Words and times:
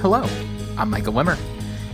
Hello, 0.00 0.24
I'm 0.76 0.90
Michael 0.90 1.12
Wimmer, 1.12 1.36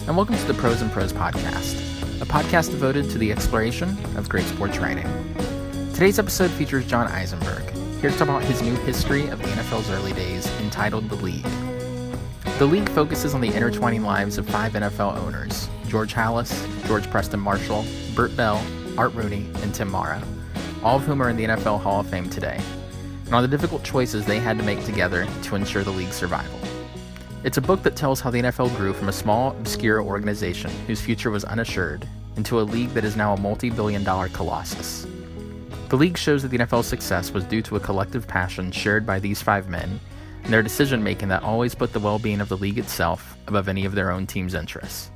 and 0.06 0.14
welcome 0.14 0.36
to 0.36 0.44
the 0.44 0.52
Pros 0.52 0.82
and 0.82 0.92
Pros 0.92 1.10
podcast, 1.10 1.74
a 2.20 2.26
podcast 2.26 2.70
devoted 2.70 3.08
to 3.08 3.16
the 3.16 3.32
exploration 3.32 3.96
of 4.18 4.28
great 4.28 4.44
sports 4.44 4.76
writing. 4.76 5.06
Today's 5.94 6.18
episode 6.18 6.50
features 6.50 6.86
John 6.86 7.06
Eisenberg, 7.06 7.62
here 8.02 8.10
to 8.10 8.18
talk 8.18 8.28
about 8.28 8.44
his 8.44 8.60
new 8.60 8.74
history 8.82 9.28
of 9.28 9.40
the 9.40 9.48
NFL's 9.48 9.88
early 9.88 10.12
days 10.12 10.46
entitled 10.60 11.08
The 11.08 11.14
League. 11.14 11.46
The 12.58 12.66
League 12.66 12.90
focuses 12.90 13.34
on 13.34 13.40
the 13.40 13.48
intertwining 13.48 14.02
lives 14.02 14.36
of 14.36 14.46
five 14.50 14.74
NFL 14.74 15.16
owners 15.16 15.70
George 15.88 16.12
Halas, 16.12 16.52
George 16.86 17.08
Preston 17.10 17.40
Marshall, 17.40 17.86
Bert 18.14 18.36
Bell, 18.36 18.62
Art 18.98 19.14
Rooney, 19.14 19.48
and 19.62 19.74
Tim 19.74 19.90
Mara, 19.90 20.22
all 20.82 20.96
of 20.96 21.04
whom 21.04 21.22
are 21.22 21.30
in 21.30 21.36
the 21.36 21.44
NFL 21.44 21.80
Hall 21.80 22.00
of 22.00 22.06
Fame 22.08 22.28
today, 22.28 22.60
and 23.24 23.34
on 23.34 23.40
the 23.40 23.48
difficult 23.48 23.82
choices 23.82 24.26
they 24.26 24.40
had 24.40 24.58
to 24.58 24.62
make 24.62 24.84
together 24.84 25.26
to 25.44 25.56
ensure 25.56 25.82
the 25.82 25.90
league's 25.90 26.16
survival. 26.16 26.60
It's 27.44 27.58
a 27.58 27.60
book 27.60 27.82
that 27.82 27.94
tells 27.94 28.22
how 28.22 28.30
the 28.30 28.40
NFL 28.40 28.74
grew 28.74 28.94
from 28.94 29.10
a 29.10 29.12
small, 29.12 29.50
obscure 29.50 30.00
organization 30.00 30.70
whose 30.86 31.02
future 31.02 31.30
was 31.30 31.44
unassured 31.44 32.08
into 32.36 32.58
a 32.58 32.62
league 32.62 32.94
that 32.94 33.04
is 33.04 33.16
now 33.16 33.34
a 33.34 33.40
multi 33.40 33.68
billion 33.68 34.02
dollar 34.02 34.30
colossus. 34.30 35.06
The 35.90 35.96
league 35.96 36.16
shows 36.16 36.40
that 36.40 36.48
the 36.48 36.56
NFL's 36.56 36.86
success 36.86 37.32
was 37.32 37.44
due 37.44 37.60
to 37.60 37.76
a 37.76 37.80
collective 37.80 38.26
passion 38.26 38.72
shared 38.72 39.04
by 39.04 39.18
these 39.18 39.42
five 39.42 39.68
men 39.68 40.00
and 40.42 40.50
their 40.50 40.62
decision 40.62 41.02
making 41.02 41.28
that 41.28 41.42
always 41.42 41.74
put 41.74 41.92
the 41.92 42.00
well 42.00 42.18
being 42.18 42.40
of 42.40 42.48
the 42.48 42.56
league 42.56 42.78
itself 42.78 43.36
above 43.46 43.68
any 43.68 43.84
of 43.84 43.94
their 43.94 44.10
own 44.10 44.26
team's 44.26 44.54
interests. 44.54 45.10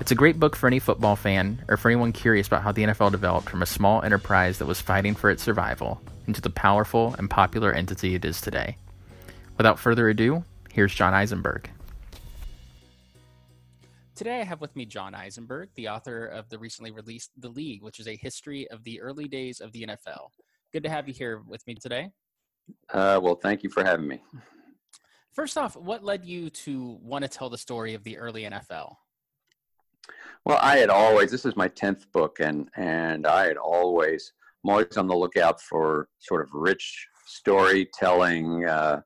It's 0.00 0.12
a 0.12 0.14
great 0.14 0.40
book 0.40 0.56
for 0.56 0.66
any 0.66 0.78
football 0.78 1.14
fan 1.14 1.62
or 1.68 1.76
for 1.76 1.90
anyone 1.90 2.12
curious 2.12 2.46
about 2.46 2.62
how 2.62 2.72
the 2.72 2.84
NFL 2.84 3.10
developed 3.10 3.50
from 3.50 3.62
a 3.62 3.66
small 3.66 4.02
enterprise 4.02 4.56
that 4.58 4.66
was 4.66 4.80
fighting 4.80 5.14
for 5.14 5.28
its 5.28 5.42
survival 5.42 6.00
into 6.26 6.40
the 6.40 6.48
powerful 6.48 7.14
and 7.18 7.28
popular 7.28 7.70
entity 7.70 8.14
it 8.14 8.24
is 8.24 8.40
today. 8.40 8.78
Without 9.58 9.78
further 9.78 10.08
ado, 10.08 10.42
here's 10.72 10.94
John 10.94 11.14
Eisenberg. 11.14 11.70
Today 14.14 14.40
I 14.40 14.44
have 14.44 14.60
with 14.60 14.76
me 14.76 14.84
John 14.84 15.14
Eisenberg, 15.14 15.70
the 15.76 15.88
author 15.88 16.26
of 16.26 16.48
the 16.50 16.58
recently 16.58 16.90
released 16.90 17.30
The 17.38 17.48
League, 17.48 17.82
which 17.82 17.98
is 18.00 18.06
a 18.06 18.16
history 18.16 18.68
of 18.70 18.84
the 18.84 19.00
early 19.00 19.28
days 19.28 19.60
of 19.60 19.72
the 19.72 19.86
NFL. 19.86 20.28
Good 20.72 20.82
to 20.84 20.90
have 20.90 21.08
you 21.08 21.14
here 21.14 21.42
with 21.48 21.66
me 21.66 21.74
today. 21.74 22.10
Uh, 22.92 23.18
well, 23.22 23.34
thank 23.34 23.62
you 23.62 23.70
for 23.70 23.82
having 23.82 24.06
me. 24.06 24.20
First 25.32 25.56
off, 25.56 25.76
what 25.76 26.04
led 26.04 26.24
you 26.24 26.50
to 26.50 26.98
want 27.02 27.22
to 27.22 27.28
tell 27.28 27.48
the 27.48 27.58
story 27.58 27.94
of 27.94 28.04
the 28.04 28.18
early 28.18 28.42
NFL? 28.42 28.94
Well, 30.44 30.58
I 30.60 30.76
had 30.78 30.90
always 30.90 31.30
this 31.30 31.44
is 31.44 31.56
my 31.56 31.68
tenth 31.68 32.10
book, 32.12 32.40
and 32.40 32.68
and 32.76 33.26
I 33.26 33.46
had 33.46 33.56
always 33.56 34.32
I'm 34.64 34.70
always 34.70 34.96
on 34.96 35.06
the 35.06 35.16
lookout 35.16 35.60
for 35.60 36.08
sort 36.18 36.42
of 36.42 36.48
rich 36.52 37.06
storytelling 37.26 38.64
uh, 38.64 39.00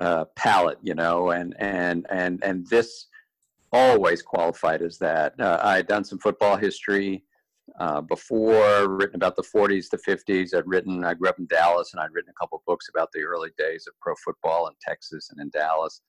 uh, 0.00 0.24
palette, 0.36 0.78
you 0.82 0.94
know, 0.94 1.30
and 1.30 1.54
and 1.58 2.06
and 2.10 2.42
and 2.42 2.66
this 2.68 3.06
always 3.72 4.22
qualified 4.22 4.82
as 4.82 4.98
that. 4.98 5.38
Uh, 5.38 5.60
I 5.62 5.76
had 5.76 5.86
done 5.86 6.04
some 6.04 6.18
football 6.18 6.56
history 6.56 7.24
uh, 7.78 8.00
before, 8.00 8.88
written 8.88 9.16
about 9.16 9.36
the 9.36 9.42
40s 9.42 9.88
the 9.90 9.98
50s. 9.98 10.54
I'd 10.56 10.66
written. 10.66 11.04
I 11.04 11.14
grew 11.14 11.28
up 11.28 11.38
in 11.38 11.46
Dallas, 11.46 11.92
and 11.92 12.00
I'd 12.00 12.12
written 12.12 12.30
a 12.30 12.40
couple 12.40 12.62
books 12.66 12.88
about 12.88 13.10
the 13.12 13.22
early 13.22 13.50
days 13.58 13.84
of 13.86 13.94
pro 14.00 14.14
football 14.24 14.66
in 14.66 14.74
Texas 14.80 15.30
and 15.30 15.40
in 15.40 15.50
Dallas, 15.50 16.00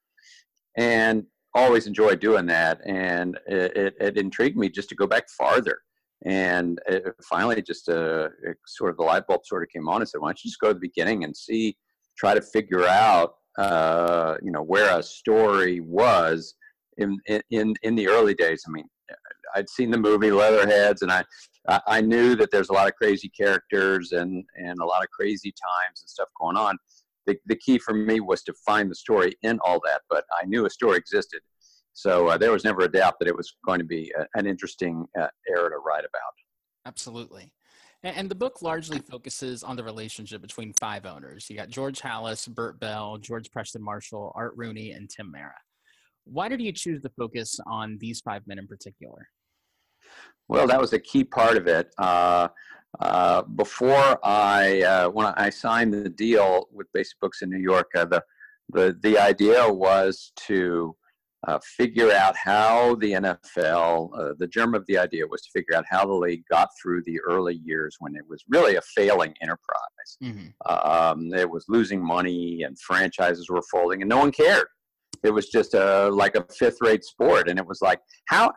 and 0.77 1.25
always 1.53 1.85
enjoyed 1.85 2.19
doing 2.19 2.45
that, 2.45 2.79
and 2.85 3.37
it, 3.45 3.75
it, 3.75 3.95
it, 3.99 4.17
intrigued 4.17 4.57
me 4.57 4.69
just 4.69 4.87
to 4.89 4.95
go 4.95 5.05
back 5.05 5.29
farther. 5.29 5.79
And 6.25 6.79
it, 6.87 7.03
finally, 7.29 7.61
just 7.61 7.89
uh, 7.89 8.29
sort 8.65 8.91
of 8.91 8.97
the 8.97 9.03
light 9.03 9.27
bulb 9.27 9.45
sort 9.45 9.63
of 9.63 9.69
came 9.69 9.87
on 9.89 10.01
and 10.01 10.09
said, 10.09 10.21
"Why 10.21 10.29
don't 10.29 10.43
you 10.43 10.49
just 10.49 10.61
go 10.61 10.69
to 10.69 10.73
the 10.73 10.79
beginning 10.79 11.25
and 11.25 11.35
see, 11.35 11.77
try 12.17 12.33
to 12.33 12.41
figure 12.41 12.87
out, 12.87 13.35
uh, 13.57 14.37
you 14.41 14.51
know, 14.51 14.63
where 14.63 14.97
a 14.97 15.03
story 15.03 15.79
was 15.79 16.55
in 16.97 17.17
in 17.49 17.73
in 17.83 17.95
the 17.95 18.07
early 18.07 18.33
days." 18.33 18.63
I 18.67 18.71
mean, 18.71 18.85
I'd 19.55 19.69
seen 19.69 19.91
the 19.91 19.97
movie 19.97 20.31
Leatherheads, 20.31 21.01
and 21.01 21.11
I 21.11 21.23
I 21.87 22.01
knew 22.01 22.35
that 22.35 22.51
there's 22.51 22.69
a 22.69 22.73
lot 22.73 22.87
of 22.87 22.95
crazy 22.95 23.29
characters 23.29 24.11
and 24.11 24.43
and 24.55 24.79
a 24.79 24.85
lot 24.85 25.03
of 25.03 25.09
crazy 25.09 25.51
times 25.51 26.01
and 26.01 26.09
stuff 26.09 26.29
going 26.39 26.57
on 26.57 26.77
the, 27.25 27.37
the 27.45 27.55
key 27.55 27.77
for 27.77 27.93
me 27.93 28.19
was 28.19 28.43
to 28.43 28.53
find 28.65 28.89
the 28.89 28.95
story 28.95 29.33
in 29.43 29.59
all 29.63 29.79
that, 29.85 30.01
but 30.09 30.25
I 30.41 30.45
knew 30.45 30.65
a 30.65 30.69
story 30.69 30.97
existed. 30.97 31.41
So 31.93 32.27
uh, 32.27 32.37
there 32.37 32.51
was 32.51 32.63
never 32.63 32.81
a 32.81 32.91
doubt 32.91 33.15
that 33.19 33.27
it 33.27 33.35
was 33.35 33.53
going 33.65 33.79
to 33.79 33.85
be 33.85 34.11
a, 34.17 34.25
an 34.35 34.47
interesting 34.47 35.05
uh, 35.19 35.27
era 35.49 35.69
to 35.69 35.77
write 35.77 36.05
about. 36.05 36.33
Absolutely. 36.85 37.53
And, 38.03 38.29
the 38.29 38.35
book 38.35 38.61
largely 38.61 38.99
focuses 38.99 39.63
on 39.63 39.75
the 39.75 39.83
relationship 39.83 40.41
between 40.41 40.73
five 40.79 41.05
owners. 41.05 41.47
You 41.49 41.55
got 41.55 41.69
George 41.69 42.01
Halas, 42.01 42.47
Bert 42.47 42.79
Bell, 42.79 43.17
George 43.17 43.51
Preston 43.51 43.83
Marshall, 43.83 44.31
Art 44.33 44.53
Rooney, 44.55 44.91
and 44.91 45.07
Tim 45.07 45.31
Mara. 45.31 45.53
Why 46.25 46.49
did 46.49 46.61
you 46.61 46.71
choose 46.71 47.01
to 47.03 47.09
focus 47.09 47.59
on 47.67 47.97
these 47.99 48.21
five 48.21 48.47
men 48.47 48.57
in 48.57 48.67
particular? 48.67 49.27
Well, 50.47 50.67
that 50.67 50.81
was 50.81 50.93
a 50.93 50.99
key 50.99 51.23
part 51.23 51.57
of 51.57 51.67
it. 51.67 51.93
Uh, 51.97 52.47
uh, 52.99 53.43
before 53.43 54.19
I 54.23 54.81
uh, 54.81 55.09
when 55.09 55.27
I 55.37 55.49
signed 55.49 55.93
the 55.93 56.09
deal 56.09 56.67
with 56.71 56.91
Basic 56.93 57.19
Books 57.19 57.41
in 57.41 57.49
New 57.49 57.59
York, 57.59 57.89
uh, 57.95 58.05
the 58.05 58.23
the 58.69 58.97
the 59.01 59.17
idea 59.17 59.71
was 59.71 60.33
to 60.47 60.95
uh, 61.47 61.59
figure 61.77 62.11
out 62.11 62.35
how 62.35 62.95
the 62.95 63.13
NFL. 63.13 64.09
Uh, 64.17 64.33
the 64.37 64.47
germ 64.47 64.75
of 64.75 64.85
the 64.87 64.97
idea 64.97 65.25
was 65.27 65.41
to 65.41 65.51
figure 65.51 65.75
out 65.75 65.85
how 65.89 66.05
the 66.05 66.13
league 66.13 66.43
got 66.51 66.69
through 66.81 67.01
the 67.05 67.19
early 67.21 67.55
years 67.63 67.95
when 67.99 68.15
it 68.15 68.23
was 68.27 68.43
really 68.49 68.75
a 68.75 68.81
failing 68.95 69.33
enterprise. 69.41 70.17
Mm-hmm. 70.23 70.47
Um, 70.69 71.33
it 71.33 71.49
was 71.49 71.65
losing 71.67 72.05
money 72.05 72.63
and 72.63 72.79
franchises 72.79 73.49
were 73.49 73.63
folding, 73.71 74.01
and 74.01 74.09
no 74.09 74.19
one 74.19 74.31
cared. 74.31 74.67
It 75.23 75.31
was 75.31 75.49
just 75.49 75.73
a 75.73 76.09
like 76.09 76.35
a 76.35 76.45
fifth 76.53 76.77
rate 76.81 77.03
sport, 77.03 77.49
and 77.49 77.57
it 77.59 77.65
was 77.65 77.81
like 77.81 77.99
how 78.27 78.51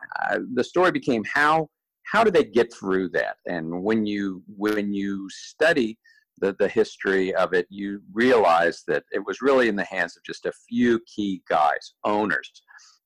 the 0.53 0.63
story 0.63 0.91
became 0.91 1.23
how 1.33 1.69
how 2.05 2.23
do 2.23 2.31
they 2.31 2.43
get 2.43 2.71
through 2.73 3.09
that? 3.09 3.37
And 3.47 3.83
when 3.83 4.05
you 4.05 4.43
when 4.55 4.93
you 4.93 5.27
study 5.29 5.97
the, 6.39 6.55
the 6.59 6.67
history 6.67 7.33
of 7.35 7.53
it, 7.53 7.65
you 7.69 8.01
realize 8.13 8.83
that 8.87 9.03
it 9.11 9.25
was 9.25 9.41
really 9.41 9.69
in 9.69 9.75
the 9.75 9.85
hands 9.85 10.17
of 10.17 10.23
just 10.23 10.45
a 10.45 10.51
few 10.67 10.99
key 11.07 11.41
guys, 11.49 11.93
owners, 12.03 12.51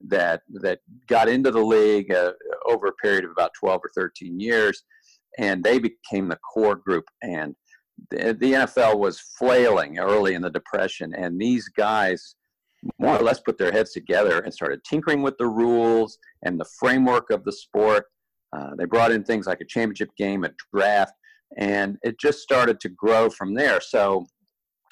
that 0.07 0.41
that 0.61 0.79
got 1.07 1.27
into 1.27 1.51
the 1.51 1.61
league 1.61 2.11
uh, 2.11 2.31
over 2.65 2.87
a 2.87 2.93
period 2.93 3.25
of 3.25 3.31
about 3.31 3.51
12 3.59 3.81
or 3.83 3.91
13 3.95 4.39
years, 4.39 4.83
and 5.37 5.63
they 5.63 5.79
became 5.79 6.29
the 6.29 6.39
core 6.53 6.75
group. 6.75 7.05
And 7.21 7.55
the, 8.11 8.37
the 8.39 8.53
NFL 8.53 8.99
was 8.99 9.19
flailing 9.37 9.99
early 9.99 10.35
in 10.35 10.41
the 10.41 10.49
depression, 10.49 11.13
and 11.15 11.39
these 11.39 11.67
guys 11.69 12.35
more 12.97 13.17
or 13.17 13.23
less 13.23 13.41
put 13.41 13.57
their 13.57 13.73
heads 13.73 13.91
together 13.91 14.39
and 14.39 14.53
started 14.53 14.81
tinkering 14.85 15.21
with 15.21 15.37
the 15.37 15.47
rules 15.47 16.17
and 16.43 16.57
the 16.57 16.69
framework 16.79 17.29
of 17.29 17.43
the 17.43 17.51
sport 17.51 18.05
uh, 18.55 18.71
they 18.77 18.85
brought 18.85 19.11
in 19.11 19.23
things 19.23 19.45
like 19.45 19.61
a 19.61 19.65
championship 19.65 20.09
game, 20.17 20.43
a 20.43 20.49
draft, 20.73 21.13
and 21.57 21.97
it 22.03 22.19
just 22.19 22.39
started 22.39 22.79
to 22.79 22.89
grow 22.89 23.29
from 23.29 23.53
there. 23.53 23.79
So 23.81 24.25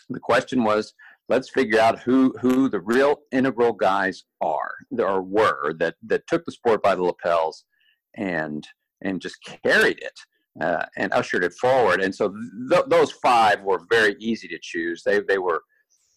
the 0.09 0.19
question 0.19 0.63
was, 0.63 0.93
let's 1.29 1.49
figure 1.49 1.79
out 1.79 1.99
who 1.99 2.33
who 2.41 2.69
the 2.69 2.79
real 2.79 3.17
integral 3.31 3.73
guys 3.73 4.23
are 4.41 4.71
or 4.99 5.21
were 5.21 5.73
that 5.79 5.95
that 6.03 6.27
took 6.27 6.45
the 6.45 6.51
sport 6.51 6.81
by 6.81 6.95
the 6.95 7.03
lapels 7.03 7.65
and 8.15 8.67
and 9.01 9.21
just 9.21 9.37
carried 9.63 9.99
it 9.99 10.19
uh, 10.61 10.85
and 10.97 11.13
ushered 11.13 11.43
it 11.43 11.53
forward. 11.53 12.01
And 12.01 12.13
so 12.13 12.33
th- 12.69 12.85
those 12.87 13.11
five 13.11 13.61
were 13.61 13.81
very 13.89 14.15
easy 14.19 14.47
to 14.47 14.59
choose. 14.61 15.03
They 15.03 15.19
they 15.21 15.37
were 15.37 15.61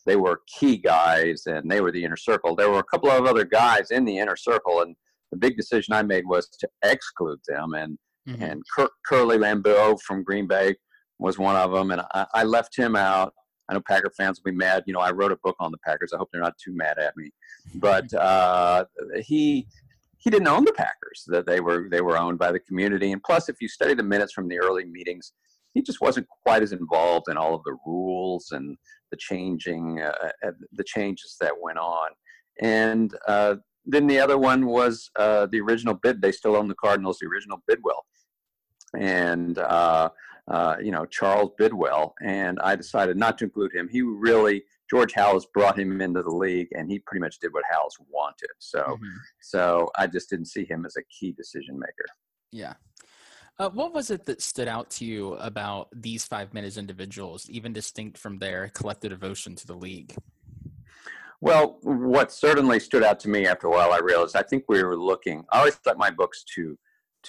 they 0.06 0.16
were 0.16 0.40
key 0.58 0.78
guys 0.78 1.42
and 1.46 1.70
they 1.70 1.80
were 1.80 1.92
the 1.92 2.04
inner 2.04 2.16
circle. 2.16 2.56
There 2.56 2.70
were 2.70 2.78
a 2.78 2.84
couple 2.84 3.10
of 3.10 3.26
other 3.26 3.44
guys 3.44 3.90
in 3.90 4.04
the 4.04 4.18
inner 4.18 4.36
circle 4.36 4.80
and 4.82 4.96
the 5.30 5.38
big 5.38 5.56
decision 5.56 5.94
I 5.94 6.02
made 6.02 6.26
was 6.26 6.48
to 6.48 6.68
exclude 6.82 7.40
them. 7.46 7.74
And 7.74 7.98
mm-hmm. 8.28 8.42
and 8.42 8.62
Cur- 8.74 8.90
Curly 9.06 9.38
Lambeau 9.38 10.00
from 10.00 10.24
Green 10.24 10.46
Bay 10.46 10.74
was 11.18 11.38
one 11.38 11.56
of 11.56 11.72
them, 11.72 11.90
and 11.90 12.02
I, 12.14 12.26
I, 12.34 12.44
left 12.44 12.76
him 12.76 12.96
out. 12.96 13.34
I 13.70 13.74
know 13.74 13.80
Packer 13.80 14.10
fans 14.16 14.40
will 14.42 14.50
be 14.50 14.56
mad. 14.56 14.82
You 14.86 14.92
know, 14.92 15.00
I 15.00 15.12
wrote 15.12 15.30
a 15.30 15.36
book 15.36 15.56
on 15.60 15.70
the 15.70 15.78
Packers. 15.78 16.12
I 16.12 16.16
hope 16.16 16.28
they're 16.32 16.42
not 16.42 16.58
too 16.58 16.74
mad 16.74 16.98
at 16.98 17.16
me. 17.16 17.30
But 17.76 18.12
uh, 18.14 18.86
he 19.22 19.68
he 20.18 20.28
didn't 20.28 20.48
own 20.48 20.64
the 20.64 20.72
Packers; 20.72 21.24
that 21.28 21.46
they 21.46 21.60
were 21.60 21.88
they 21.88 22.00
were 22.00 22.18
owned 22.18 22.38
by 22.38 22.50
the 22.50 22.58
community. 22.58 23.12
And 23.12 23.22
plus, 23.22 23.48
if 23.48 23.60
you 23.60 23.68
study 23.68 23.94
the 23.94 24.02
minutes 24.02 24.32
from 24.32 24.48
the 24.48 24.58
early 24.58 24.84
meetings, 24.84 25.32
he 25.74 25.82
just 25.82 26.00
wasn't 26.00 26.26
quite 26.42 26.62
as 26.62 26.72
involved 26.72 27.28
in 27.28 27.36
all 27.36 27.54
of 27.54 27.62
the 27.64 27.76
rules 27.86 28.50
and 28.50 28.76
the 29.12 29.16
changing 29.16 30.00
uh, 30.00 30.30
uh 30.46 30.50
the 30.72 30.84
changes 30.84 31.36
that 31.40 31.52
went 31.60 31.78
on. 31.78 32.08
And 32.60 33.14
uh, 33.28 33.56
then 33.86 34.06
the 34.06 34.18
other 34.18 34.38
one 34.38 34.66
was 34.66 35.10
uh, 35.16 35.46
the 35.46 35.60
original 35.60 35.94
bid. 35.94 36.20
They 36.20 36.32
still 36.32 36.56
own 36.56 36.68
the 36.68 36.74
Cardinals, 36.74 37.18
the 37.20 37.28
original 37.28 37.62
Bidwell, 37.68 38.04
and 38.98 39.58
uh, 39.58 40.10
uh, 40.50 40.76
you 40.82 40.90
know 40.90 41.06
Charles 41.06 41.50
Bidwell. 41.56 42.14
And 42.22 42.58
I 42.60 42.76
decided 42.76 43.16
not 43.16 43.38
to 43.38 43.44
include 43.44 43.74
him. 43.74 43.88
He 43.88 44.02
really 44.02 44.64
George 44.90 45.12
Halas 45.12 45.44
brought 45.54 45.78
him 45.78 46.00
into 46.00 46.22
the 46.22 46.30
league, 46.30 46.68
and 46.72 46.90
he 46.90 46.98
pretty 46.98 47.20
much 47.20 47.38
did 47.38 47.52
what 47.52 47.64
Halas 47.72 47.94
wanted. 48.08 48.50
So, 48.58 48.80
mm-hmm. 48.80 49.06
so 49.40 49.90
I 49.96 50.08
just 50.08 50.28
didn't 50.28 50.46
see 50.46 50.64
him 50.64 50.84
as 50.84 50.96
a 50.96 51.02
key 51.04 51.32
decision 51.32 51.78
maker. 51.78 52.06
Yeah. 52.50 52.74
Uh, 53.60 53.68
what 53.68 53.92
was 53.92 54.10
it 54.10 54.24
that 54.24 54.40
stood 54.40 54.66
out 54.68 54.90
to 54.90 55.04
you 55.04 55.34
about 55.34 55.88
these 55.94 56.24
five 56.24 56.52
men 56.54 56.64
as 56.64 56.78
individuals, 56.78 57.48
even 57.50 57.72
distinct 57.72 58.18
from 58.18 58.38
their 58.38 58.68
collective 58.74 59.10
devotion 59.10 59.54
to 59.54 59.66
the 59.66 59.74
league? 59.74 60.16
Well, 61.42 61.78
what 61.82 62.32
certainly 62.32 62.80
stood 62.80 63.02
out 63.02 63.20
to 63.20 63.28
me 63.28 63.46
after 63.46 63.66
a 63.66 63.70
while, 63.70 63.92
I 63.92 63.98
realized 63.98 64.34
I 64.34 64.42
think 64.42 64.64
we 64.68 64.82
were 64.82 64.96
looking. 64.96 65.44
I 65.52 65.58
always 65.58 65.74
thought 65.76 65.98
my 65.98 66.10
books 66.10 66.42
to 66.56 66.76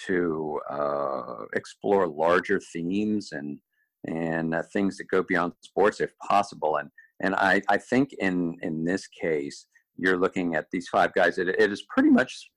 to 0.07 0.59
uh, 0.69 1.45
explore 1.53 2.07
larger 2.07 2.59
themes 2.73 3.31
and 3.31 3.59
and 4.07 4.55
uh, 4.55 4.63
things 4.73 4.97
that 4.97 5.07
go 5.09 5.21
beyond 5.21 5.53
sports 5.61 6.01
if 6.01 6.11
possible. 6.17 6.77
And 6.77 6.89
and 7.21 7.35
I, 7.35 7.61
I 7.69 7.77
think 7.77 8.13
in 8.19 8.57
in 8.61 8.83
this 8.83 9.07
case, 9.07 9.67
you're 9.97 10.17
looking 10.17 10.55
at 10.55 10.67
these 10.71 10.87
five 10.87 11.13
guys. 11.13 11.37
It, 11.37 11.47
it 11.47 11.71
is 11.71 11.83
pretty 11.89 12.09
much 12.09 12.49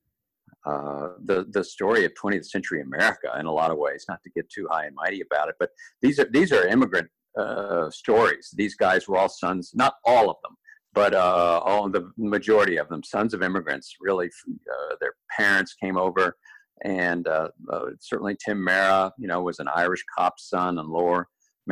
uh, 0.66 1.08
the 1.24 1.46
the 1.50 1.64
story 1.64 2.04
of 2.04 2.12
20th 2.14 2.46
century 2.46 2.80
America 2.80 3.36
in 3.38 3.46
a 3.46 3.52
lot 3.52 3.70
of 3.70 3.78
ways. 3.78 4.06
Not 4.08 4.22
to 4.22 4.30
get 4.30 4.48
too 4.50 4.66
high 4.70 4.86
and 4.86 4.94
mighty 4.94 5.20
about 5.20 5.48
it, 5.48 5.56
but 5.58 5.70
these 6.00 6.18
are 6.18 6.28
these 6.30 6.52
are 6.52 6.66
immigrant 6.66 7.08
uh, 7.38 7.90
stories. 7.90 8.50
These 8.56 8.74
guys 8.76 9.06
were 9.06 9.18
all 9.18 9.28
sons, 9.28 9.72
not 9.74 9.94
all 10.04 10.30
of 10.30 10.36
them, 10.42 10.56
but 10.94 11.14
uh, 11.14 11.60
all 11.64 11.88
the 11.90 12.10
majority 12.16 12.76
of 12.76 12.88
them, 12.88 13.02
sons 13.02 13.34
of 13.34 13.42
immigrants. 13.42 13.94
Really, 14.00 14.28
uh, 14.48 14.94
their 15.00 15.14
parents 15.36 15.74
came 15.74 15.98
over, 15.98 16.36
and 16.82 17.26
uh, 17.28 17.48
uh, 17.72 17.86
certainly 18.00 18.36
Tim 18.44 18.62
Mara, 18.62 19.12
you 19.18 19.28
know, 19.28 19.42
was 19.42 19.58
an 19.58 19.68
Irish 19.74 20.04
cop's 20.16 20.48
son 20.48 20.78
in 20.78 20.88
Lower 20.88 21.28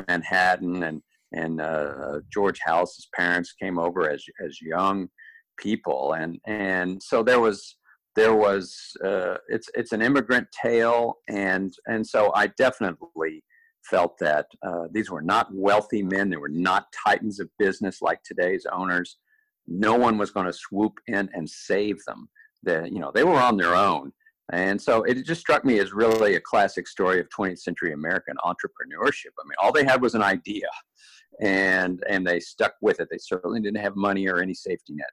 Manhattan, 0.09 0.83
and 0.83 1.03
and 1.33 1.61
uh, 1.61 2.21
George 2.33 2.61
Halas's 2.65 3.09
parents 3.15 3.53
came 3.61 3.79
over 3.79 4.11
as 4.11 4.25
as 4.45 4.61
young 4.61 5.09
people, 5.59 6.15
and 6.15 6.39
and 6.47 7.03
so 7.03 7.23
there 7.23 7.41
was 7.41 7.77
there 8.15 8.35
was 8.35 8.77
uh, 9.05 9.37
it's 9.49 9.69
it's 9.75 9.93
an 9.93 10.03
immigrant 10.03 10.47
tale, 10.63 11.17
and 11.29 11.73
and 11.87 12.07
so 12.07 12.33
I 12.35 12.49
definitely 12.59 13.43
felt 13.85 14.19
that 14.21 14.47
uh, 14.67 14.85
these 14.93 15.11
were 15.11 15.23
not 15.23 15.49
wealthy 15.53 16.03
men. 16.03 16.31
They 16.31 16.37
were 16.37 16.49
not 16.49 16.87
titans 17.05 17.41
of 17.41 17.49
business 17.59 18.01
like 18.01 18.21
today's 18.23 18.67
owners. 18.71 19.17
No 19.67 19.95
one 19.95 20.19
was 20.19 20.31
going 20.31 20.47
to 20.47 20.53
swoop 20.53 20.95
in 21.07 21.29
and 21.33 21.49
save 21.49 21.99
them. 22.07 22.29
The, 22.63 22.89
you 22.91 23.01
know, 23.01 23.11
they 23.13 23.25
were 23.25 23.41
on 23.41 23.57
their 23.57 23.75
own. 23.75 24.13
And 24.51 24.81
so 24.81 25.03
it 25.05 25.25
just 25.25 25.41
struck 25.41 25.65
me 25.65 25.79
as 25.79 25.93
really 25.93 26.35
a 26.35 26.41
classic 26.41 26.89
story 26.89 27.21
of 27.21 27.29
20th 27.29 27.61
century 27.61 27.93
American 27.93 28.37
entrepreneurship. 28.45 29.33
I 29.39 29.45
mean, 29.45 29.57
all 29.63 29.73
they 29.73 29.85
had 29.85 30.03
was 30.03 30.15
an 30.15 30.23
idea 30.23 30.69
and, 31.41 32.03
and 32.09 32.27
they 32.27 32.41
stuck 32.41 32.75
with 32.83 33.01
it. 33.01 33.09
They 33.11 33.19
certainly 33.19 33.61
didn't 33.61 33.81
have 33.81 33.97
money 33.97 34.29
or 34.29 34.41
any 34.41 34.55
safety 34.55 34.95
net. 34.95 35.11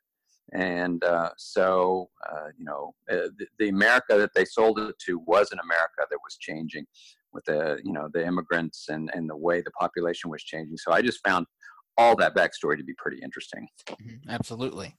And 0.52 1.04
uh, 1.04 1.30
so, 1.38 2.10
uh, 2.28 2.48
you 2.58 2.66
know, 2.66 2.96
uh, 3.12 3.30
the, 3.38 3.46
the 3.60 3.70
America 3.70 4.18
that 4.18 4.32
they 4.34 4.46
sold 4.46 4.80
it 4.80 4.96
to 5.06 5.20
was 5.20 5.52
an 5.52 5.60
America 5.64 6.08
that 6.10 6.18
was 6.24 6.38
changing 6.40 6.86
with 7.32 7.46
the 7.46 7.80
you 7.84 7.94
know 7.94 8.10
the 8.12 8.26
immigrants 8.26 8.90
and 8.90 9.12
and 9.14 9.30
the 9.30 9.38
way 9.38 9.62
the 9.62 9.72
population 9.72 10.30
was 10.30 10.44
changing. 10.44 10.78
So 10.78 10.92
I 10.92 11.02
just 11.02 11.20
found 11.26 11.46
all 11.98 12.16
that 12.16 12.36
backstory 12.36 12.78
to 12.78 12.84
be 12.84 12.94
pretty 12.98 13.20
interesting. 13.22 13.68
Mm-hmm. 13.88 14.30
Absolutely. 14.30 14.96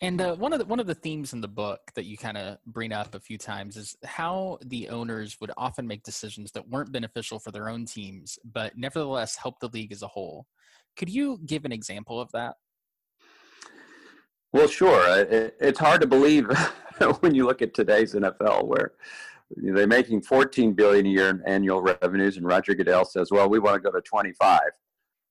And 0.00 0.20
uh, 0.20 0.34
one 0.36 0.52
of 0.52 0.58
the 0.58 0.64
one 0.64 0.80
of 0.80 0.86
the 0.86 0.94
themes 0.94 1.32
in 1.32 1.40
the 1.40 1.48
book 1.48 1.80
that 1.94 2.04
you 2.04 2.18
kind 2.18 2.36
of 2.36 2.58
bring 2.66 2.92
up 2.92 3.14
a 3.14 3.20
few 3.20 3.38
times 3.38 3.76
is 3.76 3.96
how 4.04 4.58
the 4.64 4.88
owners 4.88 5.38
would 5.40 5.52
often 5.56 5.86
make 5.86 6.02
decisions 6.02 6.50
that 6.52 6.68
weren't 6.68 6.92
beneficial 6.92 7.38
for 7.38 7.52
their 7.52 7.68
own 7.68 7.86
teams, 7.86 8.38
but 8.44 8.76
nevertheless 8.76 9.36
help 9.36 9.60
the 9.60 9.68
league 9.68 9.92
as 9.92 10.02
a 10.02 10.08
whole. 10.08 10.46
Could 10.96 11.08
you 11.08 11.38
give 11.46 11.64
an 11.64 11.72
example 11.72 12.20
of 12.20 12.30
that? 12.32 12.56
Well, 14.52 14.68
sure. 14.68 15.18
It, 15.18 15.56
it's 15.60 15.78
hard 15.78 16.00
to 16.00 16.06
believe 16.06 16.46
when 17.20 17.34
you 17.34 17.46
look 17.46 17.62
at 17.62 17.74
today's 17.74 18.14
NFL, 18.14 18.66
where 18.66 18.92
they're 19.56 19.86
making 19.86 20.22
14 20.22 20.74
billion 20.74 21.06
a 21.06 21.08
year 21.08 21.28
in 21.30 21.42
annual 21.46 21.82
revenues, 21.82 22.36
and 22.36 22.46
Roger 22.46 22.74
Goodell 22.74 23.04
says, 23.04 23.30
"Well, 23.30 23.48
we 23.48 23.58
want 23.58 23.74
to 23.76 23.80
go 23.80 23.90
to 23.90 24.00
25." 24.00 24.60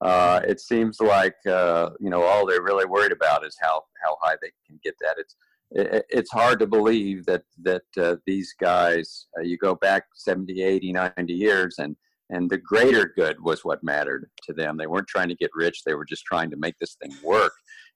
Uh, 0.02 0.42
it 0.48 0.60
seems 0.60 1.00
like 1.00 1.36
uh, 1.48 1.90
you 2.00 2.10
know 2.10 2.24
all 2.24 2.46
they're 2.46 2.64
really 2.64 2.86
worried 2.86 3.12
about 3.12 3.46
is 3.46 3.58
how 3.62 3.84
how 4.04 4.18
high 4.22 4.36
they 4.42 4.52
can 4.68 4.80
get 4.84 4.96
that. 5.00 5.16
It's 5.18 5.36
it, 5.72 6.06
it's 6.10 6.32
hard 6.32 6.60
to 6.60 6.68
believe 6.68 7.26
that 7.26 7.44
that 7.62 7.84
uh, 7.98 8.16
these 8.26 8.54
guys 8.60 9.28
uh, 9.38 9.42
you 9.42 9.58
go 9.58 9.76
back 9.76 10.04
70, 10.16 10.62
80, 10.62 10.92
90 10.92 11.34
years 11.34 11.76
and 11.80 11.96
and 12.30 12.50
the 12.50 12.58
greater 12.58 13.14
good 13.16 13.42
was 13.42 13.64
what 13.64 13.84
mattered 13.84 14.30
to 14.44 14.54
them. 14.54 14.78
They 14.78 14.88
weren't 14.88 15.08
trying 15.08 15.30
to 15.30 15.36
get 15.36 15.52
rich; 15.54 15.84
they 15.86 15.94
were 15.94 16.06
just 16.06 16.26
trying 16.26 16.50
to 16.52 16.58
make 16.58 16.76
this 16.80 16.96
thing 17.02 17.14
work. 17.24 17.54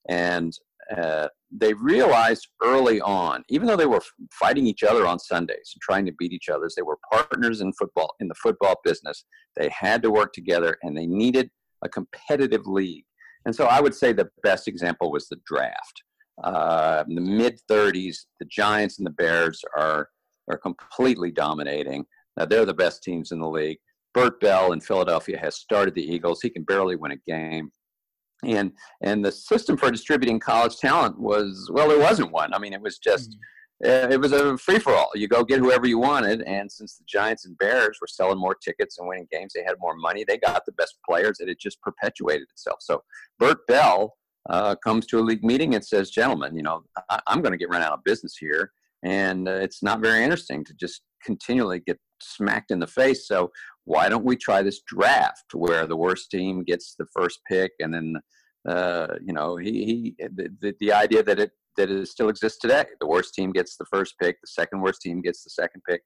And 0.10 0.54
uh, 0.96 1.28
they 1.52 1.74
realized 1.74 2.48
early 2.64 3.02
on, 3.02 3.44
even 3.50 3.68
though 3.68 3.76
they 3.76 3.86
were 3.86 4.02
fighting 4.32 4.68
each 4.68 4.84
other 4.84 5.06
on 5.06 5.20
Sundays 5.20 5.74
and 5.74 5.82
trying 5.82 6.06
to 6.06 6.14
beat 6.18 6.32
each 6.32 6.50
other, 6.50 6.70
they 6.76 6.82
were 6.82 7.00
partners 7.12 7.62
in 7.62 7.74
football 7.74 8.16
in 8.20 8.28
the 8.28 8.36
football 8.36 8.76
business. 8.84 9.26
They 9.56 9.70
had 9.70 10.02
to 10.04 10.12
work 10.12 10.34
together, 10.34 10.78
and 10.84 10.96
they 10.96 11.08
needed 11.08 11.50
a 11.84 11.90
competitive 11.90 12.66
league. 12.66 13.06
And 13.46 13.56
so, 13.56 13.66
I 13.66 13.80
would 13.80 13.96
say 13.96 14.12
the 14.12 14.30
best 14.44 14.68
example 14.68 15.12
was 15.12 15.28
the 15.28 15.40
draft. 15.46 16.04
Uh, 16.44 17.04
in 17.08 17.16
the 17.16 17.22
mid 17.22 17.60
30s, 17.70 18.18
the 18.40 18.46
Giants 18.46 19.00
and 19.00 19.06
the 19.06 19.12
Bears 19.12 19.62
are 19.78 20.10
are 20.50 20.58
completely 20.58 21.32
dominating. 21.32 22.06
Now 22.38 22.46
they're 22.46 22.66
the 22.66 22.74
best 22.74 23.04
teams 23.04 23.32
in 23.32 23.40
the 23.40 23.50
league. 23.50 23.80
Bert 24.14 24.40
Bell 24.40 24.72
in 24.72 24.80
Philadelphia 24.80 25.38
has 25.40 25.56
started 25.56 25.94
the 25.94 26.04
Eagles. 26.04 26.42
He 26.42 26.50
can 26.50 26.64
barely 26.64 26.96
win 26.96 27.12
a 27.12 27.18
game 27.28 27.72
and 28.44 28.72
and 29.02 29.24
the 29.24 29.32
system 29.32 29.78
for 29.78 29.90
distributing 29.92 30.40
college 30.40 30.78
talent 30.78 31.20
was 31.20 31.70
well 31.74 31.88
there 31.88 32.00
wasn't 32.00 32.32
one 32.32 32.54
i 32.54 32.60
mean 32.60 32.74
it 32.74 32.82
was 32.82 33.00
just 33.00 33.32
mm-hmm. 33.32 33.40
Uh, 33.86 34.08
it 34.10 34.20
was 34.20 34.32
a 34.32 34.58
free 34.58 34.80
for 34.80 34.94
all 34.94 35.10
you 35.16 35.28
go 35.28 35.44
get 35.44 35.60
whoever 35.60 35.86
you 35.86 36.00
wanted 36.00 36.42
and 36.44 36.72
since 36.72 36.98
the 36.98 37.04
giants 37.08 37.46
and 37.46 37.58
bears 37.58 37.98
were 38.02 38.08
selling 38.08 38.40
more 38.40 38.56
tickets 38.56 38.98
and 38.98 39.08
winning 39.08 39.28
games 39.32 39.54
they 39.54 39.64
had 39.64 39.76
more 39.80 39.96
money 39.96 40.24
they 40.28 40.38
got 40.38 40.66
the 40.66 40.72
best 40.74 40.96
players 41.08 41.40
and 41.40 41.50
it 41.50 41.60
just 41.60 41.82
perpetuated 41.82 42.48
itself. 42.52 42.78
So 42.82 43.04
bert 43.40 43.60
bell 43.68 44.16
uh, 44.50 44.76
comes 44.84 45.06
to 45.08 45.20
a 45.20 45.22
league 45.22 45.44
meeting 45.44 45.76
and 45.76 45.86
says 45.86 46.10
gentlemen 46.10 46.56
you 46.56 46.64
know 46.64 46.84
I- 47.10 47.22
i'm 47.28 47.42
going 47.42 47.52
to 47.52 47.58
get 47.58 47.70
run 47.70 47.82
out 47.82 47.94
of 47.94 48.04
business 48.04 48.38
here 48.38 48.72
and 49.04 49.48
uh, 49.48 49.52
it's 49.52 49.84
not 49.84 50.02
very 50.02 50.24
interesting 50.24 50.64
to 50.66 50.74
just 50.74 51.02
continually 51.24 51.80
get 51.86 52.00
smacked 52.22 52.72
in 52.72 52.80
the 52.80 52.88
face. 52.88 53.28
So 53.28 53.52
why 53.86 54.10
don't 54.10 54.26
we 54.26 54.36
try 54.36 54.62
this 54.62 54.82
draft 54.88 55.54
where 55.54 55.86
the 55.86 55.96
worst 55.96 56.32
team 56.32 56.64
gets 56.64 56.96
the 56.98 57.06
first 57.16 57.40
pick 57.50 57.72
and 57.80 57.94
then 57.94 58.16
uh, 58.68 59.08
you 59.26 59.34
know 59.34 59.56
he, 59.56 60.16
he 60.18 60.28
the, 60.36 60.76
the 60.80 60.92
idea 60.92 61.24
that 61.24 61.40
it 61.40 61.52
that 61.78 61.90
it 61.90 62.08
still 62.08 62.30
exists 62.30 62.60
today. 62.60 62.86
The 63.00 63.08
worst 63.08 63.34
team 63.34 63.52
gets 63.52 63.78
the 63.78 63.86
first 63.86 64.16
pick 64.22 64.38
the 64.42 64.48
second 64.48 64.82
worst 64.82 65.02
team 65.02 65.22
gets 65.22 65.44
the 65.44 65.50
second 65.50 65.82
pick 65.88 66.02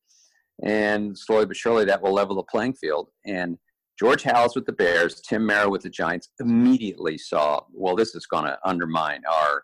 and 0.63 1.17
slowly 1.17 1.45
but 1.45 1.57
surely 1.57 1.85
that 1.85 2.01
will 2.01 2.13
level 2.13 2.35
the 2.35 2.43
playing 2.43 2.73
field. 2.73 3.07
And 3.25 3.57
george 3.99 4.23
halas 4.23 4.55
with 4.55 4.65
the 4.65 4.73
bears 4.73 5.21
tim 5.21 5.45
mara 5.45 5.69
with 5.69 5.81
the 5.81 5.89
giants 5.89 6.29
immediately 6.39 7.17
saw 7.17 7.61
well 7.73 7.95
this 7.95 8.15
is 8.15 8.25
going 8.25 8.45
to 8.45 8.57
undermine 8.65 9.21
our 9.31 9.63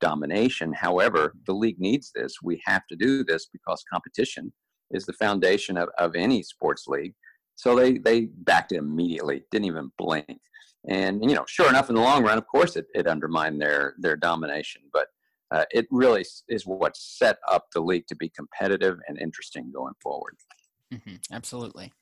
domination. 0.00 0.72
However 0.72 1.34
the 1.46 1.54
league 1.54 1.80
needs 1.80 2.12
this. 2.14 2.36
We 2.42 2.60
have 2.66 2.86
to 2.88 2.96
do 2.96 3.24
this 3.24 3.48
because 3.52 3.82
competition 3.92 4.52
is 4.90 5.04
the 5.04 5.12
foundation 5.14 5.76
of, 5.76 5.88
of 5.98 6.14
any 6.14 6.42
sports 6.42 6.84
league. 6.86 7.14
So 7.56 7.74
they 7.74 7.98
they 7.98 8.26
backed 8.26 8.72
it 8.72 8.76
immediately, 8.76 9.42
didn't 9.50 9.66
even 9.66 9.90
blink. 9.98 10.40
And 10.88 11.22
you 11.22 11.34
know, 11.34 11.44
sure 11.48 11.68
enough, 11.68 11.88
in 11.88 11.96
the 11.96 12.00
long 12.00 12.24
run, 12.24 12.38
of 12.38 12.46
course, 12.46 12.76
it, 12.76 12.86
it 12.94 13.06
undermined 13.06 13.60
their 13.60 13.94
their 13.98 14.16
domination. 14.16 14.82
But 14.92 15.08
uh, 15.50 15.64
it 15.70 15.86
really 15.90 16.24
is 16.48 16.66
what 16.66 16.96
set 16.96 17.38
up 17.48 17.66
the 17.72 17.80
league 17.80 18.06
to 18.08 18.16
be 18.16 18.28
competitive 18.28 18.98
and 19.08 19.18
interesting 19.18 19.70
going 19.72 19.94
forward. 20.02 20.36
Mm-hmm, 20.92 21.16
absolutely. 21.32 21.92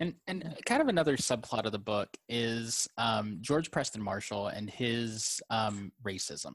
And 0.00 0.14
and 0.26 0.56
kind 0.66 0.82
of 0.82 0.88
another 0.88 1.16
subplot 1.16 1.64
of 1.64 1.72
the 1.72 1.78
book 1.78 2.08
is 2.28 2.88
um, 2.98 3.38
George 3.40 3.70
Preston 3.70 4.02
Marshall 4.02 4.48
and 4.48 4.68
his 4.68 5.40
um, 5.50 5.92
racism. 6.04 6.54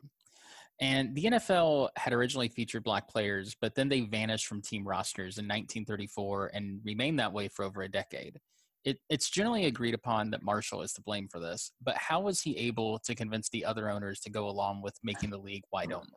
And 0.79 1.15
the 1.15 1.23
NFL 1.23 1.89
had 1.95 2.13
originally 2.13 2.49
featured 2.49 2.83
black 2.83 3.07
players, 3.07 3.55
but 3.59 3.73
then 3.73 3.89
they 3.89 4.01
vanished 4.01 4.45
from 4.45 4.61
team 4.61 4.87
rosters 4.87 5.39
in 5.39 5.45
1934 5.45 6.51
and 6.53 6.79
remained 6.83 7.19
that 7.19 7.33
way 7.33 7.47
for 7.47 7.65
over 7.65 7.81
a 7.81 7.89
decade. 7.89 8.39
It, 8.85 8.99
it's 9.09 9.29
generally 9.29 9.65
agreed 9.65 9.93
upon 9.93 10.31
that 10.31 10.43
Marshall 10.43 10.81
is 10.81 10.93
to 10.93 11.01
blame 11.01 11.27
for 11.29 11.39
this, 11.39 11.71
but 11.83 11.95
how 11.97 12.21
was 12.21 12.41
he 12.41 12.57
able 12.57 12.99
to 12.99 13.15
convince 13.15 13.49
the 13.49 13.65
other 13.65 13.89
owners 13.89 14.19
to 14.21 14.29
go 14.29 14.47
along 14.47 14.81
with 14.81 14.95
making 15.03 15.29
the 15.29 15.37
league 15.37 15.63
white 15.71 15.91
only? 15.91 16.07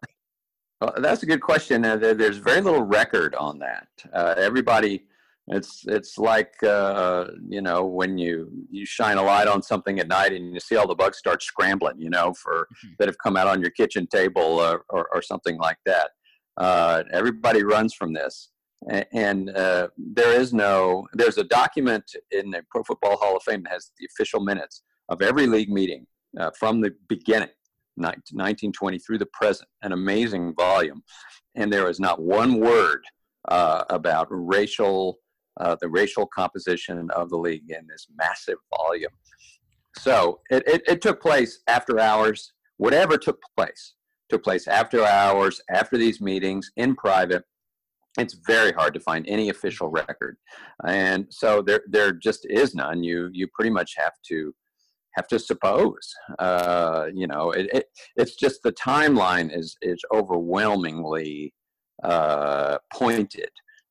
Well, 0.81 0.95
that's 0.99 1.23
a 1.23 1.27
good 1.27 1.43
question. 1.43 1.85
Uh, 1.85 1.97
there's 1.97 2.39
very 2.39 2.61
little 2.61 2.83
record 2.83 3.35
on 3.35 3.59
that. 3.59 3.89
Uh, 4.15 4.35
everybody 4.37 5.05
it's 5.51 5.83
it's 5.87 6.17
like 6.17 6.55
uh, 6.63 7.27
you 7.49 7.61
know 7.61 7.85
when 7.85 8.17
you 8.17 8.51
you 8.71 8.87
shine 8.87 9.19
a 9.19 9.23
light 9.23 9.49
on 9.49 9.63
something 9.63 9.99
at 9.99 10.07
night 10.07 10.33
and 10.33 10.55
you 10.55 10.61
see 10.61 10.77
all 10.77 10.87
the 10.87 10.95
bugs 10.95 11.19
start 11.19 11.43
scrambling, 11.43 12.01
you 12.01 12.09
know, 12.09 12.33
for 12.35 12.69
mm-hmm. 12.85 12.93
that 12.99 13.09
have 13.09 13.19
come 13.19 13.37
out 13.37 13.49
on 13.49 13.61
your 13.61 13.71
kitchen 13.71 14.07
table 14.07 14.61
uh, 14.61 14.79
or 14.91 15.09
or 15.13 15.23
something 15.23 15.59
like 15.59 15.79
that. 15.87 16.11
Uh, 16.57 17.03
everybody 17.13 17.65
runs 17.65 17.95
from 17.95 18.13
this, 18.13 18.51
and 18.89 19.51
uh, 19.51 19.89
there 19.99 20.41
is 20.41 20.53
no. 20.53 21.07
There's 21.13 21.39
a 21.39 21.45
document 21.45 22.05
in 22.31 22.51
the 22.51 22.63
Pro 22.71 22.83
Football 22.83 23.17
Hall 23.17 23.37
of 23.37 23.43
Fame 23.43 23.63
that 23.65 23.73
has 23.73 23.93
the 23.99 24.07
official 24.07 24.41
minutes 24.41 24.83
of 25.09 25.23
every 25.23 25.47
league 25.47 25.71
meeting 25.71 26.07
uh, 26.39 26.51
from 26.59 26.81
the 26.81 26.95
beginning, 27.09 27.51
1920 27.97 28.99
through 28.99 29.19
the 29.19 29.27
present, 29.27 29.69
an 29.83 29.93
amazing 29.93 30.55
volume, 30.55 31.03
and 31.57 31.73
there 31.73 31.89
is 31.91 32.01
not 32.01 32.23
one 32.23 32.61
word 32.61 33.03
uh, 33.49 33.85
about 33.91 34.29
racial 34.31 35.19
uh, 35.59 35.77
the 35.81 35.89
racial 35.89 36.27
composition 36.27 37.11
of 37.11 37.29
the 37.29 37.37
league 37.37 37.71
in 37.71 37.87
this 37.87 38.07
massive 38.17 38.57
volume. 38.75 39.11
So 39.99 40.41
it, 40.49 40.63
it, 40.67 40.83
it, 40.87 41.03
took 41.03 41.21
place 41.21 41.61
after 41.67 41.99
hours. 41.99 42.53
Whatever 42.79 43.19
took 43.19 43.43
place 43.57 43.95
took 44.31 44.43
place 44.45 44.69
after 44.69 45.05
hours, 45.05 45.61
after 45.69 45.99
these 45.99 46.21
meetings, 46.21 46.71
in 46.77 46.95
private. 46.95 47.45
It's 48.19 48.37
very 48.47 48.73
hard 48.73 48.95
to 48.95 49.01
find 49.01 49.25
any 49.29 49.51
official 49.51 49.89
record, 49.89 50.37
and 50.87 51.27
so 51.31 51.63
there 51.63 51.83
there 51.89 52.13
just 52.13 52.45
is 52.51 52.75
none. 52.75 53.05
You 53.05 53.31
you 53.33 53.47
pretty 53.55 53.71
much 53.71 53.95
have 53.97 54.15
to 54.29 54.53
have 55.17 55.29
to 55.29 55.39
suppose. 55.39 56.13
Uh, 56.39 57.07
you 57.15 57.27
know, 57.27 57.51
it, 57.53 57.69
it, 57.73 57.85
it's 58.17 58.35
just 58.37 58.63
the 58.63 58.73
timeline 58.73 59.57
is 59.57 59.77
is 59.83 60.01
overwhelmingly 60.13 61.55
uh, 62.03 62.79
pointed. 62.93 63.51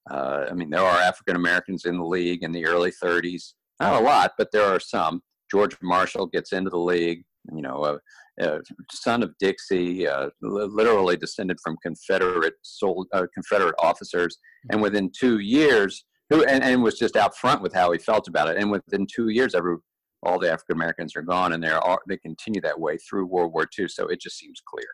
Uh, 0.10 0.46
I 0.50 0.54
mean, 0.54 0.70
there 0.70 0.82
are 0.82 0.98
African 0.98 1.36
Americans 1.36 1.86
in 1.86 1.98
the 1.98 2.06
league 2.06 2.44
in 2.44 2.52
the 2.52 2.66
early 2.66 2.92
30s. 2.92 3.54
Not 3.80 4.02
a 4.02 4.04
lot, 4.04 4.32
but 4.38 4.52
there 4.52 4.66
are 4.66 4.80
some. 4.80 5.22
George 5.52 5.76
Marshall 5.82 6.28
gets 6.28 6.52
into 6.52 6.70
the 6.70 6.78
league. 6.78 7.24
You 7.56 7.62
know, 7.62 7.84
a, 7.86 8.46
a 8.46 8.60
son 8.92 9.24
of 9.24 9.34
Dixie, 9.40 10.08
uh, 10.08 10.30
literally 10.42 11.18
descended 11.18 11.58
from 11.64 11.78
Confederate 11.84 12.56
sold, 12.62 13.08
uh, 13.14 13.26
Confederate 13.34 13.76
officers, 13.80 14.38
and 14.64 14.78
mm-hmm. 14.78 14.84
within 14.84 15.12
two 15.18 15.40
years, 15.40 16.06
who 16.30 16.44
and, 16.44 16.64
and 16.64 16.84
was 16.84 16.98
just 16.98 17.16
out 17.16 17.36
front 17.38 17.62
with 17.62 17.74
how 17.74 17.92
he 17.92 18.00
felt 18.00 18.28
about 18.28 18.50
it. 18.50 18.58
And 18.58 18.72
within 18.72 19.06
two 19.06 19.30
years, 19.30 19.56
every 19.56 19.78
all 20.24 20.40
the 20.40 20.52
African 20.52 20.76
Americans 20.76 21.16
are 21.16 21.22
gone, 21.22 21.54
and 21.54 21.64
they 21.64 21.70
are 21.70 22.00
they 22.08 22.18
continue 22.18 22.62
that 22.62 22.80
way 22.80 22.98
through 22.98 23.26
World 23.26 23.54
War 23.54 23.68
II. 23.78 23.88
So 23.88 24.08
it 24.08 24.20
just 24.22 24.38
seems 24.38 24.62
clear. 24.66 24.88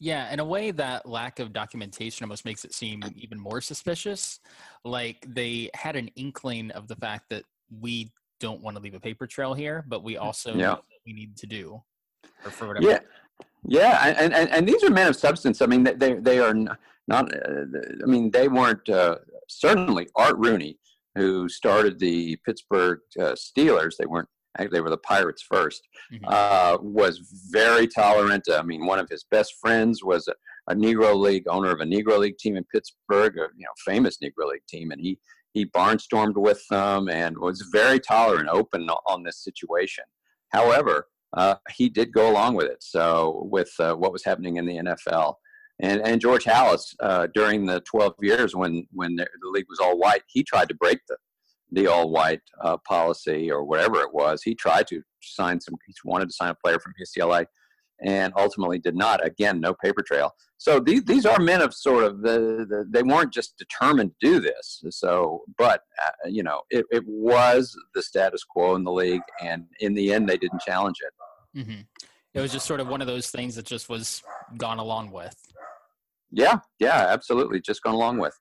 Yeah, 0.00 0.32
in 0.32 0.40
a 0.40 0.44
way, 0.44 0.72
that 0.72 1.06
lack 1.06 1.38
of 1.38 1.52
documentation 1.52 2.24
almost 2.24 2.44
makes 2.44 2.64
it 2.64 2.74
seem 2.74 3.02
even 3.14 3.38
more 3.38 3.60
suspicious. 3.60 4.40
Like 4.84 5.24
they 5.28 5.70
had 5.74 5.94
an 5.94 6.08
inkling 6.16 6.72
of 6.72 6.88
the 6.88 6.96
fact 6.96 7.26
that 7.30 7.44
we 7.80 8.10
don't 8.40 8.60
want 8.60 8.76
to 8.76 8.82
leave 8.82 8.94
a 8.94 9.00
paper 9.00 9.28
trail 9.28 9.54
here, 9.54 9.84
but 9.86 10.02
we 10.02 10.16
also 10.16 10.54
yeah. 10.54 10.74
we 11.06 11.12
need 11.12 11.36
to 11.36 11.46
do, 11.46 11.80
or 12.44 12.50
for 12.50 12.68
whatever. 12.68 12.88
Yeah, 12.88 12.98
yeah, 13.64 14.14
and, 14.18 14.34
and 14.34 14.50
and 14.50 14.68
these 14.68 14.82
are 14.82 14.90
men 14.90 15.08
of 15.08 15.16
substance. 15.16 15.62
I 15.62 15.66
mean, 15.66 15.84
they 15.84 16.14
they 16.14 16.38
are 16.38 16.54
not. 16.54 17.34
Uh, 17.34 17.64
I 18.02 18.06
mean, 18.06 18.30
they 18.30 18.48
weren't 18.48 18.88
uh, 18.88 19.16
certainly 19.48 20.08
Art 20.16 20.36
Rooney, 20.38 20.78
who 21.14 21.48
started 21.48 21.98
the 21.98 22.36
Pittsburgh 22.44 23.00
uh, 23.18 23.34
Steelers. 23.34 23.96
They 23.98 24.06
weren't 24.06 24.28
they 24.70 24.80
were 24.80 24.90
the 24.90 24.98
Pirates 24.98 25.44
1st 25.50 25.80
mm-hmm. 26.12 26.24
uh, 26.28 26.76
was 26.82 27.20
very 27.50 27.86
tolerant. 27.86 28.44
I 28.52 28.62
mean, 28.62 28.86
one 28.86 28.98
of 28.98 29.08
his 29.08 29.24
best 29.30 29.54
friends 29.60 30.04
was 30.04 30.28
a, 30.28 30.34
a, 30.70 30.74
Negro 30.74 31.16
League 31.16 31.44
owner 31.48 31.70
of 31.70 31.80
a 31.80 31.84
Negro 31.84 32.18
League 32.18 32.38
team 32.38 32.56
in 32.56 32.64
Pittsburgh, 32.64 33.38
a 33.38 33.48
you 33.56 33.64
know 33.64 33.72
famous 33.86 34.18
Negro 34.22 34.50
League 34.50 34.66
team, 34.68 34.90
and 34.90 35.00
he 35.00 35.18
he 35.54 35.66
barnstormed 35.66 36.36
with 36.36 36.62
them 36.68 37.08
and 37.08 37.36
was 37.38 37.68
very 37.72 38.00
tolerant, 38.00 38.48
open 38.48 38.88
on 39.06 39.22
this 39.22 39.42
situation. 39.42 40.04
However, 40.50 41.08
uh, 41.36 41.56
he 41.70 41.88
did 41.88 42.12
go 42.12 42.30
along 42.30 42.54
with 42.54 42.66
it. 42.66 42.82
So 42.82 43.46
with 43.50 43.72
uh, 43.78 43.94
what 43.94 44.12
was 44.12 44.24
happening 44.24 44.56
in 44.56 44.66
the 44.66 44.76
NFL. 44.76 45.34
And, 45.80 46.00
and 46.06 46.20
George 46.20 46.44
Halas, 46.44 46.94
uh, 47.00 47.28
during 47.34 47.66
the 47.66 47.80
12 47.80 48.14
years 48.20 48.54
when, 48.54 48.86
when 48.92 49.16
the, 49.16 49.26
the 49.42 49.48
league 49.48 49.66
was 49.68 49.80
all 49.80 49.98
white, 49.98 50.22
he 50.28 50.44
tried 50.44 50.68
to 50.68 50.74
break 50.74 51.00
the, 51.08 51.16
the 51.72 51.86
all 51.86 52.10
white 52.10 52.42
uh, 52.62 52.76
policy 52.86 53.50
or 53.50 53.64
whatever 53.64 54.00
it 54.00 54.12
was. 54.12 54.42
He 54.42 54.54
tried 54.54 54.86
to 54.88 55.02
sign 55.22 55.60
some, 55.60 55.74
he 55.86 55.94
wanted 56.04 56.28
to 56.28 56.34
sign 56.34 56.50
a 56.50 56.54
player 56.54 56.78
from 56.78 56.92
UCLA 57.02 57.46
and 58.04 58.32
ultimately 58.36 58.78
did 58.78 58.94
not. 58.94 59.24
Again, 59.24 59.60
no 59.60 59.74
paper 59.74 60.02
trail. 60.02 60.32
So 60.58 60.78
these, 60.78 61.04
these 61.04 61.26
are 61.26 61.40
men 61.40 61.62
of 61.62 61.74
sort 61.74 62.04
of, 62.04 62.22
the, 62.22 62.66
the 62.68 62.86
they 62.90 63.02
weren't 63.02 63.32
just 63.32 63.56
determined 63.58 64.12
to 64.20 64.26
do 64.26 64.40
this. 64.40 64.84
So, 64.90 65.42
but, 65.58 65.80
uh, 66.04 66.28
you 66.28 66.42
know, 66.42 66.62
it, 66.70 66.84
it 66.90 67.04
was 67.06 67.76
the 67.94 68.02
status 68.02 68.44
quo 68.44 68.76
in 68.76 68.84
the 68.84 68.92
league. 68.92 69.22
And 69.40 69.64
in 69.80 69.94
the 69.94 70.12
end, 70.12 70.28
they 70.28 70.36
didn't 70.36 70.62
challenge 70.62 70.98
it. 71.00 71.12
Mm-hmm. 71.56 71.80
It 72.34 72.40
was 72.40 72.52
just 72.52 72.66
sort 72.66 72.80
of 72.80 72.88
one 72.88 73.00
of 73.00 73.06
those 73.06 73.30
things 73.30 73.54
that 73.56 73.66
just 73.66 73.88
was 73.88 74.22
gone 74.56 74.78
along 74.78 75.10
with. 75.10 75.34
Yeah, 76.30 76.58
yeah, 76.78 77.06
absolutely. 77.10 77.60
Just 77.60 77.82
gone 77.82 77.94
along 77.94 78.18
with. 78.18 78.34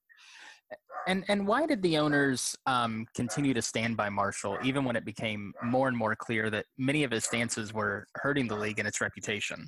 And 1.08 1.26
and 1.28 1.48
why 1.48 1.66
did 1.66 1.82
the 1.82 1.98
owners 1.98 2.56
um, 2.68 3.06
continue 3.16 3.54
to 3.54 3.62
stand 3.62 3.98
by 3.98 4.10
Marshall 4.10 4.58
even 4.64 4.86
when 4.86 4.96
it 4.96 5.04
became 5.04 5.52
more 5.64 5.88
and 5.88 5.98
more 5.98 6.16
clear 6.16 6.50
that 6.52 6.66
many 6.78 7.04
of 7.04 7.12
his 7.12 7.26
stances 7.26 7.74
were 7.74 8.06
hurting 8.16 8.48
the 8.48 8.56
league 8.56 8.80
and 8.80 8.88
its 8.88 9.02
reputation? 9.02 9.68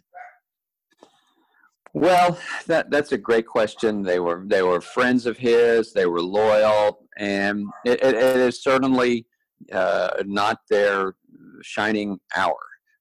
Well, 1.93 2.39
that 2.67 2.89
that's 2.89 3.11
a 3.11 3.17
great 3.17 3.45
question. 3.45 4.03
They 4.03 4.19
were 4.19 4.43
they 4.47 4.61
were 4.61 4.79
friends 4.79 5.25
of 5.25 5.37
his. 5.37 5.91
They 5.93 6.05
were 6.05 6.21
loyal, 6.21 6.99
and 7.17 7.67
it, 7.85 8.03
it, 8.03 8.15
it 8.15 8.37
is 8.37 8.63
certainly 8.63 9.25
uh, 9.71 10.23
not 10.25 10.59
their 10.69 11.15
shining 11.61 12.19
hour. 12.35 12.57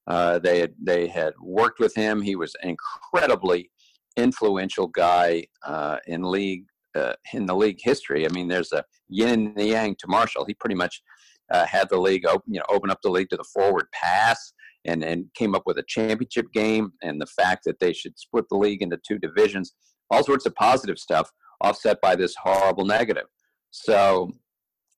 Uh, 0.07 0.39
they 0.39 0.59
had 0.59 0.75
they 0.83 1.07
had 1.07 1.33
worked 1.41 1.79
with 1.79 1.95
him. 1.95 2.21
He 2.21 2.37
was 2.37 2.55
an 2.63 2.71
incredibly 2.71 3.71
influential 4.17 4.89
guy 4.89 5.47
uh, 5.65 5.99
in 6.07 6.23
league 6.23 6.65
uh, 6.95 7.15
in 7.33 7.47
the 7.47 7.55
league 7.55 7.79
history. 7.81 8.27
I 8.27 8.29
mean, 8.33 8.49
there's 8.49 8.73
a 8.73 8.85
yin 9.09 9.55
and 9.57 9.69
yang 9.69 9.97
to 9.99 10.09
Marshall. 10.09 10.45
He 10.45 10.55
pretty 10.55 10.75
much 10.75 11.03
uh, 11.51 11.67
had 11.67 11.89
the 11.89 11.99
league 11.99 12.27
open, 12.27 12.53
you 12.53 12.59
know, 12.59 12.67
open 12.69 12.91
up 12.91 12.99
the 13.03 13.11
league 13.11 13.31
to 13.31 13.37
the 13.37 13.45
forward 13.45 13.87
pass, 13.93 14.53
and 14.85 15.05
and 15.05 15.27
came 15.35 15.55
up 15.55 15.63
with 15.67 15.79
a 15.79 15.85
championship 15.87 16.47
game. 16.53 16.93
And 17.03 17.21
the 17.21 17.27
fact 17.27 17.65
that 17.65 17.79
they 17.79 17.93
should 17.93 18.19
split 18.19 18.47
the 18.51 18.57
league 18.57 18.83
into 18.83 18.99
two 19.07 19.19
divisions, 19.19 19.73
all 20.11 20.25
sorts 20.25 20.47
of 20.47 20.55
positive 20.55 20.99
stuff, 20.99 21.31
offset 21.61 22.01
by 22.01 22.17
this 22.17 22.35
horrible 22.43 22.85
negative. 22.85 23.27
So, 23.71 24.31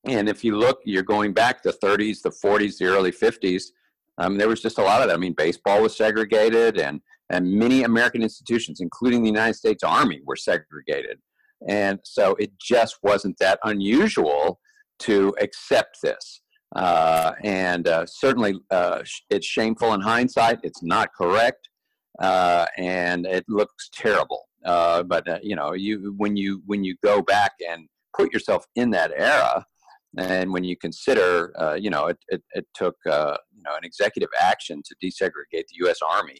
and 0.04 0.28
if 0.28 0.42
you 0.42 0.56
look, 0.56 0.80
you're 0.84 1.02
going 1.02 1.32
back 1.32 1.62
the 1.62 1.72
30s, 1.72 2.22
the 2.22 2.30
40s, 2.30 2.78
the 2.78 2.86
early 2.86 3.12
50s. 3.12 3.64
Um, 4.18 4.38
there 4.38 4.48
was 4.48 4.62
just 4.62 4.78
a 4.78 4.82
lot 4.82 5.02
of 5.02 5.08
that. 5.08 5.14
I 5.14 5.18
mean, 5.18 5.34
baseball 5.36 5.82
was 5.82 5.96
segregated, 5.96 6.78
and 6.78 7.00
and 7.30 7.50
many 7.50 7.84
American 7.84 8.22
institutions, 8.22 8.80
including 8.80 9.22
the 9.22 9.30
United 9.30 9.54
States 9.54 9.82
Army, 9.82 10.20
were 10.24 10.36
segregated. 10.36 11.18
And 11.66 11.98
so 12.04 12.34
it 12.34 12.52
just 12.60 12.98
wasn't 13.02 13.38
that 13.38 13.58
unusual 13.64 14.60
to 15.00 15.34
accept 15.40 15.98
this. 16.02 16.42
Uh, 16.76 17.32
and 17.42 17.88
uh, 17.88 18.04
certainly 18.06 18.60
uh, 18.70 19.02
it's 19.30 19.46
shameful 19.46 19.94
in 19.94 20.00
hindsight. 20.00 20.58
It's 20.62 20.82
not 20.82 21.10
correct. 21.16 21.68
Uh, 22.20 22.66
and 22.76 23.26
it 23.26 23.44
looks 23.48 23.88
terrible. 23.92 24.48
Uh, 24.64 25.02
but 25.02 25.28
uh, 25.28 25.38
you 25.42 25.56
know, 25.56 25.72
you 25.72 26.14
when 26.16 26.36
you 26.36 26.62
when 26.66 26.84
you 26.84 26.96
go 27.02 27.22
back 27.22 27.52
and 27.68 27.88
put 28.16 28.32
yourself 28.32 28.66
in 28.76 28.90
that 28.90 29.12
era, 29.14 29.64
and 30.18 30.52
when 30.52 30.64
you 30.64 30.76
consider, 30.76 31.52
you 31.80 31.90
know, 31.90 32.06
it, 32.06 32.18
it, 32.28 32.42
it 32.52 32.66
took 32.74 32.96
you 33.06 33.62
know 33.64 33.76
an 33.76 33.84
executive 33.84 34.30
action 34.40 34.82
to 34.84 34.94
desegregate 35.04 35.66
the 35.68 35.76
U.S. 35.84 35.98
Army 36.08 36.38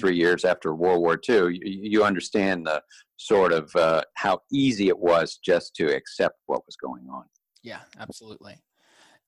three 0.00 0.16
years 0.16 0.44
after 0.44 0.74
World 0.74 1.00
War 1.00 1.18
II, 1.28 1.54
you, 1.54 1.60
you 1.62 2.04
understand 2.04 2.66
the 2.66 2.82
sort 3.16 3.52
of 3.52 3.74
uh, 3.76 4.02
how 4.14 4.40
easy 4.52 4.88
it 4.88 4.98
was 4.98 5.38
just 5.44 5.74
to 5.76 5.94
accept 5.94 6.36
what 6.46 6.62
was 6.66 6.76
going 6.76 7.06
on. 7.12 7.24
Yeah, 7.62 7.80
absolutely. 7.98 8.56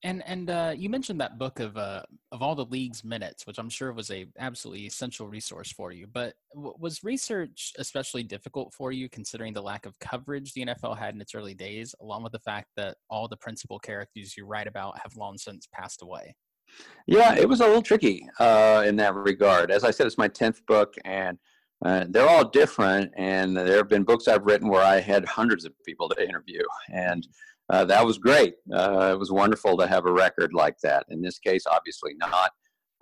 And 0.05 0.21
and 0.27 0.51
uh, 0.51 0.73
you 0.77 0.87
mentioned 0.87 1.19
that 1.19 1.39
book 1.39 1.59
of 1.59 1.77
uh, 1.77 2.03
of 2.31 2.43
all 2.43 2.53
the 2.53 2.65
league's 2.65 3.03
minutes, 3.03 3.47
which 3.47 3.57
I'm 3.57 3.69
sure 3.69 3.91
was 3.91 4.11
a 4.11 4.27
absolutely 4.37 4.85
essential 4.85 5.27
resource 5.27 5.71
for 5.71 5.91
you. 5.91 6.05
But 6.05 6.35
w- 6.53 6.75
was 6.77 7.03
research 7.03 7.73
especially 7.79 8.21
difficult 8.21 8.71
for 8.71 8.91
you, 8.91 9.09
considering 9.09 9.51
the 9.51 9.63
lack 9.63 9.87
of 9.87 9.97
coverage 9.97 10.53
the 10.53 10.67
NFL 10.67 10.95
had 10.99 11.15
in 11.15 11.21
its 11.21 11.33
early 11.33 11.55
days, 11.55 11.95
along 12.01 12.21
with 12.21 12.33
the 12.33 12.39
fact 12.39 12.67
that 12.77 12.97
all 13.09 13.27
the 13.27 13.37
principal 13.37 13.79
characters 13.79 14.37
you 14.37 14.45
write 14.45 14.67
about 14.67 14.99
have 14.99 15.15
long 15.15 15.39
since 15.39 15.67
passed 15.73 16.03
away? 16.03 16.35
Yeah, 17.07 17.33
it 17.33 17.49
was 17.49 17.61
a 17.61 17.65
little 17.65 17.81
tricky 17.81 18.29
uh, 18.39 18.83
in 18.85 18.95
that 18.97 19.15
regard. 19.15 19.71
As 19.71 19.83
I 19.83 19.89
said, 19.89 20.05
it's 20.05 20.19
my 20.19 20.27
tenth 20.27 20.63
book, 20.67 20.93
and 21.03 21.39
uh, 21.83 22.05
they're 22.09 22.29
all 22.29 22.47
different. 22.47 23.11
And 23.17 23.57
there 23.57 23.77
have 23.77 23.89
been 23.89 24.03
books 24.03 24.27
I've 24.27 24.45
written 24.45 24.69
where 24.69 24.83
I 24.83 24.99
had 24.99 25.25
hundreds 25.25 25.65
of 25.65 25.73
people 25.83 26.09
to 26.09 26.23
interview, 26.23 26.61
and 26.93 27.27
uh, 27.69 27.85
that 27.85 28.05
was 28.05 28.17
great. 28.17 28.55
Uh, 28.73 29.11
it 29.13 29.19
was 29.19 29.31
wonderful 29.31 29.77
to 29.77 29.87
have 29.87 30.05
a 30.05 30.11
record 30.11 30.53
like 30.53 30.75
that. 30.83 31.05
In 31.09 31.21
this 31.21 31.39
case, 31.39 31.63
obviously 31.69 32.13
not. 32.15 32.51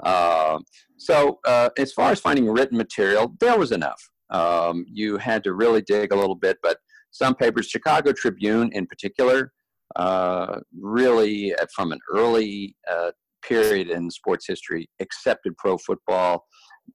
Um, 0.03 0.63
so, 0.97 1.39
uh, 1.45 1.69
as 1.77 1.93
far 1.93 2.11
as 2.11 2.19
finding 2.19 2.49
written 2.49 2.77
material, 2.77 3.35
there 3.39 3.57
was 3.57 3.71
enough. 3.71 4.01
Um, 4.29 4.85
you 4.87 5.17
had 5.17 5.43
to 5.43 5.53
really 5.53 5.81
dig 5.81 6.11
a 6.11 6.15
little 6.15 6.35
bit, 6.35 6.57
but 6.63 6.77
some 7.11 7.35
papers, 7.35 7.67
Chicago 7.67 8.11
Tribune 8.11 8.71
in 8.73 8.87
particular, 8.87 9.53
uh, 9.95 10.59
really 10.79 11.53
from 11.75 11.91
an 11.91 11.99
early 12.11 12.75
uh, 12.91 13.11
period 13.43 13.89
in 13.89 14.09
sports 14.09 14.47
history 14.47 14.89
accepted 14.99 15.55
pro 15.57 15.77
football. 15.77 16.45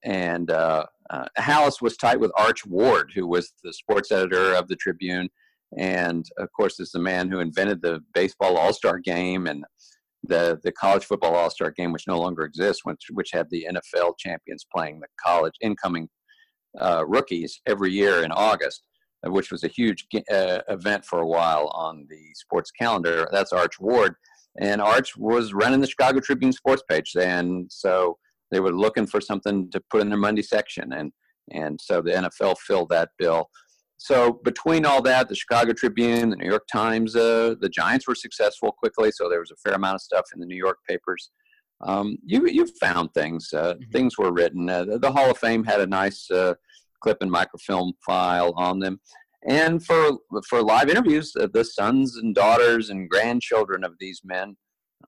And 0.03 0.51
uh, 0.51 0.85
uh, 1.09 1.25
Halas 1.37 1.81
was 1.81 1.97
tight 1.97 2.19
with 2.19 2.31
Arch 2.37 2.65
Ward, 2.65 3.11
who 3.15 3.27
was 3.27 3.53
the 3.63 3.73
sports 3.73 4.11
editor 4.11 4.53
of 4.53 4.67
the 4.67 4.75
Tribune, 4.75 5.29
and 5.77 6.25
of 6.37 6.49
course 6.51 6.79
is 6.79 6.91
the 6.91 6.99
man 6.99 7.29
who 7.29 7.39
invented 7.39 7.81
the 7.81 8.01
baseball 8.13 8.57
All 8.57 8.73
Star 8.73 8.99
Game 8.99 9.47
and 9.47 9.63
the 10.23 10.59
the 10.63 10.71
college 10.71 11.05
football 11.05 11.35
All 11.35 11.49
Star 11.49 11.71
Game, 11.71 11.91
which 11.91 12.07
no 12.07 12.19
longer 12.19 12.43
exists, 12.43 12.83
which 12.85 13.05
which 13.11 13.31
had 13.31 13.47
the 13.49 13.67
NFL 13.71 14.17
champions 14.17 14.65
playing 14.73 14.99
the 14.99 15.07
college 15.23 15.53
incoming 15.61 16.09
uh, 16.79 17.03
rookies 17.07 17.61
every 17.67 17.91
year 17.91 18.23
in 18.23 18.31
August, 18.31 18.83
uh, 19.25 19.31
which 19.31 19.51
was 19.51 19.63
a 19.63 19.67
huge 19.67 20.05
uh, 20.31 20.59
event 20.69 21.05
for 21.05 21.19
a 21.19 21.27
while 21.27 21.67
on 21.73 22.05
the 22.09 22.33
sports 22.35 22.71
calendar. 22.71 23.27
That's 23.31 23.53
Arch 23.53 23.79
Ward 23.79 24.15
and 24.59 24.81
Arch 24.81 25.15
was 25.15 25.53
running 25.53 25.79
the 25.79 25.87
Chicago 25.87 26.19
Tribune 26.19 26.51
sports 26.51 26.83
page, 26.89 27.15
and 27.19 27.71
so 27.71 28.17
they 28.51 28.59
were 28.59 28.73
looking 28.73 29.05
for 29.05 29.21
something 29.21 29.69
to 29.71 29.81
put 29.91 30.01
in 30.01 30.09
their 30.09 30.17
Monday 30.17 30.41
section, 30.41 30.93
and 30.93 31.11
and 31.51 31.79
so 31.81 32.01
the 32.01 32.11
NFL 32.11 32.57
filled 32.59 32.89
that 32.89 33.09
bill. 33.17 33.49
So 34.01 34.39
between 34.45 34.85
all 34.85 35.01
that, 35.01 35.27
the 35.27 35.35
Chicago 35.35 35.73
Tribune, 35.73 36.29
the 36.29 36.37
New 36.37 36.47
York 36.47 36.65
Times, 36.71 37.17
uh, 37.17 37.55
the 37.59 37.67
Giants 37.67 38.07
were 38.07 38.15
successful 38.15 38.71
quickly, 38.71 39.11
so 39.11 39.29
there 39.29 39.41
was 39.41 39.51
a 39.51 39.57
fair 39.57 39.73
amount 39.73 39.95
of 39.95 40.01
stuff 40.01 40.23
in 40.33 40.39
the 40.39 40.45
New 40.45 40.55
York 40.55 40.77
papers. 40.87 41.31
Um, 41.81 42.17
you 42.25 42.47
you 42.47 42.65
found 42.79 43.13
things. 43.13 43.49
Uh, 43.53 43.73
mm-hmm. 43.73 43.91
Things 43.91 44.17
were 44.17 44.31
written. 44.31 44.69
Uh, 44.69 44.85
the, 44.85 44.99
the, 44.99 45.11
Hall 45.11 45.29
of 45.29 45.37
Fame 45.37 45.65
had 45.65 45.81
a 45.81 45.87
nice 45.87 46.31
uh, 46.31 46.53
clip 47.01 47.17
and 47.21 47.31
microfilm 47.31 47.93
file 48.05 48.53
on 48.55 48.79
them. 48.79 48.99
And 49.47 49.85
for 49.85 50.17
for 50.47 50.61
live 50.61 50.89
interviews, 50.89 51.33
uh, 51.37 51.47
the 51.53 51.65
sons 51.65 52.15
and 52.17 52.33
daughters 52.33 52.89
and 52.89 53.09
grandchildren 53.09 53.83
of 53.83 53.93
these 53.99 54.21
men, 54.23 54.55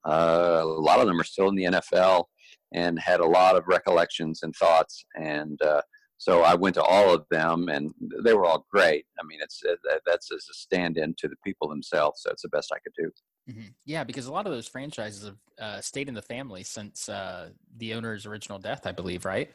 uh, 0.05 0.61
a 0.63 0.65
lot 0.65 0.99
of 0.99 1.07
them 1.07 1.19
are 1.19 1.25
still 1.25 1.47
in 1.47 1.55
the 1.55 1.65
NFL 1.65 2.25
and 2.73 2.99
had 2.99 3.21
a 3.21 3.25
lot 3.25 3.55
of 3.55 3.67
recollections 3.67 4.43
and 4.43 4.53
thoughts. 4.55 5.05
And 5.15 5.61
uh, 5.61 5.81
so 6.21 6.43
I 6.43 6.53
went 6.53 6.75
to 6.75 6.83
all 6.83 7.11
of 7.11 7.25
them, 7.31 7.67
and 7.67 7.95
they 8.23 8.35
were 8.35 8.45
all 8.45 8.67
great. 8.71 9.05
I 9.19 9.23
mean, 9.25 9.39
it's 9.41 9.59
uh, 9.67 9.73
that's 10.05 10.31
as 10.31 10.45
a 10.51 10.53
stand-in 10.53 11.15
to 11.17 11.27
the 11.27 11.35
people 11.43 11.67
themselves. 11.67 12.21
So 12.21 12.29
it's 12.29 12.43
the 12.43 12.49
best 12.49 12.71
I 12.71 12.77
could 12.77 12.93
do. 12.95 13.11
Mm-hmm. 13.51 13.69
Yeah, 13.85 14.03
because 14.03 14.27
a 14.27 14.31
lot 14.31 14.45
of 14.45 14.51
those 14.51 14.67
franchises 14.67 15.25
have 15.25 15.37
uh, 15.59 15.81
stayed 15.81 16.07
in 16.07 16.13
the 16.13 16.21
family 16.21 16.61
since 16.61 17.09
uh, 17.09 17.49
the 17.75 17.95
owner's 17.95 18.27
original 18.27 18.59
death, 18.59 18.85
I 18.85 18.91
believe, 18.91 19.25
right? 19.25 19.49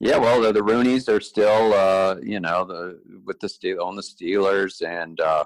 Yeah, 0.00 0.16
well, 0.16 0.40
the, 0.40 0.50
the 0.50 0.60
Rooneys 0.60 1.10
are 1.10 1.20
still, 1.20 1.74
uh, 1.74 2.16
you 2.22 2.40
know, 2.40 2.64
the 2.64 2.98
with 3.26 3.38
the 3.40 3.48
steel 3.50 3.82
on 3.82 3.96
the 3.96 4.02
Steelers, 4.02 4.80
and 4.80 5.20
uh, 5.20 5.44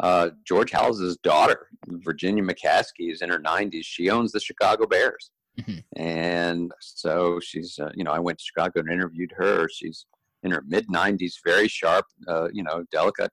uh, 0.00 0.30
George 0.44 0.72
Halas's 0.72 1.18
daughter, 1.18 1.68
Virginia 1.86 2.42
McCaskey, 2.42 3.12
is 3.12 3.22
in 3.22 3.30
her 3.30 3.38
90s. 3.38 3.84
She 3.84 4.10
owns 4.10 4.32
the 4.32 4.40
Chicago 4.40 4.88
Bears, 4.88 5.30
mm-hmm. 5.58 5.78
and 6.00 6.72
so 6.80 7.40
she's, 7.40 7.78
uh, 7.78 7.90
you 7.94 8.04
know, 8.04 8.12
I 8.12 8.18
went 8.18 8.38
to 8.38 8.44
Chicago 8.44 8.80
and 8.80 8.90
interviewed 8.90 9.32
her. 9.36 9.68
She's 9.68 10.06
in 10.42 10.50
her 10.50 10.62
mid 10.66 10.88
90s, 10.88 11.34
very 11.44 11.68
sharp, 11.68 12.06
uh, 12.26 12.48
you 12.52 12.62
know, 12.62 12.84
delicate 12.92 13.30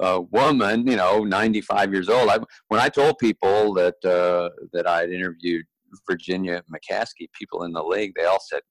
uh, 0.00 0.20
woman, 0.30 0.86
you 0.86 0.96
know, 0.96 1.24
95 1.24 1.92
years 1.92 2.08
old. 2.08 2.28
I, 2.28 2.38
when 2.68 2.80
I 2.80 2.88
told 2.88 3.18
people 3.18 3.74
that 3.74 4.02
uh, 4.04 4.50
that 4.72 4.86
I 4.86 5.00
had 5.00 5.10
interviewed 5.10 5.64
Virginia 6.08 6.62
McCaskey, 6.72 7.28
people 7.38 7.64
in 7.64 7.72
the 7.72 7.82
league, 7.82 8.12
they 8.16 8.24
all 8.24 8.40
said, 8.40 8.62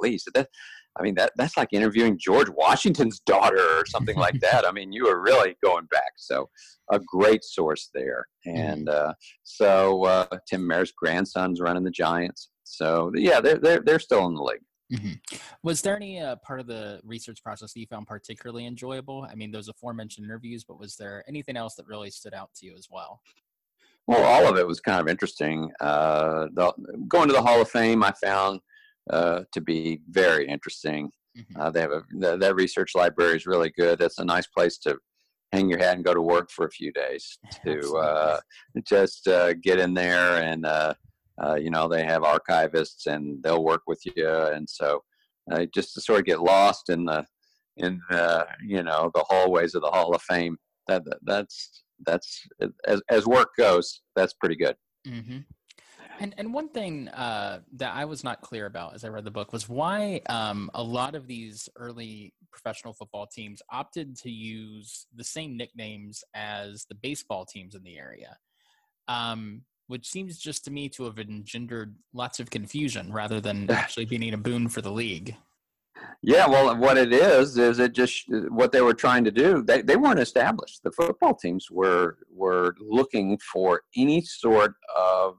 "Golly, 0.00 0.18
so 0.18 0.30
that." 0.34 0.48
I 0.98 1.02
mean, 1.02 1.14
that 1.14 1.32
that's 1.36 1.56
like 1.56 1.68
interviewing 1.72 2.18
George 2.18 2.48
Washington's 2.50 3.20
daughter 3.20 3.62
or 3.78 3.86
something 3.86 4.16
like 4.16 4.38
that. 4.42 4.66
I 4.66 4.72
mean, 4.72 4.92
you 4.92 5.04
were 5.04 5.20
really 5.20 5.56
going 5.62 5.86
back. 5.86 6.12
So, 6.16 6.48
a 6.90 7.00
great 7.00 7.44
source 7.44 7.90
there. 7.94 8.26
And 8.44 8.88
uh, 8.88 9.14
so, 9.42 10.04
uh, 10.04 10.26
Tim 10.48 10.66
Mara's 10.66 10.92
grandson's 10.92 11.60
running 11.60 11.84
the 11.84 11.90
Giants. 11.90 12.50
So, 12.64 13.10
yeah, 13.14 13.40
they're 13.40 13.58
they're 13.58 13.80
they're 13.80 13.98
still 13.98 14.26
in 14.26 14.34
the 14.34 14.42
league. 14.42 14.60
Mm-hmm. 14.92 15.36
Was 15.62 15.80
there 15.80 15.96
any 15.96 16.20
uh, 16.20 16.36
part 16.36 16.60
of 16.60 16.66
the 16.66 17.00
research 17.02 17.42
process 17.42 17.72
that 17.72 17.80
you 17.80 17.86
found 17.86 18.06
particularly 18.06 18.66
enjoyable? 18.66 19.26
I 19.30 19.34
mean, 19.34 19.50
those 19.50 19.68
aforementioned 19.68 20.26
interviews, 20.26 20.64
but 20.64 20.78
was 20.78 20.96
there 20.96 21.24
anything 21.26 21.56
else 21.56 21.76
that 21.76 21.86
really 21.86 22.10
stood 22.10 22.34
out 22.34 22.50
to 22.56 22.66
you 22.66 22.74
as 22.76 22.88
well? 22.90 23.22
Well, 24.06 24.22
all 24.24 24.50
of 24.50 24.58
it 24.58 24.66
was 24.66 24.80
kind 24.80 25.00
of 25.00 25.08
interesting. 25.08 25.70
Uh, 25.80 26.48
the, 26.52 26.72
going 27.08 27.28
to 27.28 27.32
the 27.32 27.42
Hall 27.42 27.60
of 27.60 27.70
Fame, 27.70 28.02
I 28.02 28.12
found 28.22 28.60
uh, 29.10 29.40
to 29.52 29.60
be 29.60 30.00
very 30.08 30.46
interesting. 30.46 31.10
Mm-hmm. 31.36 31.60
Uh, 31.60 31.70
they 31.70 31.80
have 31.80 31.92
a 31.92 32.02
the, 32.18 32.36
that 32.36 32.54
research 32.54 32.92
library 32.94 33.36
is 33.36 33.46
really 33.46 33.70
good. 33.70 33.98
That's 33.98 34.18
a 34.18 34.24
nice 34.24 34.46
place 34.46 34.78
to 34.78 34.98
hang 35.52 35.68
your 35.68 35.78
hat 35.78 35.96
and 35.96 36.04
go 36.04 36.14
to 36.14 36.22
work 36.22 36.50
for 36.50 36.66
a 36.66 36.70
few 36.70 36.90
days 36.92 37.38
to 37.64 37.96
uh, 37.96 38.40
just 38.86 39.28
uh, 39.28 39.52
get 39.54 39.78
in 39.78 39.94
there 39.94 40.42
and 40.42 40.66
uh, 40.66 40.94
uh, 41.42 41.54
you 41.54 41.70
know 41.70 41.88
they 41.88 42.04
have 42.04 42.22
archivists 42.22 43.06
and 43.06 43.42
they'll 43.42 43.64
work 43.64 43.82
with 43.86 44.00
you 44.16 44.28
and 44.28 44.68
so 44.68 45.02
uh, 45.50 45.66
just 45.74 45.94
to 45.94 46.00
sort 46.00 46.20
of 46.20 46.24
get 46.24 46.40
lost 46.40 46.88
in 46.88 47.04
the 47.04 47.24
in 47.78 48.00
the 48.10 48.46
you 48.66 48.82
know 48.82 49.10
the 49.14 49.24
hallways 49.28 49.74
of 49.74 49.82
the 49.82 49.90
Hall 49.90 50.14
of 50.14 50.22
Fame 50.22 50.56
that, 50.88 51.04
that 51.04 51.18
that's 51.22 51.82
that's 52.04 52.46
as 52.86 53.00
as 53.08 53.26
work 53.26 53.50
goes 53.56 54.02
that's 54.16 54.34
pretty 54.34 54.56
good. 54.56 54.76
Mm-hmm. 55.06 55.38
And 56.20 56.34
and 56.38 56.52
one 56.52 56.68
thing 56.68 57.08
uh, 57.08 57.60
that 57.76 57.94
I 57.94 58.04
was 58.04 58.22
not 58.22 58.40
clear 58.40 58.66
about 58.66 58.94
as 58.94 59.04
I 59.04 59.08
read 59.08 59.24
the 59.24 59.30
book 59.30 59.52
was 59.52 59.68
why 59.68 60.20
um, 60.28 60.70
a 60.74 60.82
lot 60.82 61.14
of 61.14 61.26
these 61.26 61.68
early 61.76 62.34
professional 62.50 62.92
football 62.92 63.26
teams 63.26 63.62
opted 63.72 64.16
to 64.18 64.30
use 64.30 65.06
the 65.14 65.24
same 65.24 65.56
nicknames 65.56 66.22
as 66.34 66.86
the 66.88 66.94
baseball 66.94 67.44
teams 67.44 67.74
in 67.74 67.82
the 67.82 67.98
area, 67.98 68.36
um, 69.08 69.62
which 69.86 70.06
seems 70.06 70.38
just 70.38 70.64
to 70.64 70.70
me 70.70 70.88
to 70.90 71.04
have 71.04 71.18
engendered 71.18 71.96
lots 72.12 72.40
of 72.40 72.50
confusion 72.50 73.12
rather 73.12 73.40
than 73.40 73.70
actually 73.70 74.04
being 74.04 74.34
a 74.34 74.38
boon 74.38 74.68
for 74.68 74.80
the 74.80 74.92
league. 74.92 75.34
Yeah, 76.22 76.46
well, 76.46 76.76
what 76.76 76.98
it 76.98 77.12
is 77.12 77.58
is 77.58 77.78
it 77.78 77.92
just 77.92 78.24
what 78.48 78.72
they 78.72 78.80
were 78.80 78.94
trying 78.94 79.24
to 79.24 79.30
do. 79.30 79.62
They 79.62 79.82
they 79.82 79.96
weren't 79.96 80.20
established. 80.20 80.82
The 80.82 80.92
football 80.92 81.34
teams 81.34 81.70
were 81.70 82.18
were 82.30 82.74
looking 82.80 83.38
for 83.52 83.82
any 83.96 84.22
sort 84.22 84.74
of 84.96 85.38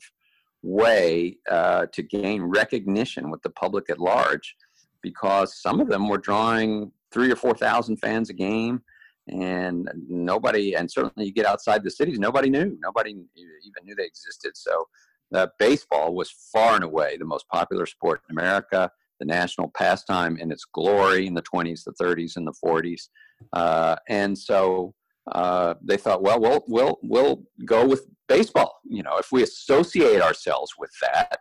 way 0.64 1.38
uh, 1.50 1.86
to 1.92 2.02
gain 2.02 2.42
recognition 2.42 3.30
with 3.30 3.42
the 3.42 3.50
public 3.52 3.90
at 3.90 4.00
large 4.00 4.56
because 5.02 5.62
some 5.62 5.80
of 5.80 5.90
them 5.90 6.08
were 6.08 6.18
drawing 6.18 6.92
three 7.12 7.32
or 7.32 7.36
four 7.36 7.54
thousand 7.54 7.98
fans 7.98 8.30
a 8.30 8.34
game 8.34 8.82
and 9.28 9.90
nobody 10.10 10.76
and 10.76 10.90
certainly 10.90 11.28
you 11.28 11.34
get 11.34 11.46
outside 11.46 11.84
the 11.84 11.92
cities 11.92 12.20
nobody 12.20 12.50
knew 12.50 12.78
nobody 12.82 13.12
even 13.12 13.86
knew 13.86 13.96
they 13.96 14.06
existed. 14.06 14.52
So 14.56 14.88
uh, 15.34 15.48
baseball 15.60 16.14
was 16.14 16.32
far 16.52 16.76
and 16.76 16.84
away 16.84 17.18
the 17.18 17.26
most 17.26 17.48
popular 17.50 17.86
sport 17.86 18.22
in 18.30 18.38
america. 18.38 18.90
The 19.20 19.26
national 19.26 19.72
pastime 19.78 20.38
in 20.38 20.52
its 20.52 20.66
glory 20.66 21.28
in 21.28 21.34
the 21.34 21.44
20s 21.44 21.84
the 21.84 21.94
30s 21.94 22.36
and 22.36 22.48
the 22.48 22.56
40s 22.66 23.10
uh, 23.52 23.96
and 24.08 24.38
so 24.38 24.94
uh, 25.32 25.76
they 25.82 25.98
thought, 25.98 26.22
well, 26.22 26.40
we'll 26.40 26.64
we'll 26.68 27.00
we'll 27.02 27.44
go 27.66 27.88
with 27.88 28.06
baseball. 28.34 28.80
You 28.84 29.04
know, 29.04 29.18
if 29.18 29.32
we 29.32 29.44
associate 29.44 30.22
ourselves 30.22 30.72
with 30.78 30.92
that, 31.02 31.40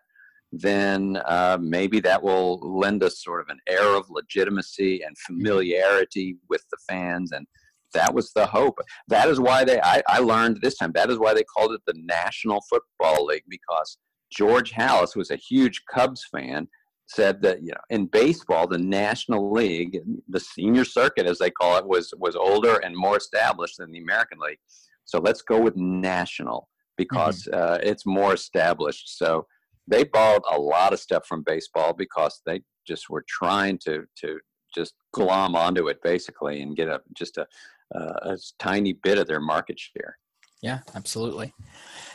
then 0.53 1.19
uh, 1.25 1.57
maybe 1.61 2.01
that 2.01 2.23
will 2.23 2.59
lend 2.79 3.03
us 3.03 3.23
sort 3.23 3.41
of 3.41 3.49
an 3.49 3.59
air 3.67 3.97
of 3.97 4.11
legitimacy 4.11 5.03
and 5.03 5.17
familiarity 5.27 6.37
with 6.51 6.63
the 6.71 6.77
fans. 6.89 7.33
And 7.33 7.47
that 7.95 8.13
was 8.15 8.33
the 8.35 8.47
hope. 8.47 8.79
That 9.09 9.29
is 9.29 9.41
why 9.41 9.65
they. 9.65 9.81
I, 9.81 10.03
I 10.07 10.19
learned 10.19 10.59
this 10.61 10.77
time. 10.77 10.93
That 10.95 11.11
is 11.11 11.19
why 11.19 11.35
they 11.35 11.45
called 11.45 11.73
it 11.73 11.81
the 11.87 11.95
National 11.97 12.63
Football 12.69 13.27
League 13.27 13.45
because 13.49 13.99
George 14.31 14.73
Halas 14.73 15.17
was 15.17 15.31
a 15.31 15.37
huge 15.37 15.83
Cubs 15.91 16.25
fan 16.31 16.69
said 17.09 17.43
that 17.43 17.63
you 17.63 17.73
know 17.73 17.81
in 17.91 18.07
baseball 18.07 18.67
the 18.67 18.79
national 18.79 19.53
league 19.53 19.99
the 20.29 20.41
senior 20.41 20.85
circuit 20.85 21.27
as 21.27 21.39
they 21.39 21.51
call 21.51 21.77
it 21.77 21.87
was 21.87 22.15
was 22.17 22.37
older 22.37 22.77
and 22.79 22.97
more 22.97 23.17
established 23.17 23.77
than 23.79 23.91
the 23.91 23.99
american 23.99 24.39
league 24.39 24.59
so 25.05 25.19
let's 25.19 25.43
go 25.43 25.61
with 25.61 25.77
national 25.77 26.69
because 26.97 27.49
mm-hmm. 27.51 27.75
uh, 27.75 27.79
it's 27.83 28.07
more 28.07 28.35
established 28.35 29.17
so 29.17 29.47
they 29.89 30.05
borrowed 30.05 30.43
a 30.51 30.59
lot 30.59 30.93
of 30.93 31.01
stuff 31.01 31.27
from 31.27 31.43
baseball 31.45 31.93
because 31.93 32.41
they 32.47 32.61
just 32.87 33.11
were 33.11 33.25
trying 33.29 33.79
to 33.79 34.05
to 34.17 34.39
just 34.75 34.95
glom 35.13 35.55
onto 35.55 35.89
it 35.89 35.99
basically 36.03 36.63
and 36.63 36.77
get 36.77 36.89
a 36.89 37.01
just 37.15 37.39
a, 37.39 37.47
a 37.95 38.37
tiny 38.59 38.93
bit 38.93 39.19
of 39.19 39.27
their 39.27 39.41
market 39.41 39.79
share 39.79 40.17
yeah 40.63 40.81
absolutely 40.95 41.53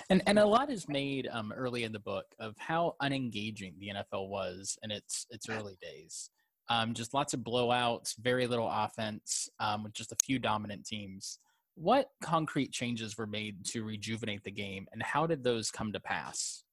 and 0.09 0.23
and 0.25 0.39
a 0.39 0.45
lot 0.45 0.69
is 0.69 0.87
made 0.87 1.27
um, 1.31 1.53
early 1.55 1.83
in 1.83 1.91
the 1.91 1.99
book 1.99 2.25
of 2.39 2.55
how 2.57 2.95
unengaging 3.01 3.73
the 3.79 3.89
NFL 3.89 4.29
was 4.29 4.77
in 4.83 4.91
its 4.91 5.25
its 5.29 5.49
early 5.49 5.77
days. 5.81 6.29
Um, 6.69 6.93
just 6.93 7.13
lots 7.13 7.33
of 7.33 7.41
blowouts, 7.41 8.15
very 8.17 8.45
little 8.45 8.69
offense, 8.69 9.49
um, 9.59 9.83
with 9.83 9.93
just 9.93 10.11
a 10.11 10.17
few 10.23 10.37
dominant 10.37 10.85
teams. 10.85 11.39
What 11.79 12.09
concrete 12.21 12.71
changes 12.71 13.19
were 13.19 13.27
made 13.27 13.63
to 13.67 13.83
rejuvenate 13.83 14.43
the 14.43 14.51
game, 14.51 14.87
and 14.91 15.03
how 15.03 15.27
did 15.27 15.43
those 15.43 15.69
come 15.69 15.93
to 15.93 15.99
pass? 15.99 16.63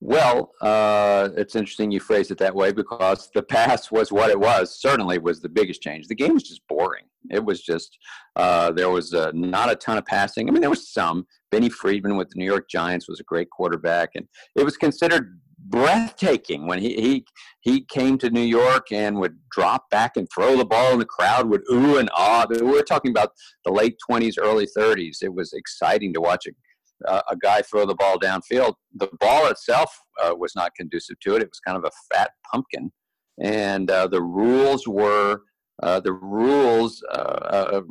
Well, 0.00 0.50
uh, 0.60 1.28
it's 1.36 1.54
interesting 1.54 1.92
you 1.92 2.00
phrase 2.00 2.32
it 2.32 2.38
that 2.38 2.54
way 2.54 2.72
because 2.72 3.30
the 3.32 3.44
pass 3.44 3.90
was 3.92 4.10
what 4.10 4.28
it 4.28 4.38
was. 4.38 4.78
Certainly, 4.80 5.18
was 5.18 5.40
the 5.40 5.48
biggest 5.48 5.82
change. 5.82 6.08
The 6.08 6.16
game 6.16 6.34
was 6.34 6.42
just 6.42 6.66
boring. 6.68 7.04
It 7.30 7.44
was 7.44 7.62
just 7.62 7.96
uh, 8.34 8.72
there 8.72 8.90
was 8.90 9.14
uh, 9.14 9.30
not 9.32 9.70
a 9.70 9.76
ton 9.76 9.98
of 9.98 10.04
passing. 10.04 10.48
I 10.48 10.52
mean, 10.52 10.60
there 10.60 10.70
was 10.70 10.92
some. 10.92 11.24
Benny 11.52 11.68
Friedman 11.68 12.16
with 12.16 12.28
the 12.30 12.38
New 12.38 12.44
York 12.44 12.68
Giants 12.68 13.08
was 13.08 13.20
a 13.20 13.24
great 13.24 13.50
quarterback, 13.50 14.10
and 14.16 14.26
it 14.56 14.64
was 14.64 14.76
considered 14.76 15.40
breathtaking 15.68 16.66
when 16.66 16.78
he 16.78 16.94
he 16.94 17.26
he 17.60 17.80
came 17.80 18.18
to 18.18 18.30
New 18.30 18.40
York 18.40 18.92
and 18.92 19.18
would 19.18 19.38
drop 19.50 19.90
back 19.90 20.16
and 20.16 20.28
throw 20.34 20.56
the 20.56 20.64
ball, 20.64 20.92
and 20.92 21.00
the 21.00 21.06
crowd 21.06 21.48
would 21.48 21.62
ooh 21.70 21.98
and 21.98 22.10
ah. 22.16 22.46
We 22.48 22.62
were 22.62 22.82
talking 22.82 23.10
about 23.10 23.30
the 23.64 23.72
late 23.72 23.96
twenties, 24.06 24.38
early 24.38 24.66
thirties. 24.66 25.20
It 25.22 25.34
was 25.34 25.52
exciting 25.52 26.12
to 26.14 26.20
watch 26.20 26.46
a, 26.46 27.22
a 27.30 27.36
guy 27.36 27.62
throw 27.62 27.86
the 27.86 27.94
ball 27.94 28.18
downfield. 28.18 28.74
The 28.94 29.08
ball 29.20 29.48
itself 29.48 29.90
uh, 30.22 30.34
was 30.36 30.54
not 30.54 30.74
conducive 30.74 31.18
to 31.20 31.36
it. 31.36 31.42
It 31.42 31.48
was 31.48 31.60
kind 31.60 31.76
of 31.76 31.84
a 31.84 32.14
fat 32.14 32.30
pumpkin, 32.50 32.92
and 33.40 33.90
uh, 33.90 34.06
the 34.06 34.22
rules 34.22 34.86
were 34.86 35.40
uh, 35.82 36.00
the 36.00 36.12
rules 36.12 37.02
uh, 37.12 37.16
uh, 37.16 37.82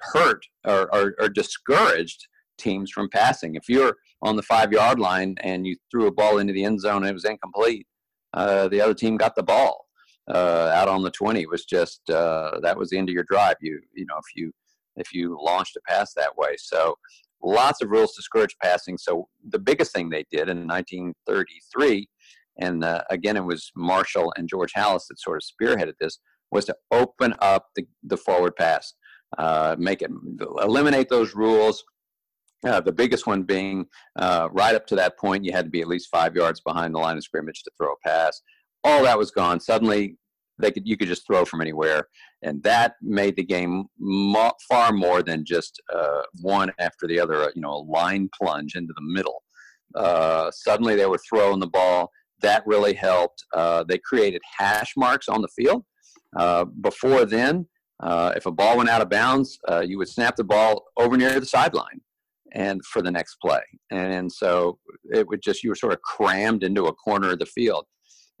hurt 0.00 0.44
or, 0.64 0.94
or, 0.94 1.14
or, 1.18 1.28
discouraged 1.28 2.26
teams 2.60 2.90
from 2.90 3.08
passing. 3.10 3.54
If 3.54 3.68
you're 3.68 3.96
on 4.22 4.36
the 4.36 4.42
five 4.42 4.70
yard 4.72 4.98
line 4.98 5.34
and 5.42 5.66
you 5.66 5.76
threw 5.90 6.06
a 6.06 6.12
ball 6.12 6.38
into 6.38 6.52
the 6.52 6.64
end 6.64 6.80
zone 6.80 7.02
and 7.02 7.10
it 7.10 7.14
was 7.20 7.24
incomplete, 7.24 7.86
uh, 8.34 8.68
the 8.68 8.80
other 8.80 8.94
team 8.94 9.16
got 9.16 9.34
the 9.34 9.42
ball. 9.42 9.86
uh, 10.32 10.70
out 10.74 10.88
on 10.88 11.02
the 11.02 11.10
20 11.10 11.46
was 11.46 11.64
just 11.64 12.08
uh, 12.10 12.58
that 12.62 12.76
was 12.76 12.90
the 12.90 12.98
end 12.98 13.08
of 13.08 13.14
your 13.14 13.24
drive. 13.24 13.56
You 13.60 13.80
you 13.94 14.06
know 14.06 14.16
if 14.16 14.36
you 14.36 14.52
if 14.96 15.12
you 15.12 15.38
launched 15.40 15.76
a 15.76 15.80
pass 15.88 16.12
that 16.14 16.36
way. 16.36 16.54
So 16.58 16.96
lots 17.42 17.82
of 17.82 17.90
rules 17.90 18.14
discourage 18.14 18.56
passing. 18.62 18.98
So 18.98 19.28
the 19.48 19.58
biggest 19.58 19.92
thing 19.92 20.10
they 20.10 20.24
did 20.30 20.48
in 20.48 20.66
1933, 20.66 22.08
and 22.60 22.84
uh, 22.84 23.02
again 23.10 23.36
it 23.36 23.44
was 23.44 23.70
Marshall 23.76 24.32
and 24.36 24.48
George 24.48 24.72
Halas 24.72 25.06
that 25.08 25.18
sort 25.18 25.42
of 25.42 25.48
spearheaded 25.50 25.94
this, 26.00 26.18
was 26.50 26.64
to 26.66 26.76
open 26.90 27.34
up 27.40 27.66
the, 27.76 27.86
the 28.04 28.16
forward 28.16 28.56
pass, 28.56 28.94
uh, 29.38 29.76
make 29.78 30.02
it 30.02 30.10
eliminate 30.62 31.08
those 31.08 31.34
rules. 31.34 31.82
Uh, 32.66 32.80
the 32.80 32.92
biggest 32.92 33.26
one 33.26 33.42
being 33.42 33.86
uh, 34.16 34.48
right 34.52 34.74
up 34.74 34.86
to 34.86 34.96
that 34.96 35.18
point, 35.18 35.44
you 35.44 35.52
had 35.52 35.64
to 35.64 35.70
be 35.70 35.80
at 35.80 35.88
least 35.88 36.10
five 36.10 36.36
yards 36.36 36.60
behind 36.60 36.94
the 36.94 36.98
line 36.98 37.16
of 37.16 37.24
scrimmage 37.24 37.62
to 37.62 37.70
throw 37.76 37.92
a 37.92 38.08
pass. 38.08 38.42
All 38.84 39.02
that 39.04 39.18
was 39.18 39.30
gone. 39.30 39.60
Suddenly, 39.60 40.16
they 40.58 40.70
could 40.70 40.86
you 40.86 40.96
could 40.98 41.08
just 41.08 41.26
throw 41.26 41.46
from 41.46 41.62
anywhere, 41.62 42.08
and 42.42 42.62
that 42.62 42.96
made 43.00 43.36
the 43.36 43.44
game 43.44 43.86
mo- 43.98 44.52
far 44.68 44.92
more 44.92 45.22
than 45.22 45.44
just 45.44 45.80
uh, 45.94 46.22
one 46.42 46.70
after 46.78 47.06
the 47.06 47.18
other. 47.18 47.50
You 47.54 47.62
know, 47.62 47.72
a 47.72 47.86
line 47.90 48.28
plunge 48.38 48.74
into 48.74 48.92
the 48.94 49.02
middle. 49.02 49.42
Uh, 49.94 50.50
suddenly, 50.50 50.96
they 50.96 51.06
were 51.06 51.20
throwing 51.28 51.60
the 51.60 51.66
ball. 51.66 52.10
That 52.42 52.66
really 52.66 52.92
helped. 52.92 53.42
Uh, 53.54 53.84
they 53.84 53.98
created 53.98 54.42
hash 54.58 54.92
marks 54.98 55.28
on 55.28 55.40
the 55.40 55.48
field. 55.48 55.84
Before 56.82 57.24
then, 57.24 57.66
if 58.02 58.44
a 58.44 58.50
ball 58.50 58.76
went 58.76 58.90
out 58.90 59.00
of 59.00 59.08
bounds, 59.08 59.58
you 59.84 59.96
would 59.96 60.08
snap 60.08 60.36
the 60.36 60.44
ball 60.44 60.84
over 60.98 61.16
near 61.16 61.40
the 61.40 61.46
sideline 61.46 62.02
and 62.52 62.84
for 62.84 63.02
the 63.02 63.10
next 63.10 63.36
play. 63.36 63.62
And 63.90 64.30
so 64.30 64.78
it 65.12 65.26
would 65.28 65.42
just 65.42 65.62
you 65.62 65.70
were 65.70 65.76
sort 65.76 65.92
of 65.92 66.02
crammed 66.02 66.64
into 66.64 66.86
a 66.86 66.94
corner 66.94 67.30
of 67.32 67.38
the 67.38 67.46
field 67.46 67.86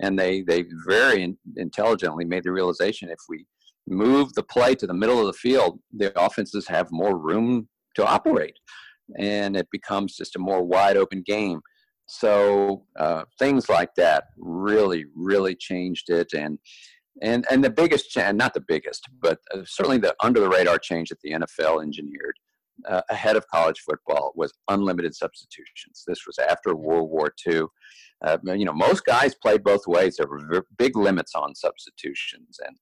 and 0.00 0.18
they 0.18 0.42
they 0.42 0.64
very 0.86 1.22
in, 1.22 1.36
intelligently 1.56 2.24
made 2.24 2.44
the 2.44 2.52
realization 2.52 3.10
if 3.10 3.18
we 3.28 3.46
move 3.86 4.32
the 4.34 4.42
play 4.42 4.74
to 4.74 4.86
the 4.86 4.94
middle 4.94 5.20
of 5.20 5.26
the 5.26 5.32
field, 5.32 5.78
the 5.96 6.12
offenses 6.20 6.66
have 6.68 6.88
more 6.90 7.18
room 7.18 7.68
to 7.96 8.06
operate, 8.06 8.56
and 9.18 9.56
it 9.56 9.68
becomes 9.70 10.16
just 10.16 10.36
a 10.36 10.38
more 10.38 10.62
wide 10.62 10.96
open 10.96 11.22
game. 11.24 11.60
So 12.06 12.84
uh, 12.98 13.24
things 13.38 13.68
like 13.68 13.94
that 13.96 14.24
really 14.36 15.04
really 15.14 15.54
changed 15.54 16.10
it, 16.10 16.32
and 16.32 16.58
and 17.22 17.46
and 17.50 17.62
the 17.62 17.70
biggest 17.70 18.10
change, 18.10 18.36
not 18.36 18.54
the 18.54 18.64
biggest, 18.66 19.06
but 19.20 19.38
uh, 19.54 19.60
certainly 19.64 19.98
the 19.98 20.14
under 20.22 20.40
the 20.40 20.48
radar 20.48 20.78
change 20.78 21.10
that 21.10 21.20
the 21.22 21.32
NFL 21.32 21.82
engineered. 21.82 22.34
Uh, 22.88 23.02
ahead 23.10 23.36
of 23.36 23.46
college 23.48 23.80
football 23.80 24.32
was 24.34 24.52
unlimited 24.68 25.14
substitutions. 25.14 26.04
This 26.06 26.26
was 26.26 26.38
after 26.38 26.74
World 26.74 27.10
War 27.10 27.32
II 27.46 27.64
uh, 28.24 28.36
you 28.44 28.64
know, 28.64 28.72
most 28.72 29.04
guys 29.04 29.34
played 29.34 29.64
both 29.64 29.86
ways. 29.86 30.16
There 30.16 30.26
were 30.26 30.66
big 30.76 30.96
limits 30.96 31.34
on 31.34 31.54
substitutions, 31.54 32.58
and 32.66 32.76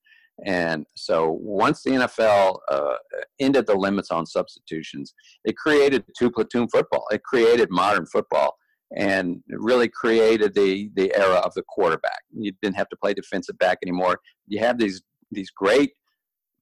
and 0.45 0.87
so 0.97 1.39
once 1.41 1.83
the 1.83 1.91
NFL 1.91 2.59
uh, 2.71 2.95
ended 3.41 3.67
the 3.67 3.75
limits 3.75 4.11
on 4.11 4.27
substitutions, 4.27 5.15
it 5.45 5.57
created 5.57 6.05
two 6.17 6.31
platoon 6.31 6.69
football. 6.69 7.07
It 7.11 7.23
created 7.23 7.69
modern 7.71 8.07
football, 8.07 8.57
and 8.97 9.43
it 9.49 9.61
really 9.61 9.89
created 9.89 10.55
the 10.55 10.91
the 10.97 11.15
era 11.17 11.37
of 11.37 11.55
the 11.55 11.63
quarterback. 11.69 12.23
You 12.33 12.53
didn't 12.61 12.77
have 12.77 12.89
to 12.89 12.97
play 12.97 13.15
defensive 13.15 13.59
back 13.59 13.79
anymore. 13.85 14.21
You 14.49 14.59
have 14.61 14.79
these 14.79 15.03
these 15.31 15.51
great 15.51 15.93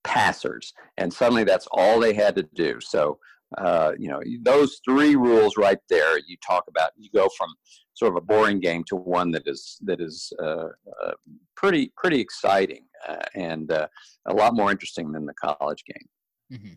passers, 0.07 0.73
and 0.97 1.13
suddenly 1.13 1.45
that's 1.45 1.69
all 1.73 2.01
they 2.01 2.15
had 2.15 2.37
to 2.37 2.43
do. 2.55 2.81
So 2.81 3.19
uh, 3.59 3.93
you 3.99 4.09
know 4.09 4.21
those 4.43 4.81
three 4.85 5.17
rules 5.17 5.57
right 5.57 5.79
there. 5.89 6.19
You 6.19 6.37
talk 6.47 6.65
about 6.69 6.93
you 6.97 7.11
go 7.15 7.29
from 7.37 7.49
sort 7.95 8.13
of 8.13 8.17
a 8.17 8.21
boring 8.21 8.61
game 8.61 8.85
to 8.85 8.97
one 8.97 9.31
that 9.33 9.43
is 9.47 9.79
that 9.85 10.01
is 10.01 10.33
uh, 10.43 10.69
uh, 11.05 11.13
pretty 11.57 11.93
pretty 11.97 12.21
exciting 12.21 12.85
uh, 13.09 13.25
and 13.35 13.73
uh, 13.73 13.89
a 14.27 14.35
lot 14.35 14.55
more 14.55 14.71
interesting 14.71 15.13
than 15.13 15.27
the 15.27 15.35
college 15.35 15.83
game. 15.85 16.09
Mm-hmm. 16.53 16.75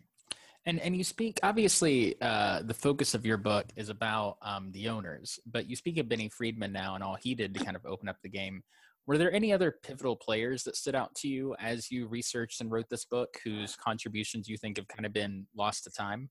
And 0.66 0.80
and 0.80 0.96
you 0.96 1.04
speak 1.04 1.40
obviously 1.42 2.16
uh, 2.20 2.62
the 2.62 2.74
focus 2.74 3.14
of 3.14 3.24
your 3.24 3.36
book 3.36 3.66
is 3.76 3.88
about 3.88 4.36
um, 4.42 4.70
the 4.72 4.88
owners, 4.88 5.38
but 5.46 5.68
you 5.68 5.76
speak 5.76 5.98
of 5.98 6.08
Benny 6.08 6.28
Friedman 6.28 6.72
now 6.72 6.94
and 6.94 7.04
all 7.04 7.16
he 7.20 7.34
did 7.34 7.54
to 7.54 7.64
kind 7.64 7.76
of 7.76 7.86
open 7.86 8.08
up 8.08 8.16
the 8.22 8.28
game. 8.28 8.62
Were 9.06 9.18
there 9.18 9.32
any 9.32 9.52
other 9.52 9.74
pivotal 9.82 10.16
players 10.16 10.62
that 10.64 10.76
stood 10.76 10.94
out 10.94 11.14
to 11.16 11.28
you 11.28 11.56
as 11.58 11.90
you 11.90 12.06
researched 12.06 12.60
and 12.60 12.70
wrote 12.70 12.88
this 12.88 13.04
book 13.04 13.38
whose 13.42 13.74
contributions 13.76 14.48
you 14.48 14.56
think 14.56 14.76
have 14.76 14.88
kind 14.88 15.06
of 15.06 15.12
been 15.12 15.46
lost 15.56 15.84
to 15.84 15.90
time? 15.90 16.30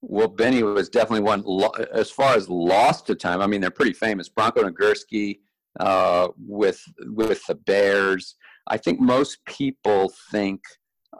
Well, 0.00 0.28
Benny 0.28 0.62
was 0.62 0.88
definitely 0.88 1.20
one. 1.20 1.44
As 1.92 2.10
far 2.10 2.34
as 2.34 2.48
lost 2.48 3.06
to 3.06 3.14
time, 3.14 3.40
I 3.40 3.46
mean, 3.46 3.60
they're 3.60 3.70
pretty 3.70 3.94
famous. 3.94 4.28
Bronco 4.28 4.62
Nagurski 4.62 5.38
uh, 5.80 6.28
with 6.38 6.80
with 7.06 7.44
the 7.46 7.54
Bears. 7.54 8.36
I 8.66 8.76
think 8.76 9.00
most 9.00 9.38
people 9.46 10.12
think 10.30 10.60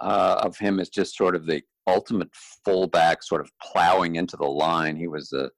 uh, 0.01 0.41
of 0.43 0.57
him 0.59 0.81
as 0.81 0.89
just 0.89 1.17
sort 1.17 1.35
of 1.35 1.47
the 1.47 1.63
ultimate 1.87 2.31
fullback, 2.65 3.23
sort 3.23 3.41
of 3.41 3.51
plowing 3.63 4.17
into 4.17 4.37
the 4.37 4.47
line. 4.47 4.97
He 4.97 5.07
was 5.07 5.29
the, 5.31 5.51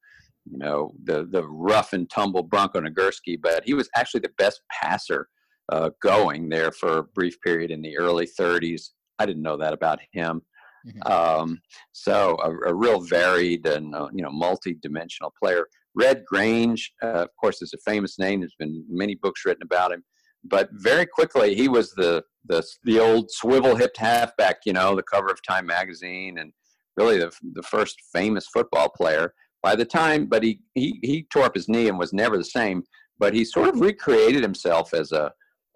you 0.51 0.59
know, 0.59 0.93
the 1.05 1.27
the 1.31 1.47
rough 1.47 1.93
and 1.93 2.09
tumble 2.11 2.43
Bronco 2.43 2.81
Nagurski, 2.81 3.41
but 3.41 3.65
he 3.65 3.75
was 3.75 3.89
actually 3.97 4.21
the 4.21 4.33
best 4.39 4.61
passer 4.71 5.29
uh, 5.71 5.91
going 6.03 6.49
there 6.49 6.71
for 6.71 6.99
a 6.99 7.03
brief 7.03 7.41
period 7.41 7.71
in 7.71 7.83
the 7.83 7.99
early 7.99 8.27
30s. 8.39 8.91
I 9.19 9.27
didn't 9.27 9.43
know 9.43 9.57
that 9.57 9.73
about 9.73 9.99
him. 10.13 10.43
Mm-hmm. 10.87 11.13
Um, 11.13 11.61
so 11.93 12.37
a, 12.43 12.71
a, 12.71 12.75
real 12.75 13.01
varied 13.01 13.67
and 13.67 13.95
uh, 13.95 14.09
you 14.13 14.23
know 14.23 14.31
multi-dimensional 14.31 15.33
player. 15.43 15.67
Red 15.97 16.25
Grange, 16.27 16.93
uh, 17.03 17.25
of 17.25 17.29
course, 17.41 17.61
is 17.63 17.73
a 17.75 17.91
famous 17.91 18.19
name. 18.19 18.41
There's 18.41 18.55
been 18.59 18.85
many 18.89 19.17
books 19.17 19.45
written 19.45 19.65
about 19.65 19.91
him, 19.91 20.05
but 20.45 20.69
very 20.73 21.07
quickly 21.07 21.55
he 21.57 21.69
was 21.69 21.93
the 21.93 22.23
the 22.45 22.63
the 22.85 23.01
old 23.01 23.31
swivel-hipped 23.33 23.97
halfback. 23.97 24.59
You 24.65 24.75
know, 24.75 24.95
the 24.95 25.03
cover 25.03 25.29
of 25.29 25.43
Time 25.43 25.67
magazine, 25.67 26.39
and 26.39 26.53
really 26.97 27.19
the 27.19 27.33
the 27.55 27.65
first 27.65 27.97
famous 28.13 28.47
football 28.47 28.89
player. 28.89 29.35
By 29.63 29.75
the 29.75 29.85
time, 29.85 30.27
but 30.27 30.43
he 30.43 30.61
he 30.75 30.99
he 31.03 31.27
tore 31.33 31.45
up 31.45 31.55
his 31.55 31.69
knee 31.69 31.89
and 31.89 31.99
was 31.99 32.13
never 32.13 32.37
the 32.37 32.45
same. 32.45 32.83
But 33.19 33.35
he 33.35 33.45
sort 33.45 33.69
of 33.69 33.81
recreated 33.81 34.43
himself 34.43 34.95
as 34.95 35.13
a 35.13 35.33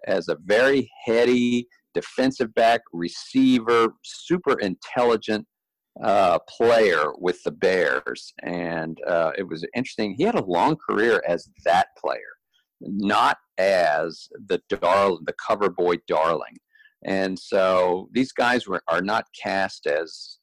as 0.07 0.29
a 0.29 0.37
very 0.45 0.91
heady, 1.05 1.69
defensive 1.95 2.55
back, 2.55 2.83
receiver, 2.93 3.89
super 4.05 4.59
intelligent 4.61 5.47
uh, 6.03 6.39
player 6.49 7.13
with 7.19 7.43
the 7.43 7.51
Bears. 7.51 8.33
And 8.43 8.99
uh, 9.07 9.33
it 9.37 9.47
was 9.47 9.67
interesting. 9.75 10.15
He 10.17 10.25
had 10.25 10.37
a 10.37 10.45
long 10.45 10.77
career 10.77 11.23
as 11.27 11.49
that 11.65 11.89
player, 11.99 12.21
not 12.81 13.39
as 13.59 14.29
the 14.47 14.61
darling, 14.69 15.25
the 15.27 15.35
cover 15.35 15.69
boy 15.69 15.97
darling. 16.07 16.57
And 17.05 17.39
so 17.39 18.09
these 18.13 18.33
guys 18.33 18.67
were 18.67 18.83
are 18.89 19.03
not 19.03 19.25
cast 19.41 19.87
as 19.87 20.39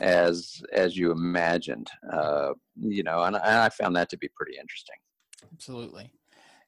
as 0.00 0.62
as 0.72 0.96
you 0.96 1.10
imagined, 1.10 1.88
uh, 2.12 2.52
you 2.76 3.02
know, 3.02 3.22
and, 3.22 3.36
and 3.36 3.44
I 3.44 3.68
found 3.68 3.96
that 3.96 4.08
to 4.10 4.18
be 4.18 4.28
pretty 4.34 4.58
interesting. 4.58 4.96
Absolutely. 5.52 6.10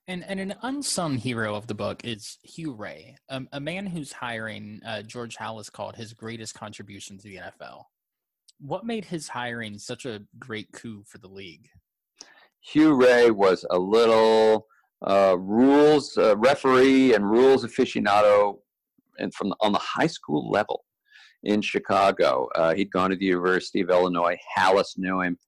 And 0.07 0.25
and 0.25 0.39
an 0.39 0.55
unsung 0.63 1.17
hero 1.17 1.55
of 1.55 1.67
the 1.67 1.75
book 1.75 2.05
is 2.05 2.39
Hugh 2.43 2.75
Ray, 2.75 3.17
um, 3.31 3.49
a 3.53 3.61
man 3.61 3.87
whose 3.87 4.13
hiring 4.13 4.81
uh, 4.87 5.03
George 5.03 5.37
Halas 5.37 5.73
called 5.73 5.97
his 5.97 6.13
greatest 6.13 6.55
contribution 6.55 7.17
to 7.19 7.25
the 7.25 7.37
NFL. 7.37 7.85
What 8.61 8.85
made 8.85 9.07
his 9.07 9.29
hiring 9.29 9.79
such 9.79 10.05
a 10.05 10.23
great 10.39 10.71
coup 10.73 11.05
for 11.07 11.19
the 11.19 11.29
league? 11.29 11.69
Hugh 12.61 12.95
Ray 12.95 13.31
was 13.31 13.65
a 13.71 13.79
little 13.79 14.67
uh, 15.07 15.37
rules 15.39 16.17
uh, 16.19 16.37
referee 16.37 17.15
and 17.15 17.29
rules 17.29 17.65
aficionado, 17.65 18.59
and 19.19 19.33
from 19.35 19.55
on 19.61 19.73
the 19.73 19.79
high 19.79 20.07
school 20.07 20.51
level 20.51 20.85
in 21.45 21.63
Chicago. 21.63 22.49
Uh, 22.55 22.75
he'd 22.75 22.91
gone 22.91 23.11
to 23.11 23.17
the 23.17 23.27
University 23.27 23.81
of 23.81 23.91
Illinois. 23.91 24.37
Halas 24.57 24.97
knew 24.97 25.21
him, 25.21 25.39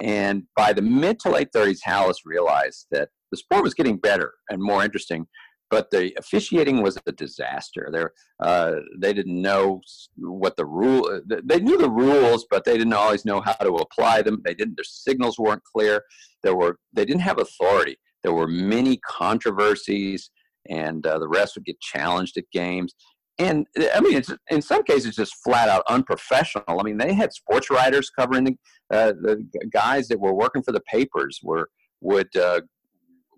and 0.00 0.44
by 0.56 0.72
the 0.72 0.82
mid 0.82 1.18
to 1.20 1.30
late 1.30 1.50
30s, 1.54 1.80
Halas 1.84 2.18
realized 2.24 2.86
that 2.90 3.08
the 3.30 3.36
sport 3.36 3.62
was 3.62 3.74
getting 3.74 3.96
better 3.96 4.32
and 4.48 4.62
more 4.62 4.84
interesting, 4.84 5.26
but 5.70 5.90
the 5.90 6.14
officiating 6.18 6.82
was 6.82 6.98
a 7.06 7.12
disaster. 7.12 7.88
There, 7.92 8.12
uh, 8.40 8.76
they 8.98 9.12
didn't 9.12 9.40
know 9.40 9.80
what 10.16 10.56
the 10.56 10.64
rule. 10.64 11.20
They 11.26 11.60
knew 11.60 11.76
the 11.76 11.90
rules, 11.90 12.46
but 12.50 12.64
they 12.64 12.78
didn't 12.78 12.92
always 12.92 13.24
know 13.24 13.40
how 13.40 13.52
to 13.54 13.74
apply 13.76 14.22
them. 14.22 14.40
They 14.44 14.54
didn't. 14.54 14.76
Their 14.76 14.84
signals 14.84 15.38
weren't 15.38 15.62
clear. 15.64 16.02
There 16.42 16.54
were. 16.54 16.78
They 16.92 17.04
didn't 17.04 17.22
have 17.22 17.38
authority. 17.38 17.96
There 18.22 18.32
were 18.32 18.48
many 18.48 18.98
controversies, 19.06 20.30
and 20.68 21.06
uh, 21.06 21.18
the 21.18 21.28
rest 21.28 21.54
would 21.56 21.64
get 21.64 21.80
challenged 21.80 22.36
at 22.38 22.44
games. 22.52 22.94
And 23.38 23.66
I 23.94 24.00
mean, 24.00 24.16
it's 24.16 24.32
in 24.50 24.60
some 24.60 24.82
cases 24.82 25.14
just 25.14 25.36
flat 25.44 25.68
out 25.68 25.84
unprofessional. 25.88 26.64
I 26.68 26.82
mean, 26.82 26.98
they 26.98 27.14
had 27.14 27.32
sports 27.32 27.70
writers 27.70 28.10
covering 28.10 28.44
the, 28.44 28.56
uh, 28.92 29.12
the 29.12 29.46
guys 29.72 30.08
that 30.08 30.18
were 30.18 30.34
working 30.34 30.62
for 30.62 30.72
the 30.72 30.80
papers 30.80 31.38
were 31.42 31.70
would 32.00 32.34
uh, 32.36 32.60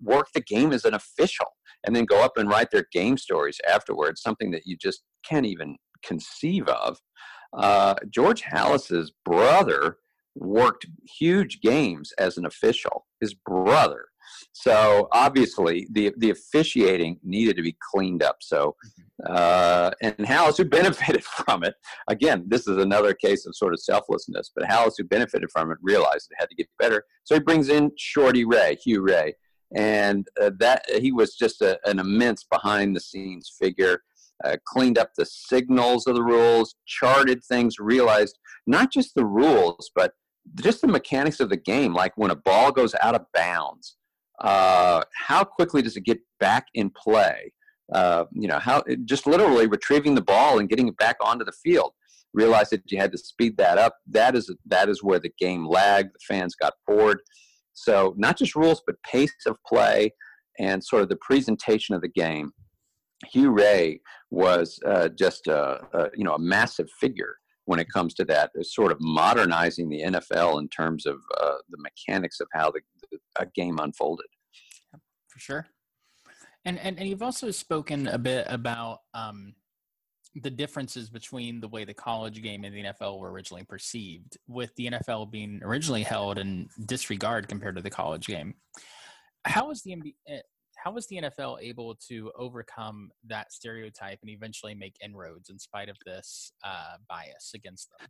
work 0.03 0.29
the 0.35 0.41
game 0.41 0.73
as 0.73 0.85
an 0.85 0.95
official 0.95 1.47
and 1.85 1.95
then 1.95 2.05
go 2.05 2.23
up 2.23 2.37
and 2.37 2.49
write 2.49 2.71
their 2.71 2.87
game 2.93 3.17
stories 3.17 3.59
afterwards, 3.69 4.23
something 4.23 4.51
that 4.51 4.63
you 4.67 4.77
just 4.77 5.03
can't 5.25 5.47
even 5.47 5.77
conceive 6.03 6.67
of. 6.69 6.99
Uh, 7.53 7.95
George 8.11 8.43
Halas's 8.43 9.13
brother 9.25 9.97
worked 10.35 10.87
huge 11.19 11.61
games 11.61 12.13
as 12.19 12.37
an 12.37 12.47
official. 12.47 13.07
His 13.21 13.35
brother, 13.35 14.07
So 14.53 15.09
obviously, 15.13 15.87
the 15.91 16.13
the 16.19 16.31
officiating 16.31 17.19
needed 17.23 17.57
to 17.57 17.63
be 17.63 17.77
cleaned 17.93 18.23
up. 18.23 18.37
So, 18.41 18.77
uh, 19.27 19.91
and 20.03 20.17
Halas, 20.19 20.57
who 20.57 20.65
benefited 20.81 21.25
from 21.25 21.65
it, 21.65 21.75
again, 22.09 22.45
this 22.47 22.67
is 22.67 22.77
another 22.77 23.15
case 23.15 23.47
of 23.47 23.57
sort 23.57 23.73
of 23.73 23.81
selflessness. 23.81 24.51
But 24.55 24.69
Halas, 24.69 24.93
who 24.99 25.05
benefited 25.05 25.51
from 25.51 25.71
it, 25.71 25.79
realized 25.83 26.29
it 26.31 26.37
had 26.39 26.51
to 26.51 26.57
get 26.57 26.69
better. 26.79 27.05
So 27.25 27.35
he 27.35 27.41
brings 27.41 27.69
in 27.69 27.93
Shorty 27.97 28.45
Ray, 28.45 28.77
Hugh 28.85 29.03
Ray, 29.03 29.35
and 29.75 30.27
uh, 30.41 30.51
that 30.59 30.85
he 31.01 31.13
was 31.13 31.37
just 31.37 31.63
a, 31.63 31.79
an 31.85 31.99
immense 31.99 32.45
behind 32.45 32.97
the 32.97 33.01
scenes 33.01 33.53
figure. 33.59 34.03
Uh, 34.43 34.57
cleaned 34.65 34.97
up 34.97 35.11
the 35.19 35.27
signals 35.27 36.07
of 36.07 36.15
the 36.15 36.23
rules, 36.23 36.75
charted 36.87 37.45
things, 37.45 37.79
realized 37.79 38.39
not 38.67 38.91
just 38.91 39.15
the 39.15 39.25
rules, 39.25 39.91
but 39.95 40.15
just 40.63 40.81
the 40.81 40.89
mechanics 40.89 41.41
of 41.41 41.51
the 41.51 41.57
game. 41.57 41.93
Like 41.93 42.13
when 42.17 42.31
a 42.31 42.37
ball 42.37 42.73
goes 42.73 42.95
out 43.03 43.15
of 43.15 43.27
bounds, 43.35 43.97
uh, 44.41 45.03
how 45.15 45.45
quickly 45.45 45.83
does 45.83 45.97
it 45.97 46.05
get 46.05 46.21
back 46.39 46.67
in 46.75 46.91
play? 46.91 47.53
Uh, 47.93 48.25
you 48.33 48.47
know, 48.49 48.59
how 48.59 48.83
just 49.05 49.27
literally 49.27 49.67
retrieving 49.67 50.15
the 50.15 50.23
ball 50.23 50.59
and 50.59 50.69
getting 50.69 50.89
it 50.89 50.97
back 50.97 51.17
onto 51.23 51.45
the 51.45 51.53
field. 51.53 51.93
Realized 52.33 52.71
that 52.71 52.83
you 52.87 52.99
had 52.99 53.11
to 53.11 53.19
speed 53.19 53.57
that 53.57 53.77
up. 53.77 53.97
That 54.07 54.37
is 54.37 54.55
that 54.67 54.89
is 54.89 55.03
where 55.03 55.19
the 55.19 55.33
game 55.39 55.67
lagged. 55.67 56.11
The 56.15 56.35
fans 56.35 56.55
got 56.55 56.75
bored. 56.87 57.21
So 57.73 58.15
not 58.17 58.39
just 58.39 58.55
rules, 58.55 58.83
but 58.87 59.03
pace 59.03 59.35
of 59.47 59.57
play 59.67 60.13
and 60.61 60.85
sort 60.85 61.03
of 61.03 61.09
the 61.09 61.17
presentation 61.17 61.95
of 61.95 62.03
the 62.03 62.09
game. 62.09 62.53
Hugh 63.33 63.51
Ray 63.51 64.01
was 64.31 64.79
uh, 64.87 65.09
just 65.09 65.49
a, 65.49 65.81
a, 65.93 66.11
you 66.15 66.25
know 66.25 66.35
a 66.35 66.39
massive 66.39 66.89
figure 67.01 67.35
when 67.71 67.79
it 67.79 67.87
comes 67.93 68.15
to 68.15 68.25
that, 68.25 68.51
sort 68.63 68.91
of 68.91 68.99
modernizing 69.01 69.89
the 69.89 70.03
NFL 70.03 70.59
in 70.59 70.69
terms 70.69 71.07
of 71.07 71.17
uh, 71.41 71.59
the 71.69 71.79
mechanics 71.79 72.41
of 72.41 72.49
how 72.53 72.71
the, 72.71 72.81
the, 73.00 73.00
a 73.39 73.47
game 73.47 73.79
unfolded. 73.79 74.27
For 75.29 75.39
sure. 75.39 75.67
And, 76.65 76.79
and, 76.79 76.99
and 76.99 77.09
you've 77.09 77.23
also 77.23 77.51
spoken 77.51 78.09
a 78.09 78.19
bit 78.19 78.47
about 78.49 78.99
um, 79.15 79.55
the 80.35 80.51
differences 80.51 81.09
between 81.09 81.61
the 81.61 81.69
way 81.69 81.85
the 81.85 81.95
college 81.95 82.43
game 82.43 82.65
and 82.65 82.75
the 82.75 82.85
NFL 82.85 83.19
were 83.19 83.33
originally 83.33 83.65
perceived, 83.65 84.37
with 84.47 84.75
the 84.77 84.91
NFL 84.91 85.31
being 85.31 85.61
originally 85.63 86.03
held 86.03 86.39
in 86.39 86.69
disregard 86.87 87.49
compared 87.49 87.77
to 87.77 87.83
the 87.83 87.91
college 87.91 88.27
game. 88.27 88.55
How 89.45 89.69
was 89.69 89.83
the 89.83 89.93
NBA, 89.93 90.41
how 90.77 90.93
was 90.93 91.07
the 91.09 91.17
NFL 91.17 91.59
able 91.61 91.97
to 92.09 92.31
overcome 92.39 93.11
that 93.27 93.53
stereotype 93.53 94.19
and 94.23 94.31
eventually 94.31 94.75
make 94.75 94.95
inroads 95.03 95.51
in 95.51 95.59
spite 95.59 95.89
of 95.89 95.97
this 96.07 96.53
uh, 96.65 96.97
bias 97.09 97.53
against 97.55 97.91
them? 97.99 98.09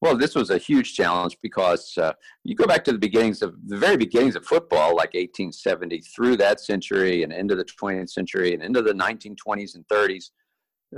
Well, 0.00 0.16
this 0.16 0.34
was 0.34 0.50
a 0.50 0.58
huge 0.58 0.94
challenge 0.94 1.36
because 1.42 1.96
uh, 1.98 2.12
you 2.44 2.54
go 2.54 2.66
back 2.66 2.84
to 2.84 2.92
the 2.92 2.98
beginnings 2.98 3.42
of 3.42 3.54
the 3.66 3.76
very 3.76 3.96
beginnings 3.96 4.36
of 4.36 4.46
football, 4.46 4.90
like 4.90 5.14
1870 5.14 6.00
through 6.00 6.36
that 6.36 6.60
century 6.60 7.22
and 7.22 7.32
into 7.32 7.54
the 7.54 7.64
20th 7.64 8.10
century 8.10 8.54
and 8.54 8.62
into 8.62 8.82
the 8.82 8.92
1920s 8.92 9.74
and 9.74 9.84
30s. 9.88 10.30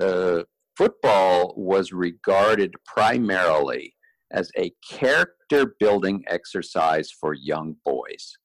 Uh, 0.00 0.44
football 0.76 1.54
was 1.56 1.92
regarded 1.92 2.74
primarily 2.84 3.94
as 4.32 4.50
a 4.56 4.72
character 4.88 5.74
building 5.80 6.22
exercise 6.28 7.10
for 7.10 7.34
young 7.34 7.76
boys. 7.84 8.36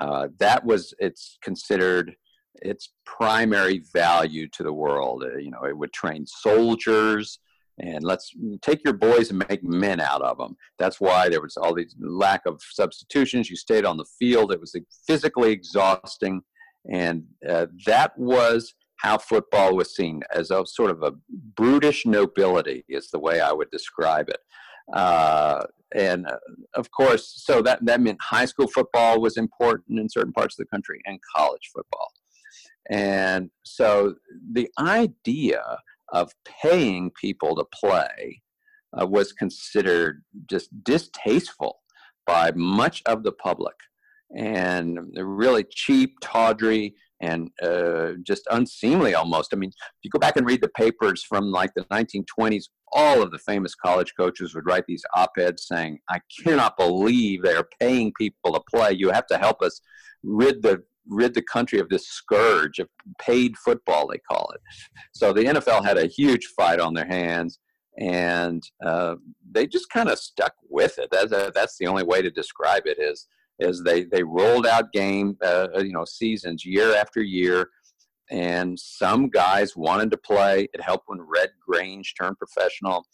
Uh, 0.00 0.28
that 0.38 0.64
was 0.64 0.94
it's 0.98 1.38
considered 1.42 2.14
its 2.62 2.92
primary 3.04 3.82
value 3.92 4.48
to 4.48 4.62
the 4.62 4.72
world. 4.72 5.24
Uh, 5.24 5.36
you 5.36 5.50
know, 5.50 5.64
it 5.64 5.76
would 5.76 5.92
train 5.92 6.26
soldiers 6.26 7.38
and 7.78 8.02
let's 8.02 8.32
take 8.62 8.82
your 8.84 8.94
boys 8.94 9.30
and 9.30 9.44
make 9.48 9.62
men 9.62 10.00
out 10.00 10.22
of 10.22 10.38
them. 10.38 10.56
That's 10.78 11.00
why 11.00 11.28
there 11.28 11.42
was 11.42 11.56
all 11.56 11.74
these 11.74 11.94
lack 12.00 12.46
of 12.46 12.60
substitutions. 12.72 13.50
You 13.50 13.56
stayed 13.56 13.84
on 13.84 13.96
the 13.96 14.06
field. 14.18 14.52
It 14.52 14.60
was 14.60 14.74
physically 15.06 15.52
exhausting, 15.52 16.42
and 16.90 17.24
uh, 17.48 17.66
that 17.86 18.12
was 18.16 18.74
how 18.98 19.18
football 19.18 19.76
was 19.76 19.94
seen 19.94 20.22
as 20.34 20.50
a 20.50 20.64
sort 20.66 20.90
of 20.90 21.02
a 21.02 21.12
brutish 21.54 22.06
nobility 22.06 22.84
is 22.88 23.10
the 23.10 23.18
way 23.18 23.40
I 23.40 23.52
would 23.52 23.70
describe 23.70 24.28
it. 24.28 24.38
Uh, 24.92 25.64
and 25.94 26.26
uh, 26.26 26.38
of 26.74 26.90
course, 26.90 27.42
so 27.44 27.62
that, 27.62 27.84
that 27.84 28.00
meant 28.00 28.18
high 28.22 28.44
school 28.46 28.68
football 28.68 29.20
was 29.20 29.36
important 29.36 29.98
in 29.98 30.08
certain 30.08 30.32
parts 30.32 30.58
of 30.58 30.64
the 30.64 30.70
country 30.70 31.00
and 31.04 31.18
college 31.36 31.70
football. 31.74 32.08
And 32.90 33.50
so 33.64 34.14
the 34.52 34.68
idea 34.78 35.62
of 36.12 36.32
paying 36.62 37.10
people 37.20 37.54
to 37.56 37.64
play 37.74 38.42
uh, 38.98 39.06
was 39.06 39.32
considered 39.32 40.22
just 40.48 40.68
distasteful 40.84 41.80
by 42.26 42.52
much 42.54 43.02
of 43.06 43.22
the 43.22 43.32
public 43.32 43.74
and 44.34 44.98
really 45.16 45.64
cheap, 45.70 46.18
tawdry, 46.20 46.94
and 47.20 47.50
uh, 47.62 48.12
just 48.24 48.42
unseemly 48.50 49.14
almost. 49.14 49.50
I 49.52 49.56
mean, 49.56 49.70
if 49.70 49.98
you 50.02 50.10
go 50.10 50.18
back 50.18 50.36
and 50.36 50.46
read 50.46 50.60
the 50.60 50.68
papers 50.68 51.22
from 51.22 51.50
like 51.50 51.72
the 51.74 51.84
1920s, 51.84 52.64
all 52.92 53.22
of 53.22 53.30
the 53.30 53.38
famous 53.38 53.74
college 53.74 54.12
coaches 54.18 54.54
would 54.54 54.66
write 54.66 54.84
these 54.86 55.04
op-eds 55.14 55.66
saying, 55.66 55.98
"I 56.10 56.20
cannot 56.42 56.76
believe 56.76 57.42
they 57.42 57.54
are 57.54 57.68
paying 57.80 58.12
people 58.18 58.52
to 58.52 58.60
play. 58.72 58.92
You 58.92 59.10
have 59.10 59.26
to 59.28 59.38
help 59.38 59.62
us 59.62 59.80
rid 60.22 60.62
the 60.62 60.82
rid 61.08 61.34
the 61.34 61.42
country 61.42 61.78
of 61.78 61.88
this 61.88 62.06
scourge 62.06 62.78
of 62.78 62.88
paid 63.20 63.56
football, 63.56 64.08
they 64.08 64.18
call 64.18 64.50
it." 64.54 64.60
So 65.12 65.32
the 65.32 65.44
NFL 65.44 65.84
had 65.84 65.98
a 65.98 66.06
huge 66.06 66.46
fight 66.56 66.80
on 66.80 66.94
their 66.94 67.06
hands, 67.06 67.58
and 67.98 68.62
uh, 68.84 69.16
they 69.50 69.66
just 69.66 69.90
kind 69.90 70.08
of 70.08 70.18
stuck 70.18 70.54
with 70.68 70.98
it. 70.98 71.08
That's 71.10 71.32
a, 71.32 71.52
that's 71.54 71.76
the 71.78 71.86
only 71.86 72.04
way 72.04 72.22
to 72.22 72.30
describe 72.30 72.82
it. 72.86 72.98
Is 72.98 73.26
is 73.58 73.82
they 73.82 74.04
they 74.04 74.22
rolled 74.22 74.66
out 74.66 74.92
game 74.92 75.36
uh, 75.44 75.68
you 75.78 75.92
know 75.92 76.04
seasons 76.04 76.64
year 76.64 76.94
after 76.94 77.22
year 77.22 77.70
and 78.30 78.78
some 78.78 79.28
guys 79.28 79.76
wanted 79.76 80.10
to 80.10 80.16
play. 80.16 80.68
It 80.72 80.80
helped 80.80 81.04
when 81.08 81.20
Red 81.20 81.50
Grange 81.66 82.14
turned 82.18 82.38
professional, 82.38 83.06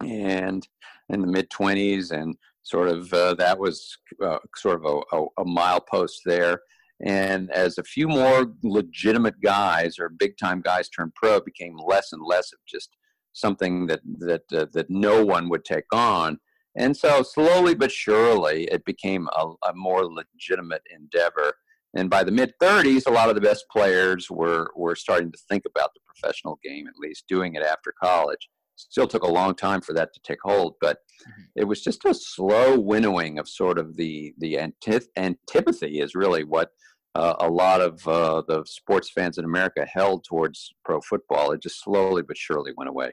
and 0.00 0.66
in 1.08 1.20
the 1.20 1.26
mid 1.26 1.50
20s, 1.50 2.10
and 2.10 2.36
sort 2.62 2.88
of 2.88 3.12
uh, 3.12 3.34
that 3.34 3.58
was 3.58 3.96
uh, 4.22 4.38
sort 4.56 4.84
of 4.84 4.84
a, 4.84 5.16
a, 5.16 5.24
a 5.38 5.44
milepost 5.44 6.18
there. 6.24 6.60
And 7.04 7.50
as 7.50 7.78
a 7.78 7.84
few 7.84 8.08
more 8.08 8.52
legitimate 8.62 9.40
guys 9.42 9.98
or 9.98 10.08
big 10.10 10.36
time 10.36 10.60
guys 10.60 10.88
turned 10.88 11.14
pro, 11.14 11.36
it 11.36 11.44
became 11.44 11.76
less 11.86 12.12
and 12.12 12.22
less 12.22 12.52
of 12.52 12.58
just 12.68 12.90
something 13.32 13.86
that 13.86 14.00
that 14.18 14.42
uh, 14.52 14.66
that 14.72 14.90
no 14.90 15.24
one 15.24 15.48
would 15.48 15.64
take 15.64 15.92
on. 15.92 16.38
And 16.76 16.96
so 16.96 17.22
slowly 17.22 17.74
but 17.74 17.90
surely, 17.90 18.64
it 18.64 18.84
became 18.84 19.28
a, 19.36 19.52
a 19.68 19.74
more 19.74 20.04
legitimate 20.04 20.82
endeavor 20.94 21.54
and 21.94 22.08
by 22.08 22.22
the 22.22 22.30
mid 22.30 22.52
30s, 22.62 23.06
a 23.06 23.10
lot 23.10 23.28
of 23.28 23.34
the 23.34 23.40
best 23.40 23.64
players 23.70 24.30
were, 24.30 24.70
were 24.76 24.94
starting 24.94 25.32
to 25.32 25.38
think 25.48 25.64
about 25.66 25.90
the 25.94 26.00
professional 26.06 26.58
game, 26.62 26.86
at 26.86 26.98
least 26.98 27.24
doing 27.28 27.54
it 27.54 27.62
after 27.62 27.92
college. 28.02 28.48
Still 28.88 29.06
took 29.06 29.22
a 29.22 29.30
long 29.30 29.54
time 29.54 29.80
for 29.80 29.92
that 29.94 30.12
to 30.14 30.20
take 30.20 30.38
hold, 30.42 30.74
but 30.80 30.98
mm-hmm. 30.98 31.42
it 31.56 31.64
was 31.64 31.82
just 31.82 32.04
a 32.04 32.14
slow 32.14 32.78
winnowing 32.78 33.38
of 33.38 33.48
sort 33.48 33.78
of 33.78 33.96
the, 33.96 34.34
the 34.38 34.54
antith- 34.54 35.08
antipathy, 35.16 36.00
is 36.00 36.14
really 36.14 36.44
what 36.44 36.70
uh, 37.14 37.34
a 37.40 37.48
lot 37.48 37.80
of 37.80 38.06
uh, 38.06 38.42
the 38.46 38.64
sports 38.66 39.10
fans 39.10 39.38
in 39.38 39.44
America 39.44 39.86
held 39.92 40.24
towards 40.24 40.72
pro 40.84 41.00
football. 41.00 41.52
It 41.52 41.62
just 41.62 41.82
slowly 41.82 42.22
but 42.22 42.36
surely 42.36 42.72
went 42.76 42.90
away. 42.90 43.12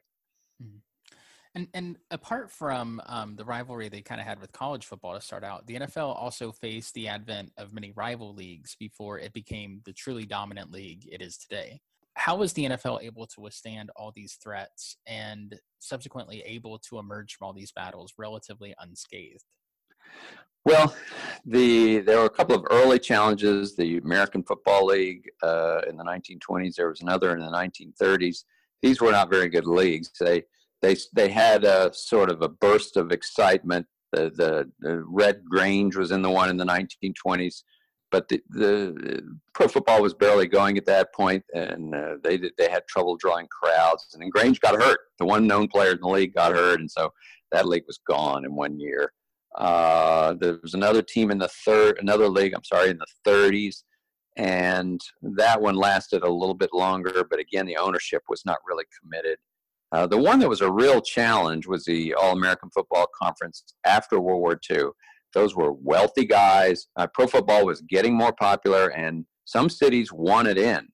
And 1.57 1.67
and 1.73 1.97
apart 2.11 2.51
from 2.51 3.01
um, 3.07 3.35
the 3.35 3.43
rivalry 3.43 3.89
they 3.89 4.03
kind 4.03 4.21
of 4.21 4.27
had 4.27 4.39
with 4.39 4.51
college 4.51 4.85
football 4.85 5.15
to 5.15 5.21
start 5.21 5.43
out, 5.43 5.65
the 5.65 5.73
NFL 5.73 6.15
also 6.15 6.51
faced 6.51 6.93
the 6.93 7.07
advent 7.07 7.51
of 7.57 7.73
many 7.73 7.91
rival 7.95 8.35
leagues 8.35 8.75
before 8.79 9.17
it 9.17 9.33
became 9.33 9.81
the 9.83 9.91
truly 9.91 10.23
dominant 10.23 10.71
league 10.71 11.09
it 11.11 11.19
is 11.19 11.35
today. 11.35 11.81
How 12.27 12.35
was 12.35 12.51
the 12.51 12.65
NFL 12.65 13.03
able 13.03 13.25
to 13.25 13.39
withstand 13.39 13.89
all 13.95 14.11
these 14.13 14.37
threats 14.43 14.97
and 15.07 15.57
subsequently 15.79 16.43
able 16.45 16.77
to 16.79 16.99
emerge 16.99 17.35
from 17.35 17.45
all 17.45 17.53
these 17.53 17.71
battles 17.71 18.15
relatively 18.17 18.75
unscathed? 18.81 19.45
Well, 20.65 20.93
the 21.45 21.99
there 21.99 22.17
were 22.17 22.25
a 22.25 22.29
couple 22.29 22.57
of 22.57 22.65
early 22.69 22.99
challenges. 22.99 23.77
The 23.77 23.99
American 23.99 24.43
Football 24.43 24.87
League 24.87 25.23
uh, 25.41 25.79
in 25.89 25.95
the 25.95 26.03
1920s. 26.03 26.75
There 26.75 26.89
was 26.89 26.99
another 26.99 27.31
in 27.31 27.39
the 27.39 27.45
1930s. 27.45 28.43
These 28.81 28.99
were 28.99 29.13
not 29.13 29.29
very 29.29 29.47
good 29.47 29.65
leagues. 29.65 30.11
They 30.19 30.43
they 30.81 30.97
they 31.15 31.29
had 31.29 31.63
a 31.63 31.93
sort 31.93 32.29
of 32.29 32.41
a 32.41 32.49
burst 32.49 32.97
of 32.97 33.13
excitement. 33.13 33.87
The, 34.11 34.31
the, 34.35 34.71
the 34.81 35.01
Red 35.07 35.45
Grange 35.45 35.95
was 35.95 36.11
in 36.11 36.21
the 36.21 36.29
one 36.29 36.49
in 36.49 36.57
the 36.57 36.65
1920s, 36.65 37.63
but 38.11 38.27
the, 38.29 38.41
the 38.49 39.21
pro 39.53 39.67
football 39.67 40.01
was 40.01 40.13
barely 40.13 40.47
going 40.47 40.77
at 40.77 40.85
that 40.85 41.13
point, 41.13 41.43
and 41.53 41.93
uh, 41.93 42.15
they 42.23 42.37
they 42.37 42.69
had 42.69 42.87
trouble 42.87 43.17
drawing 43.17 43.47
crowds. 43.47 44.07
And 44.13 44.21
then 44.21 44.29
Grange 44.29 44.59
got 44.59 44.81
hurt. 44.81 44.99
The 45.19 45.25
one 45.25 45.47
known 45.47 45.67
player 45.67 45.91
in 45.91 45.99
the 46.01 46.07
league 46.07 46.33
got 46.33 46.53
hurt, 46.53 46.79
and 46.79 46.89
so 46.89 47.11
that 47.51 47.67
league 47.67 47.83
was 47.87 47.99
gone 48.07 48.45
in 48.45 48.55
one 48.55 48.79
year. 48.79 49.11
Uh, 49.57 50.33
there 50.39 50.59
was 50.61 50.73
another 50.73 51.01
team 51.01 51.31
in 51.31 51.37
the 51.37 51.49
third, 51.65 51.97
another 51.99 52.29
league. 52.29 52.53
I'm 52.53 52.63
sorry, 52.63 52.91
in 52.91 52.99
the 52.99 53.29
30s, 53.29 53.83
and 54.37 55.01
that 55.21 55.59
one 55.59 55.75
lasted 55.75 56.23
a 56.23 56.29
little 56.29 56.53
bit 56.53 56.69
longer. 56.73 57.25
But 57.29 57.39
again, 57.39 57.65
the 57.65 57.77
ownership 57.77 58.21
was 58.29 58.43
not 58.45 58.57
really 58.67 58.85
committed. 59.01 59.37
Uh, 59.91 60.05
the 60.05 60.17
one 60.17 60.39
that 60.39 60.49
was 60.49 60.61
a 60.61 60.71
real 60.71 61.01
challenge 61.01 61.65
was 61.65 61.85
the 61.85 62.13
All 62.13 62.33
American 62.33 62.69
Football 62.69 63.07
Conference 63.17 63.63
after 63.85 64.19
World 64.19 64.41
War 64.41 64.59
II. 64.69 64.89
Those 65.33 65.55
were 65.55 65.71
wealthy 65.71 66.25
guys. 66.25 66.87
Uh, 66.95 67.07
pro 67.13 67.27
football 67.27 67.65
was 67.65 67.81
getting 67.81 68.15
more 68.15 68.33
popular, 68.33 68.89
and 68.89 69.25
some 69.45 69.69
cities 69.69 70.11
wanted 70.11 70.57
in. 70.57 70.87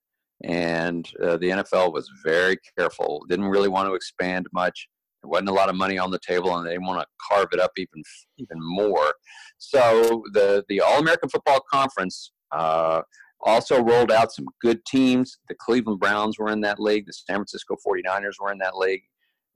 And 0.44 1.10
uh, 1.24 1.38
the 1.38 1.50
NFL 1.50 1.94
was 1.94 2.10
very 2.24 2.58
careful, 2.78 3.24
didn't 3.30 3.46
really 3.46 3.70
want 3.70 3.88
to 3.88 3.96
expand 3.96 4.48
much. 4.54 4.88
There 5.22 5.30
wasn't 5.30 5.50
a 5.50 5.54
lot 5.54 5.70
of 5.70 5.76
money 5.76 5.98
on 5.98 6.12
the 6.12 6.20
table, 6.20 6.58
and 6.58 6.68
they 6.68 6.72
didn't 6.72 6.86
want 6.86 7.00
to 7.00 7.08
carve 7.30 7.48
it 7.54 7.60
up 7.60 7.72
even 7.78 8.04
even 8.38 8.58
more. 8.60 9.14
So 9.58 10.24
the 10.34 10.66
the 10.68 10.82
All 10.82 11.00
American 11.00 11.30
Football 11.30 11.62
Conference 11.72 12.32
uh, 12.52 13.04
also 13.42 13.82
rolled 13.82 14.12
out 14.12 14.34
some 14.34 14.46
good 14.62 14.84
teams. 14.86 15.38
The 15.48 15.56
Cleveland 15.56 16.00
Browns 16.00 16.38
were 16.38 16.50
in 16.50 16.62
that 16.62 16.80
league. 16.80 17.06
The 17.06 17.14
San 17.14 17.38
Francisco 17.38 17.76
49ers 17.86 18.34
were 18.42 18.52
in 18.52 18.58
that 18.60 18.78
league. 18.78 19.04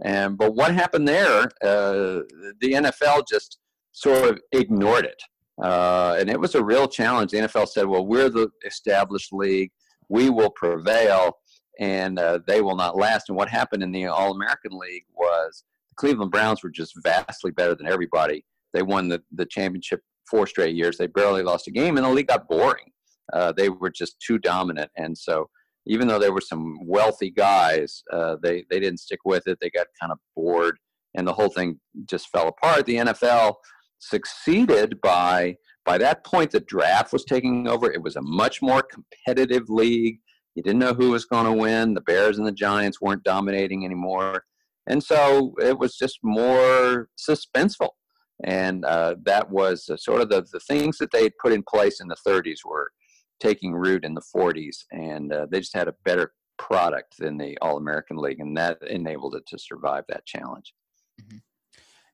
And 0.04 0.38
but 0.38 0.54
what 0.56 0.74
happened 0.74 1.08
there? 1.08 1.44
Uh, 1.64 2.22
the 2.62 2.74
NFL 2.74 3.24
just 3.28 3.58
sort 3.98 4.30
of 4.30 4.40
ignored 4.52 5.06
it, 5.06 5.22
uh, 5.62 6.16
and 6.20 6.30
it 6.30 6.40
was 6.40 6.56
a 6.56 6.64
real 6.64 6.88
challenge. 6.88 7.32
The 7.32 7.40
NFL 7.40 7.68
said, 7.68 7.86
"Well, 7.86 8.06
we're 8.06 8.30
the 8.30 8.50
established 8.66 9.34
league. 9.34 9.72
We 10.10 10.30
will 10.30 10.52
prevail." 10.52 11.38
and 11.80 12.18
uh, 12.18 12.40
they 12.48 12.62
will 12.62 12.76
not 12.76 12.98
last. 12.98 13.30
And 13.30 13.38
what 13.38 13.50
happened 13.50 13.84
in 13.84 13.92
the 13.92 14.08
All 14.08 14.32
American 14.32 14.72
League 14.72 15.06
was 15.14 15.64
the 15.90 15.96
Cleveland 15.96 16.32
Browns 16.32 16.64
were 16.64 16.70
just 16.70 16.94
vastly 17.04 17.52
better 17.52 17.76
than 17.76 17.88
everybody. 17.88 18.44
They 18.74 18.82
won 18.82 19.08
the, 19.10 19.22
the 19.34 19.46
championship 19.46 20.02
four 20.30 20.48
straight 20.48 20.76
years. 20.76 20.98
They 20.98 21.08
barely 21.08 21.44
lost 21.44 21.68
a 21.68 21.72
game, 21.72 21.98
and 21.98 22.06
the 22.06 22.10
league 22.10 22.28
got 22.28 22.48
boring. 22.48 22.92
Uh, 23.34 23.52
they 23.52 23.70
were 23.70 23.90
just 23.90 24.20
too 24.20 24.38
dominant. 24.38 24.90
And 24.98 25.18
so, 25.18 25.50
even 25.86 26.08
though 26.08 26.20
there 26.20 26.34
were 26.34 26.42
some 26.42 26.78
wealthy 26.86 27.30
guys, 27.30 28.04
uh, 28.12 28.36
they, 28.42 28.66
they 28.70 28.80
didn't 28.80 29.00
stick 29.00 29.20
with 29.24 29.48
it. 29.48 29.58
They 29.62 29.70
got 29.70 29.88
kind 30.00 30.12
of 30.12 30.20
bored, 30.36 30.78
and 31.16 31.28
the 31.28 31.34
whole 31.34 31.50
thing 31.50 31.80
just 32.06 32.30
fell 32.30 32.48
apart. 32.48 32.86
The 32.86 32.98
NFL 32.98 33.56
succeeded 34.00 35.00
by 35.02 35.56
by 35.86 35.98
that 35.98 36.26
point 36.26 36.52
the 36.52 36.60
draft 36.60 37.14
was 37.14 37.24
taking 37.24 37.68
over. 37.68 37.92
It 37.92 38.02
was 38.02 38.18
a 38.18 38.22
much 38.22 38.62
more 38.62 38.84
competitive 38.84 39.70
league. 39.70 40.20
You 40.56 40.64
didn't 40.64 40.80
know 40.80 40.94
who 40.94 41.12
was 41.12 41.26
going 41.26 41.46
to 41.46 41.54
win. 41.54 41.94
The 41.94 42.02
bears 42.02 42.38
and 42.38 42.46
the 42.46 42.52
giants 42.52 43.00
weren't 43.00 43.24
dominating 43.24 43.86
anymore. 43.86 44.44
And 44.88 45.02
so 45.02 45.54
it 45.60 45.80
was 45.80 45.96
just 45.96 46.20
more 46.24 47.10
suspenseful. 47.18 47.92
And 48.44 48.84
uh, 48.86 49.16
that 49.24 49.50
was 49.50 49.90
uh, 49.90 49.98
sort 49.98 50.22
of 50.22 50.30
the, 50.30 50.46
the 50.52 50.60
things 50.60 50.98
that 50.98 51.12
they 51.12 51.24
had 51.24 51.38
put 51.42 51.54
in 51.54 51.64
place 51.64 52.00
in 52.02 52.08
the 52.08 52.18
30s 52.28 52.60
were 52.66 52.92
taking 53.40 53.74
root 53.74 54.04
in 54.04 54.14
the 54.14 54.22
40s 54.36 54.78
and 54.92 55.32
uh, 55.32 55.46
they 55.50 55.60
just 55.60 55.76
had 55.76 55.88
a 55.88 55.96
better 56.06 56.34
product 56.58 57.16
than 57.20 57.38
the 57.38 57.58
all-american 57.62 58.18
league 58.18 58.40
and 58.40 58.58
that 58.58 58.78
enabled 58.88 59.36
it 59.36 59.44
to 59.48 59.60
survive 59.60 60.04
that 60.10 60.26
challenge. 60.26 60.74
Mm-hmm. 61.22 61.38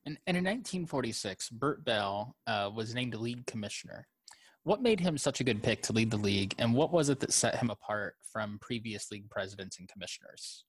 And, 0.06 0.18
and 0.26 0.36
in 0.36 0.44
1946, 0.44 1.48
Bert 1.50 1.84
Bell 1.84 2.36
uh, 2.46 2.70
was 2.74 2.94
named 2.94 3.14
league 3.14 3.46
commissioner. 3.46 4.06
What 4.64 4.82
made 4.82 5.00
him 5.00 5.18
such 5.18 5.40
a 5.40 5.44
good 5.44 5.62
pick 5.62 5.82
to 5.82 5.92
lead 5.92 6.10
the 6.10 6.16
league, 6.16 6.54
and 6.58 6.74
what 6.74 6.92
was 6.92 7.08
it 7.08 7.20
that 7.20 7.32
set 7.32 7.56
him 7.56 7.70
apart 7.70 8.16
from 8.22 8.58
previous 8.60 9.10
league 9.10 9.28
presidents 9.30 9.78
and 9.78 9.88
commissioners? 9.88 10.64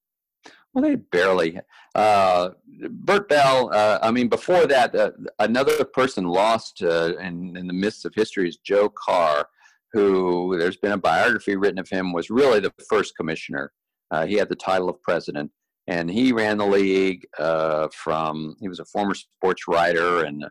Well, 0.74 0.84
they 0.84 0.96
barely. 0.96 1.60
Uh, 1.96 2.50
Bert 2.90 3.30
Bell, 3.30 3.70
uh, 3.74 4.00
I 4.02 4.12
mean, 4.12 4.28
before 4.28 4.68
that, 4.68 4.94
uh, 4.94 5.12
another 5.40 5.84
person 5.86 6.26
lost 6.26 6.84
uh, 6.84 7.16
in, 7.20 7.56
in 7.56 7.68
the 7.68 7.74
midst 7.74 8.06
of 8.06 8.14
history 8.14 8.50
is 8.50 8.58
Joe 8.58 8.90
Carr, 8.90 9.48
who 9.94 10.58
there's 10.60 10.78
been 10.78 10.92
a 10.92 10.98
biography 10.98 11.56
written 11.56 11.80
of 11.80 11.90
him, 11.90 12.12
was 12.12 12.30
really 12.30 12.60
the 12.60 12.74
first 12.90 13.16
commissioner. 13.16 13.72
Uh, 14.12 14.26
he 14.26 14.36
had 14.36 14.50
the 14.50 14.56
title 14.56 14.90
of 14.90 15.02
president 15.02 15.52
and 15.88 16.10
he 16.10 16.32
ran 16.32 16.58
the 16.58 16.66
league 16.66 17.26
uh, 17.38 17.88
from. 17.94 18.56
He 18.60 18.68
was 18.68 18.80
a 18.80 18.86
former 18.86 19.14
sports 19.14 19.68
writer, 19.68 20.24
and 20.24 20.46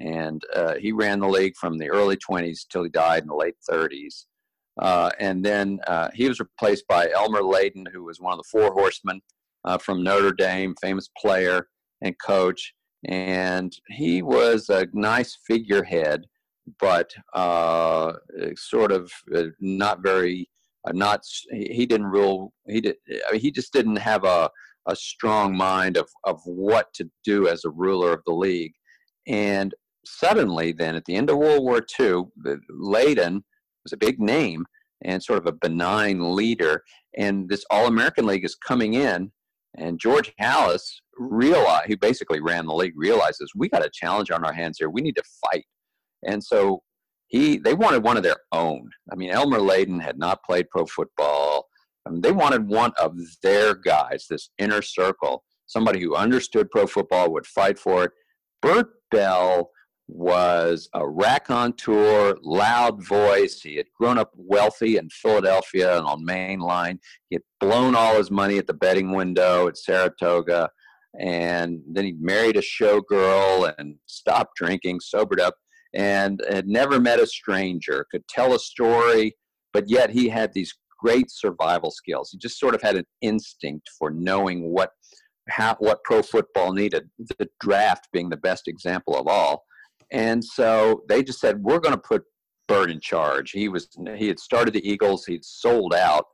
and 0.00 0.42
uh, 0.54 0.74
he 0.74 0.92
ran 0.92 1.20
the 1.20 1.28
league 1.28 1.56
from 1.56 1.78
the 1.78 1.88
early 1.88 2.16
20s 2.16 2.66
till 2.68 2.82
he 2.82 2.90
died 2.90 3.22
in 3.22 3.28
the 3.28 3.34
late 3.34 3.54
30s. 3.70 4.24
Uh, 4.80 5.10
and 5.20 5.44
then 5.44 5.78
uh, 5.86 6.08
he 6.12 6.28
was 6.28 6.40
replaced 6.40 6.84
by 6.88 7.08
Elmer 7.10 7.42
Layden, 7.42 7.86
who 7.92 8.02
was 8.02 8.20
one 8.20 8.32
of 8.32 8.38
the 8.38 8.48
four 8.50 8.72
horsemen 8.72 9.20
uh, 9.64 9.78
from 9.78 10.02
Notre 10.02 10.32
Dame, 10.32 10.74
famous 10.80 11.08
player 11.16 11.68
and 12.02 12.16
coach. 12.18 12.74
And 13.04 13.72
he 13.88 14.22
was 14.22 14.68
a 14.68 14.88
nice 14.92 15.38
figurehead, 15.46 16.24
but 16.80 17.14
uh, 17.34 18.14
sort 18.56 18.90
of 18.90 19.12
not 19.60 20.02
very. 20.02 20.48
not 20.92 21.20
he 21.52 21.86
didn't 21.86 22.06
rule. 22.06 22.52
He 22.66 22.80
did. 22.80 22.96
I 23.28 23.32
mean, 23.32 23.40
he 23.40 23.52
just 23.52 23.72
didn't 23.72 23.96
have 23.96 24.24
a 24.24 24.50
a 24.88 24.96
strong 24.96 25.56
mind 25.56 25.96
of, 25.96 26.08
of 26.24 26.40
what 26.44 26.92
to 26.94 27.10
do 27.24 27.48
as 27.48 27.64
a 27.64 27.70
ruler 27.70 28.12
of 28.12 28.22
the 28.26 28.34
league. 28.34 28.72
And 29.26 29.74
suddenly, 30.04 30.72
then, 30.72 30.96
at 30.96 31.04
the 31.06 31.16
end 31.16 31.30
of 31.30 31.38
World 31.38 31.62
War 31.62 31.78
II, 31.98 32.24
Layden 32.70 33.42
was 33.82 33.92
a 33.92 33.98
big 33.98 34.20
name 34.20 34.64
and 35.04 35.22
sort 35.22 35.38
of 35.38 35.46
a 35.46 35.52
benign 35.52 36.34
leader. 36.34 36.82
And 37.16 37.48
this 37.48 37.64
All 37.70 37.86
American 37.86 38.26
League 38.26 38.44
is 38.44 38.56
coming 38.56 38.94
in, 38.94 39.30
and 39.76 39.98
George 39.98 40.32
Halas 40.40 40.82
realized, 41.16 41.86
he 41.88 41.96
basically 41.96 42.40
ran 42.40 42.66
the 42.66 42.74
league, 42.74 42.94
realizes 42.96 43.50
we 43.54 43.68
got 43.68 43.84
a 43.84 43.90
challenge 43.92 44.30
on 44.30 44.44
our 44.44 44.52
hands 44.52 44.78
here. 44.78 44.90
We 44.90 45.02
need 45.02 45.16
to 45.16 45.22
fight. 45.44 45.64
And 46.26 46.42
so 46.42 46.82
he, 47.28 47.58
they 47.58 47.74
wanted 47.74 48.04
one 48.04 48.16
of 48.16 48.22
their 48.22 48.38
own. 48.52 48.88
I 49.12 49.16
mean, 49.16 49.30
Elmer 49.30 49.58
Layden 49.58 50.00
had 50.00 50.18
not 50.18 50.44
played 50.44 50.70
pro 50.70 50.86
football. 50.86 51.66
I 52.06 52.10
mean, 52.10 52.20
they 52.20 52.32
wanted 52.32 52.68
one 52.68 52.92
of 53.00 53.16
their 53.42 53.74
guys, 53.74 54.26
this 54.28 54.50
inner 54.58 54.82
circle, 54.82 55.44
somebody 55.66 56.00
who 56.00 56.14
understood 56.14 56.70
pro 56.70 56.86
football, 56.86 57.32
would 57.32 57.46
fight 57.46 57.78
for 57.78 58.04
it. 58.04 58.10
Bert 58.62 58.88
Bell 59.10 59.70
was 60.06 60.88
a 60.94 61.08
raconteur, 61.08 62.36
loud 62.42 63.02
voice. 63.06 63.60
He 63.62 63.76
had 63.76 63.86
grown 63.98 64.18
up 64.18 64.30
wealthy 64.36 64.98
in 64.98 65.08
Philadelphia 65.08 65.96
and 65.96 66.06
on 66.06 66.24
Main 66.24 66.60
Line. 66.60 66.98
He 67.30 67.36
had 67.36 67.42
blown 67.60 67.94
all 67.94 68.16
his 68.16 68.30
money 68.30 68.58
at 68.58 68.66
the 68.66 68.74
betting 68.74 69.12
window 69.12 69.66
at 69.66 69.78
Saratoga. 69.78 70.68
And 71.18 71.80
then 71.90 72.04
he 72.04 72.16
married 72.18 72.56
a 72.56 72.60
showgirl 72.60 73.72
and 73.78 73.96
stopped 74.06 74.56
drinking, 74.56 75.00
sobered 75.00 75.40
up, 75.40 75.54
and 75.94 76.42
had 76.50 76.66
never 76.66 77.00
met 77.00 77.20
a 77.20 77.26
stranger, 77.26 78.04
could 78.10 78.26
tell 78.28 78.52
a 78.54 78.58
story, 78.58 79.36
but 79.72 79.88
yet 79.88 80.10
he 80.10 80.28
had 80.28 80.52
these 80.52 80.74
great 81.04 81.30
survival 81.30 81.90
skills. 81.90 82.30
He 82.30 82.38
just 82.38 82.58
sort 82.58 82.74
of 82.74 82.82
had 82.82 82.96
an 82.96 83.04
instinct 83.20 83.90
for 83.98 84.10
knowing 84.10 84.72
what 84.72 84.90
how, 85.50 85.76
what 85.78 86.02
pro 86.04 86.22
football 86.22 86.72
needed. 86.72 87.10
The 87.38 87.48
draft 87.60 88.08
being 88.12 88.30
the 88.30 88.38
best 88.38 88.66
example 88.66 89.14
of 89.14 89.26
all. 89.26 89.64
And 90.10 90.42
so 90.42 91.02
they 91.08 91.22
just 91.22 91.40
said, 91.40 91.62
"We're 91.62 91.80
going 91.80 91.94
to 91.94 92.00
put 92.00 92.22
Bert 92.68 92.90
in 92.90 93.00
charge." 93.00 93.50
He 93.50 93.68
was 93.68 93.88
he 94.16 94.28
had 94.28 94.38
started 94.38 94.72
the 94.74 94.88
Eagles. 94.88 95.26
He'd 95.26 95.44
sold 95.44 95.92
out. 95.94 96.24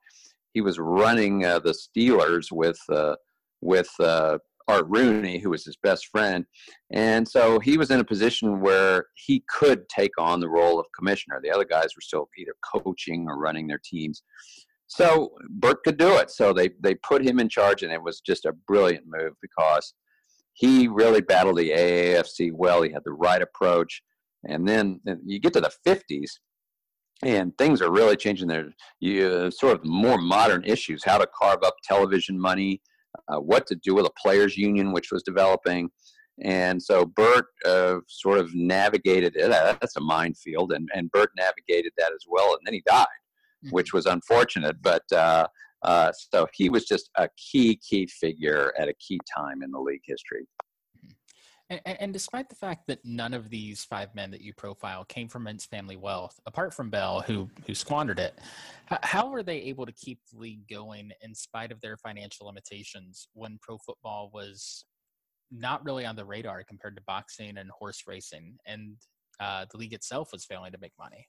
He 0.54 0.60
was 0.60 0.78
running 0.78 1.44
uh, 1.44 1.60
the 1.60 1.74
Steelers 1.74 2.52
with 2.52 2.78
uh, 2.92 3.16
with 3.60 3.90
uh, 3.98 4.38
Art 4.70 4.86
Rooney, 4.88 5.38
who 5.38 5.50
was 5.50 5.64
his 5.64 5.76
best 5.82 6.06
friend. 6.06 6.44
And 6.92 7.26
so 7.26 7.58
he 7.58 7.76
was 7.76 7.90
in 7.90 8.00
a 8.00 8.04
position 8.04 8.60
where 8.60 9.06
he 9.14 9.44
could 9.48 9.88
take 9.88 10.12
on 10.18 10.40
the 10.40 10.48
role 10.48 10.78
of 10.78 10.86
commissioner. 10.96 11.40
The 11.42 11.50
other 11.50 11.64
guys 11.64 11.94
were 11.96 12.00
still 12.00 12.28
either 12.38 12.54
coaching 12.72 13.26
or 13.28 13.38
running 13.38 13.66
their 13.66 13.80
teams. 13.84 14.22
So 14.86 15.30
Bert 15.48 15.82
could 15.84 15.98
do 15.98 16.16
it. 16.16 16.30
So 16.30 16.52
they, 16.52 16.70
they 16.82 16.94
put 16.96 17.24
him 17.24 17.38
in 17.38 17.48
charge, 17.48 17.82
and 17.82 17.92
it 17.92 18.02
was 18.02 18.20
just 18.20 18.44
a 18.44 18.52
brilliant 18.66 19.04
move 19.06 19.34
because 19.40 19.94
he 20.54 20.88
really 20.88 21.20
battled 21.20 21.58
the 21.58 21.70
AAFC 21.70 22.52
well. 22.52 22.82
He 22.82 22.92
had 22.92 23.04
the 23.04 23.12
right 23.12 23.40
approach. 23.40 24.02
And 24.48 24.66
then 24.66 25.00
you 25.24 25.38
get 25.38 25.52
to 25.52 25.60
the 25.60 25.72
50s, 25.86 26.30
and 27.22 27.56
things 27.58 27.82
are 27.82 27.90
really 27.90 28.16
changing 28.16 28.48
there. 28.48 28.72
You 28.98 29.26
uh, 29.28 29.50
sort 29.50 29.74
of 29.78 29.84
more 29.84 30.18
modern 30.18 30.64
issues, 30.64 31.04
how 31.04 31.18
to 31.18 31.28
carve 31.38 31.62
up 31.62 31.76
television 31.84 32.40
money, 32.40 32.80
uh, 33.28 33.40
what 33.40 33.66
to 33.66 33.76
do 33.76 33.94
with 33.94 34.06
a 34.06 34.12
players 34.20 34.56
union, 34.56 34.92
which 34.92 35.10
was 35.10 35.22
developing. 35.22 35.90
And 36.42 36.82
so 36.82 37.04
Bert 37.04 37.46
uh, 37.66 37.96
sort 38.08 38.38
of 38.38 38.54
navigated 38.54 39.36
it. 39.36 39.50
That's 39.50 39.96
a 39.96 40.00
minefield, 40.00 40.72
and, 40.72 40.88
and 40.94 41.10
Bert 41.10 41.30
navigated 41.36 41.92
that 41.98 42.12
as 42.12 42.24
well. 42.28 42.52
And 42.54 42.60
then 42.64 42.74
he 42.74 42.82
died, 42.86 43.06
mm-hmm. 43.64 43.70
which 43.70 43.92
was 43.92 44.06
unfortunate. 44.06 44.76
But 44.80 45.02
uh, 45.12 45.46
uh, 45.82 46.12
so 46.12 46.46
he 46.54 46.68
was 46.68 46.86
just 46.86 47.10
a 47.16 47.28
key, 47.36 47.78
key 47.86 48.06
figure 48.06 48.72
at 48.78 48.88
a 48.88 48.94
key 48.94 49.20
time 49.36 49.62
in 49.62 49.70
the 49.70 49.80
league 49.80 50.02
history. 50.04 50.46
And, 51.70 51.80
and, 51.86 52.12
despite 52.12 52.48
the 52.48 52.56
fact 52.56 52.88
that 52.88 52.98
none 53.04 53.32
of 53.32 53.48
these 53.48 53.84
five 53.84 54.12
men 54.12 54.32
that 54.32 54.40
you 54.40 54.52
profile 54.52 55.04
came 55.04 55.28
from 55.28 55.42
immense 55.42 55.66
family 55.66 55.96
wealth, 55.96 56.38
apart 56.44 56.74
from 56.74 56.90
Bell, 56.90 57.20
who 57.20 57.48
who 57.64 57.76
squandered 57.76 58.18
it, 58.18 58.36
how 59.02 59.30
were 59.30 59.44
they 59.44 59.58
able 59.58 59.86
to 59.86 59.92
keep 59.92 60.18
the 60.32 60.38
league 60.38 60.66
going 60.68 61.12
in 61.22 61.32
spite 61.32 61.70
of 61.70 61.80
their 61.80 61.96
financial 61.96 62.46
limitations 62.46 63.28
when 63.34 63.56
pro 63.62 63.78
football 63.78 64.32
was 64.34 64.84
not 65.52 65.84
really 65.84 66.04
on 66.04 66.16
the 66.16 66.24
radar 66.24 66.64
compared 66.64 66.96
to 66.96 67.02
boxing 67.06 67.56
and 67.56 67.70
horse 67.70 68.02
racing, 68.06 68.56
and 68.66 68.96
uh, 69.38 69.64
the 69.70 69.76
league 69.76 69.94
itself 69.94 70.30
was 70.32 70.44
failing 70.44 70.72
to 70.72 70.78
make 70.78 70.92
money? 70.98 71.28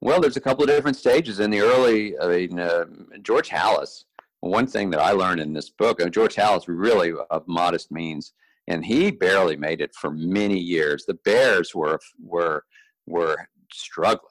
Well, 0.00 0.20
there's 0.20 0.38
a 0.38 0.40
couple 0.40 0.64
of 0.64 0.70
different 0.70 0.96
stages 0.96 1.40
in 1.40 1.50
the 1.50 1.60
early. 1.60 2.18
I 2.18 2.26
mean, 2.26 2.58
uh, 2.58 2.86
George 3.22 3.50
Halas. 3.50 4.04
One 4.40 4.66
thing 4.66 4.90
that 4.90 5.00
I 5.00 5.12
learned 5.12 5.40
in 5.40 5.54
this 5.54 5.70
book, 5.70 6.00
and 6.00 6.12
George 6.12 6.34
Halas 6.34 6.64
really 6.66 7.12
of 7.30 7.48
modest 7.48 7.90
means 7.90 8.34
and 8.68 8.84
he 8.84 9.10
barely 9.10 9.56
made 9.56 9.80
it 9.80 9.94
for 9.94 10.10
many 10.10 10.58
years. 10.58 11.04
The 11.06 11.18
Bears 11.24 11.74
were 11.74 11.98
were 12.22 12.64
were 13.06 13.36
struggling. 13.72 14.28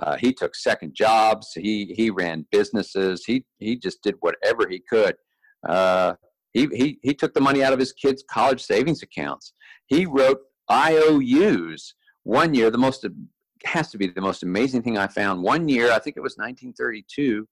Uh, 0.00 0.16
he 0.16 0.32
took 0.32 0.54
second 0.54 0.94
jobs. 0.94 1.52
He 1.54 1.94
he 1.96 2.10
ran 2.10 2.46
businesses. 2.50 3.24
He 3.24 3.44
he 3.58 3.76
just 3.76 4.02
did 4.02 4.16
whatever 4.20 4.68
he 4.68 4.82
could. 4.88 5.16
Uh, 5.68 6.14
he, 6.52 6.66
he 6.72 6.98
he 7.02 7.14
took 7.14 7.34
the 7.34 7.40
money 7.40 7.62
out 7.62 7.72
of 7.72 7.78
his 7.78 7.92
kids' 7.92 8.24
college 8.30 8.62
savings 8.62 9.02
accounts. 9.02 9.52
He 9.86 10.06
wrote 10.06 10.38
IOUs 10.70 11.94
one 12.22 12.54
year. 12.54 12.70
The 12.70 12.78
most 12.78 13.06
has 13.64 13.90
to 13.90 13.98
be 13.98 14.08
the 14.08 14.20
most 14.20 14.42
amazing 14.42 14.82
thing 14.82 14.98
I 14.98 15.06
found. 15.06 15.42
One 15.42 15.68
year, 15.68 15.90
I 15.90 15.98
think 15.98 16.16
it 16.16 16.22
was 16.22 16.36
1932. 16.36 17.48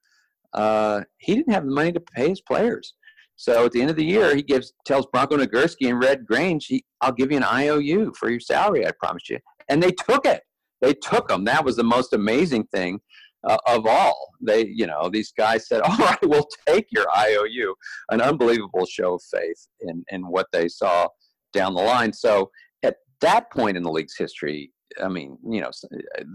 Uh, 0.53 1.03
he 1.19 1.35
didn't 1.35 1.53
have 1.53 1.65
the 1.65 1.73
money 1.73 1.93
to 1.93 2.01
pay 2.01 2.29
his 2.29 2.41
players. 2.41 2.95
So 3.37 3.65
at 3.67 3.73
the 3.73 3.81
end 3.81 3.91
of 3.91 3.97
the 3.97 4.05
year, 4.05 4.35
he 4.35 4.43
gives 4.43 4.73
tells 4.85 5.07
Bronco 5.07 5.37
Nagurski 5.37 5.89
and 5.89 6.03
Red 6.03 6.27
Grange, 6.27 6.67
he, 6.67 6.85
"I'll 7.01 7.13
give 7.13 7.31
you 7.31 7.39
an 7.39 7.45
IOU 7.45 8.13
for 8.19 8.31
your 8.31 8.41
salary, 8.41 8.87
I 8.87 8.93
promise 8.93 9.29
you." 9.29 9.39
And 9.69 9.83
they 9.83 9.93
took 9.93 10.27
it. 10.27 10.43
They 10.81 10.95
took 10.95 11.29
them. 11.29 11.45
That 11.45 11.65
was 11.65 11.77
the 11.77 11.85
most 11.85 12.13
amazing 12.13 12.65
thing 12.65 13.01
uh, 13.45 13.59
of 13.67 13.87
all. 13.87 14.31
They, 14.41 14.67
you 14.67 14.87
know, 14.87 15.09
these 15.09 15.33
guys 15.33 15.67
said, 15.67 15.81
"All 15.85 15.97
right, 15.97 16.19
we'll 16.23 16.49
take 16.67 16.87
your 16.91 17.07
IOU." 17.17 17.75
An 18.11 18.21
unbelievable 18.21 18.87
show 18.87 19.15
of 19.15 19.23
faith 19.23 19.67
in 19.81 20.05
in 20.11 20.23
what 20.23 20.47
they 20.53 20.69
saw 20.69 21.09
down 21.53 21.75
the 21.75 21.83
line. 21.83 22.13
So 22.13 22.51
at 22.83 22.97
that 23.21 23.51
point 23.51 23.77
in 23.77 23.83
the 23.83 23.91
league's 23.91 24.17
history, 24.17 24.73
I 25.03 25.09
mean, 25.09 25.39
you 25.49 25.61
know, 25.61 25.71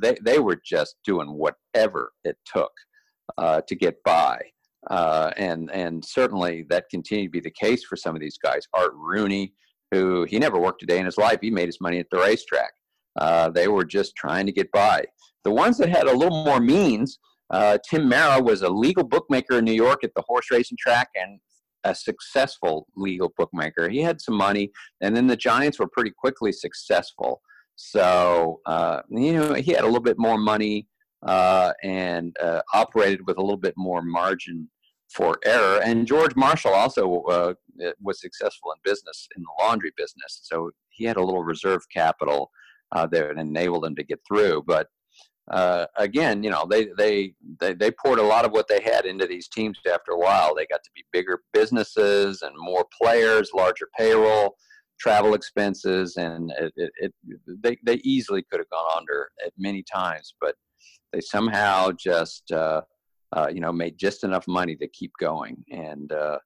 they 0.01 0.17
they 0.23 0.39
were 0.39 0.59
just 0.63 0.95
doing 1.03 1.27
whatever 1.33 2.11
it 2.23 2.37
took 2.45 2.71
uh, 3.37 3.61
to 3.67 3.75
get 3.75 4.01
by. 4.03 4.41
Uh, 4.89 5.31
and 5.37 5.69
and 5.71 6.03
certainly 6.03 6.65
that 6.69 6.89
continued 6.89 7.27
to 7.27 7.31
be 7.31 7.39
the 7.39 7.51
case 7.51 7.83
for 7.83 7.95
some 7.95 8.15
of 8.15 8.21
these 8.21 8.37
guys. 8.37 8.67
Art 8.73 8.93
Rooney, 8.95 9.53
who 9.91 10.23
he 10.23 10.39
never 10.39 10.59
worked 10.59 10.83
a 10.83 10.85
day 10.85 10.99
in 10.99 11.05
his 11.05 11.17
life, 11.17 11.39
he 11.41 11.51
made 11.51 11.67
his 11.67 11.81
money 11.81 11.99
at 11.99 12.07
the 12.09 12.19
racetrack. 12.19 12.71
Uh, 13.19 13.49
they 13.49 13.67
were 13.67 13.83
just 13.83 14.15
trying 14.15 14.45
to 14.45 14.51
get 14.51 14.71
by. 14.71 15.03
The 15.43 15.51
ones 15.51 15.77
that 15.79 15.89
had 15.89 16.07
a 16.07 16.15
little 16.15 16.43
more 16.45 16.59
means, 16.59 17.19
uh, 17.49 17.77
Tim 17.89 18.07
Mara 18.07 18.41
was 18.41 18.61
a 18.61 18.69
legal 18.69 19.03
bookmaker 19.03 19.57
in 19.57 19.65
New 19.65 19.73
York 19.73 20.03
at 20.03 20.11
the 20.15 20.23
horse 20.27 20.51
racing 20.51 20.77
track 20.79 21.09
and 21.15 21.39
a 21.83 21.95
successful 21.95 22.87
legal 22.95 23.33
bookmaker. 23.37 23.89
He 23.89 23.99
had 23.99 24.21
some 24.21 24.35
money, 24.35 24.71
and 25.01 25.15
then 25.15 25.27
the 25.27 25.37
Giants 25.37 25.79
were 25.79 25.87
pretty 25.87 26.11
quickly 26.17 26.51
successful. 26.51 27.41
So 27.75 28.61
uh, 28.65 29.01
you 29.09 29.33
know 29.33 29.53
he 29.53 29.71
had 29.71 29.83
a 29.83 29.87
little 29.87 30.01
bit 30.01 30.17
more 30.17 30.37
money 30.37 30.87
uh, 31.25 31.73
and 31.83 32.35
uh, 32.41 32.61
operated 32.73 33.25
with 33.27 33.37
a 33.37 33.41
little 33.41 33.57
bit 33.57 33.73
more 33.77 34.01
margin 34.01 34.69
for 35.13 35.37
error. 35.45 35.81
And 35.83 36.07
George 36.07 36.35
Marshall 36.35 36.73
also 36.73 37.21
uh, 37.23 37.53
was 38.01 38.21
successful 38.21 38.71
in 38.71 38.79
business 38.83 39.27
in 39.35 39.43
the 39.43 39.63
laundry 39.63 39.91
business, 39.95 40.41
so 40.43 40.71
he 40.89 41.05
had 41.05 41.17
a 41.17 41.23
little 41.23 41.43
reserve 41.43 41.81
capital 41.93 42.51
uh, 42.93 43.07
that 43.07 43.37
enabled 43.37 43.85
him 43.85 43.95
to 43.95 44.03
get 44.03 44.19
through. 44.27 44.63
But 44.65 44.87
uh, 45.51 45.85
again, 45.97 46.43
you 46.43 46.49
know, 46.49 46.65
they, 46.69 46.87
they 46.97 47.33
they 47.61 47.73
they 47.73 47.91
poured 47.91 48.19
a 48.19 48.23
lot 48.23 48.43
of 48.43 48.51
what 48.51 48.67
they 48.67 48.81
had 48.81 49.05
into 49.05 49.25
these 49.25 49.47
teams. 49.47 49.79
After 49.89 50.11
a 50.11 50.19
while, 50.19 50.53
they 50.53 50.65
got 50.65 50.83
to 50.83 50.89
be 50.93 51.05
bigger 51.13 51.41
businesses 51.53 52.41
and 52.41 52.53
more 52.57 52.85
players, 53.01 53.51
larger 53.55 53.87
payroll, 53.97 54.55
travel 54.99 55.33
expenses, 55.35 56.17
and 56.17 56.51
it, 56.59 56.73
it, 56.75 56.91
it 56.97 57.13
they 57.63 57.77
they 57.85 57.95
easily 58.03 58.43
could 58.51 58.59
have 58.59 58.69
gone 58.69 58.97
under 58.97 59.29
at 59.45 59.53
many 59.57 59.83
times, 59.83 60.33
but 60.41 60.55
they 61.13 61.21
somehow 61.21 61.91
just 61.91 62.51
uh, 62.51 62.81
uh, 63.35 63.47
you 63.51 63.59
know 63.59 63.71
made 63.71 63.97
just 63.97 64.23
enough 64.23 64.47
money 64.47 64.75
to 64.75 64.87
keep 64.87 65.11
going. 65.19 65.63
And 65.71 66.11
uh, 66.11 66.39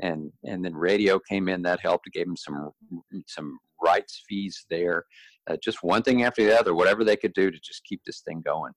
and 0.00 0.32
and 0.44 0.64
then 0.64 0.74
radio 0.74 1.18
came 1.18 1.48
in 1.48 1.62
that 1.62 1.80
helped 1.80 2.10
gave 2.12 2.26
them 2.26 2.36
some 2.36 2.70
some 3.26 3.58
rights 3.82 4.22
fees 4.28 4.64
there. 4.70 5.04
Uh, 5.48 5.56
just 5.62 5.82
one 5.82 6.02
thing 6.02 6.24
after 6.24 6.44
the 6.44 6.58
other 6.58 6.74
whatever 6.74 7.04
they 7.04 7.16
could 7.16 7.34
do 7.34 7.50
to 7.50 7.58
just 7.62 7.84
keep 7.84 8.00
this 8.04 8.20
thing 8.20 8.42
going. 8.44 8.72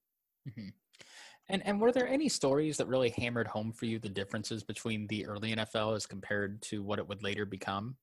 Mm-hmm. 0.47 0.69
and 1.49 1.65
and 1.65 1.81
were 1.81 1.91
there 1.91 2.07
any 2.07 2.29
stories 2.29 2.77
that 2.77 2.87
really 2.87 3.09
hammered 3.09 3.47
home 3.47 3.73
for 3.73 3.85
you 3.85 3.99
the 3.99 4.07
differences 4.07 4.63
between 4.63 5.07
the 5.07 5.25
early 5.25 5.53
NFL 5.53 5.95
as 5.95 6.05
compared 6.05 6.61
to 6.63 6.81
what 6.83 6.99
it 6.99 7.07
would 7.07 7.21
later 7.21 7.45
become 7.45 7.97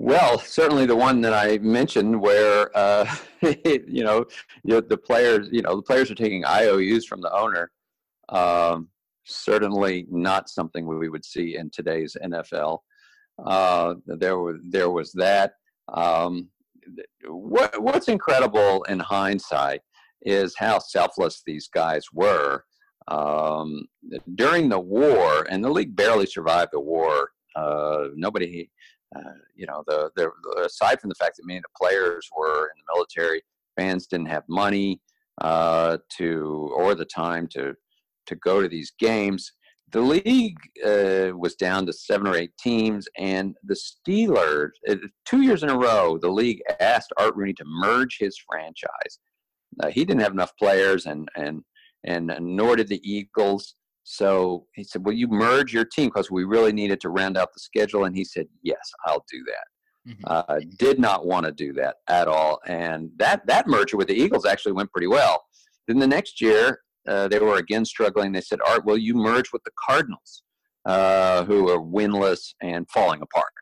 well, 0.00 0.38
certainly 0.38 0.86
the 0.86 0.96
one 0.96 1.20
that 1.20 1.34
I 1.34 1.58
mentioned, 1.58 2.18
where 2.18 2.74
uh, 2.74 3.04
you 3.42 4.02
know 4.02 4.24
the 4.64 4.96
players, 4.96 5.50
you 5.52 5.60
know, 5.60 5.76
the 5.76 5.82
players 5.82 6.10
are 6.10 6.14
taking 6.14 6.42
IOUs 6.46 7.04
from 7.04 7.20
the 7.20 7.30
owner. 7.30 7.70
Um, 8.30 8.88
certainly 9.24 10.06
not 10.10 10.48
something 10.48 10.86
we 10.86 11.10
would 11.10 11.24
see 11.24 11.56
in 11.56 11.68
today's 11.68 12.16
NFL. 12.24 12.78
Uh, 13.44 13.96
there 14.06 14.38
was 14.38 14.56
there 14.66 14.88
was 14.88 15.12
that. 15.12 15.52
Um, 15.92 16.48
what, 17.28 17.82
what's 17.82 18.08
incredible 18.08 18.82
in 18.84 19.00
hindsight 19.00 19.82
is 20.22 20.54
how 20.56 20.78
selfless 20.78 21.42
these 21.44 21.68
guys 21.68 22.06
were 22.14 22.64
um, 23.08 23.84
during 24.34 24.70
the 24.70 24.80
war, 24.80 25.46
and 25.50 25.62
the 25.62 25.68
league 25.68 25.94
barely 25.94 26.24
survived 26.24 26.70
the 26.72 26.80
war. 26.80 27.32
Uh, 27.54 28.06
nobody 28.14 28.70
uh, 29.16 29.32
you 29.54 29.66
know, 29.66 29.82
the, 29.86 30.10
the, 30.16 30.30
aside 30.64 31.00
from 31.00 31.08
the 31.08 31.16
fact 31.16 31.36
that 31.36 31.46
many 31.46 31.58
of 31.58 31.64
the 31.64 31.86
players 31.86 32.28
were 32.36 32.64
in 32.64 32.78
the 32.78 32.94
military, 32.94 33.42
fans 33.76 34.06
didn't 34.06 34.28
have 34.28 34.44
money 34.48 35.00
uh, 35.40 35.98
to 36.16 36.70
or 36.76 36.94
the 36.94 37.04
time 37.04 37.46
to 37.48 37.74
to 38.26 38.36
go 38.36 38.60
to 38.60 38.68
these 38.68 38.92
games. 38.98 39.52
The 39.92 40.00
league 40.00 40.58
uh, 40.86 41.36
was 41.36 41.56
down 41.56 41.84
to 41.86 41.92
seven 41.92 42.28
or 42.28 42.36
eight 42.36 42.52
teams, 42.58 43.08
and 43.18 43.56
the 43.64 43.74
Steelers, 43.74 44.70
uh, 44.88 44.96
two 45.24 45.40
years 45.40 45.64
in 45.64 45.70
a 45.70 45.76
row, 45.76 46.16
the 46.16 46.28
league 46.30 46.62
asked 46.78 47.12
Art 47.16 47.34
Rooney 47.34 47.54
to 47.54 47.64
merge 47.66 48.18
his 48.20 48.38
franchise. 48.48 49.18
Uh, 49.82 49.88
he 49.88 50.04
didn't 50.04 50.22
have 50.22 50.32
enough 50.32 50.52
players, 50.56 51.06
and 51.06 51.28
and 51.36 51.62
and 52.04 52.32
nor 52.40 52.76
did 52.76 52.88
the 52.88 53.00
Eagles. 53.02 53.74
So 54.04 54.66
he 54.74 54.84
said, 54.84 55.04
Will 55.04 55.12
you 55.12 55.28
merge 55.28 55.72
your 55.72 55.84
team? 55.84 56.06
Because 56.06 56.30
we 56.30 56.44
really 56.44 56.72
needed 56.72 57.00
to 57.02 57.10
round 57.10 57.36
out 57.36 57.52
the 57.52 57.60
schedule. 57.60 58.04
And 58.04 58.16
he 58.16 58.24
said, 58.24 58.46
Yes, 58.62 58.90
I'll 59.06 59.24
do 59.30 59.44
that. 59.44 60.12
Mm-hmm. 60.12 60.24
Uh, 60.26 60.60
did 60.78 60.98
not 60.98 61.26
want 61.26 61.46
to 61.46 61.52
do 61.52 61.72
that 61.74 61.96
at 62.08 62.26
all. 62.26 62.58
And 62.66 63.10
that, 63.18 63.46
that 63.46 63.66
merger 63.66 63.96
with 63.96 64.08
the 64.08 64.14
Eagles 64.14 64.46
actually 64.46 64.72
went 64.72 64.90
pretty 64.90 65.06
well. 65.06 65.44
Then 65.86 65.98
the 65.98 66.06
next 66.06 66.40
year, 66.40 66.80
uh, 67.06 67.28
they 67.28 67.38
were 67.38 67.56
again 67.56 67.84
struggling. 67.84 68.32
They 68.32 68.40
said, 68.40 68.60
Art, 68.66 68.84
will 68.84 68.96
you 68.96 69.14
merge 69.14 69.52
with 69.52 69.62
the 69.64 69.72
Cardinals, 69.86 70.42
uh, 70.86 71.44
who 71.44 71.68
are 71.68 71.80
winless 71.80 72.54
and 72.62 72.88
falling 72.90 73.20
apart? 73.20 73.52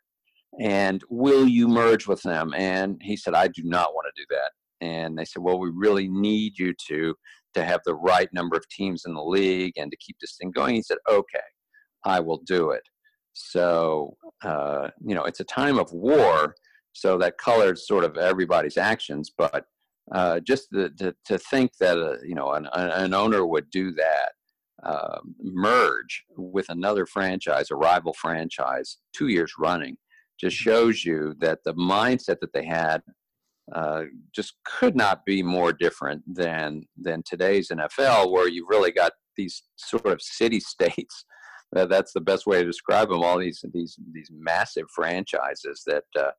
And 0.61 1.03
will 1.09 1.47
you 1.47 1.69
merge 1.69 2.07
with 2.07 2.23
them? 2.23 2.53
And 2.57 3.01
he 3.03 3.17
said, 3.17 3.35
I 3.35 3.49
do 3.49 3.63
not 3.65 3.95
want 3.95 4.07
to 4.15 4.23
do 4.23 4.27
that. 4.31 4.51
And 4.81 5.19
they 5.19 5.25
said, 5.25 5.43
Well, 5.43 5.59
we 5.59 5.71
really 5.75 6.09
need 6.09 6.59
you 6.59 6.75
to 6.89 7.15
to 7.55 7.65
have 7.65 7.81
the 7.85 7.95
right 7.95 8.29
number 8.33 8.57
of 8.57 8.69
teams 8.69 9.05
in 9.07 9.15
the 9.15 9.23
league 9.23 9.75
and 9.77 9.91
to 9.91 9.97
keep 9.99 10.17
this 10.21 10.37
thing 10.41 10.51
going. 10.51 10.75
He 10.75 10.83
said, 10.83 10.99
okay, 11.11 11.39
I 12.05 12.21
will 12.21 12.43
do 12.47 12.71
it. 12.71 12.83
So, 13.33 14.17
uh, 14.45 14.89
you 15.05 15.15
know, 15.15 15.25
it's 15.25 15.41
a 15.41 15.45
time 15.45 15.79
of 15.79 15.93
war, 15.93 16.55
so 16.93 17.19
that 17.19 17.39
colors 17.39 17.87
sort 17.87 18.05
of 18.05 18.17
everybody's 18.17 18.77
actions. 18.77 19.31
But 19.37 19.65
uh, 20.13 20.41
just 20.41 20.69
the, 20.71 20.91
to, 20.99 21.15
to 21.27 21.39
think 21.39 21.73
that, 21.81 21.99
uh, 21.99 22.17
you 22.27 22.35
know, 22.35 22.53
an, 22.53 22.67
an 22.75 23.15
owner 23.15 23.47
would 23.47 23.71
do 23.71 23.93
that, 23.93 24.33
uh, 24.83 25.19
merge 25.41 26.25
with 26.37 26.67
another 26.69 27.07
franchise, 27.07 27.71
a 27.71 27.77
rival 27.77 28.15
franchise, 28.15 28.99
two 29.13 29.29
years 29.29 29.53
running, 29.59 29.97
just 30.41 30.57
shows 30.57 31.05
you 31.05 31.35
that 31.41 31.59
the 31.65 31.75
mindset 31.75 32.39
that 32.41 32.53
they 32.53 32.65
had 32.65 33.03
uh, 33.75 34.05
just 34.35 34.55
could 34.65 34.97
not 34.97 35.25
be 35.25 35.43
more 35.43 35.73
different 35.73 36.23
than 36.27 36.83
than 36.97 37.23
today's 37.25 37.69
NFL, 37.69 38.31
where 38.31 38.49
you've 38.49 38.69
really 38.69 38.93
got 38.93 39.13
these 39.37 39.63
sort 39.77 40.07
of 40.07 40.23
city 40.23 40.61
states. 40.75 41.25
That's 41.73 42.13
the 42.15 42.23
best 42.23 42.47
way 42.47 42.61
to 42.61 42.65
describe 42.65 43.11
them. 43.11 43.23
All 43.23 43.39
these 43.39 43.65
these 43.73 43.99
these 44.13 44.31
massive 44.33 44.87
franchises 44.95 45.83
that 45.87 46.05
uh, 46.19 46.31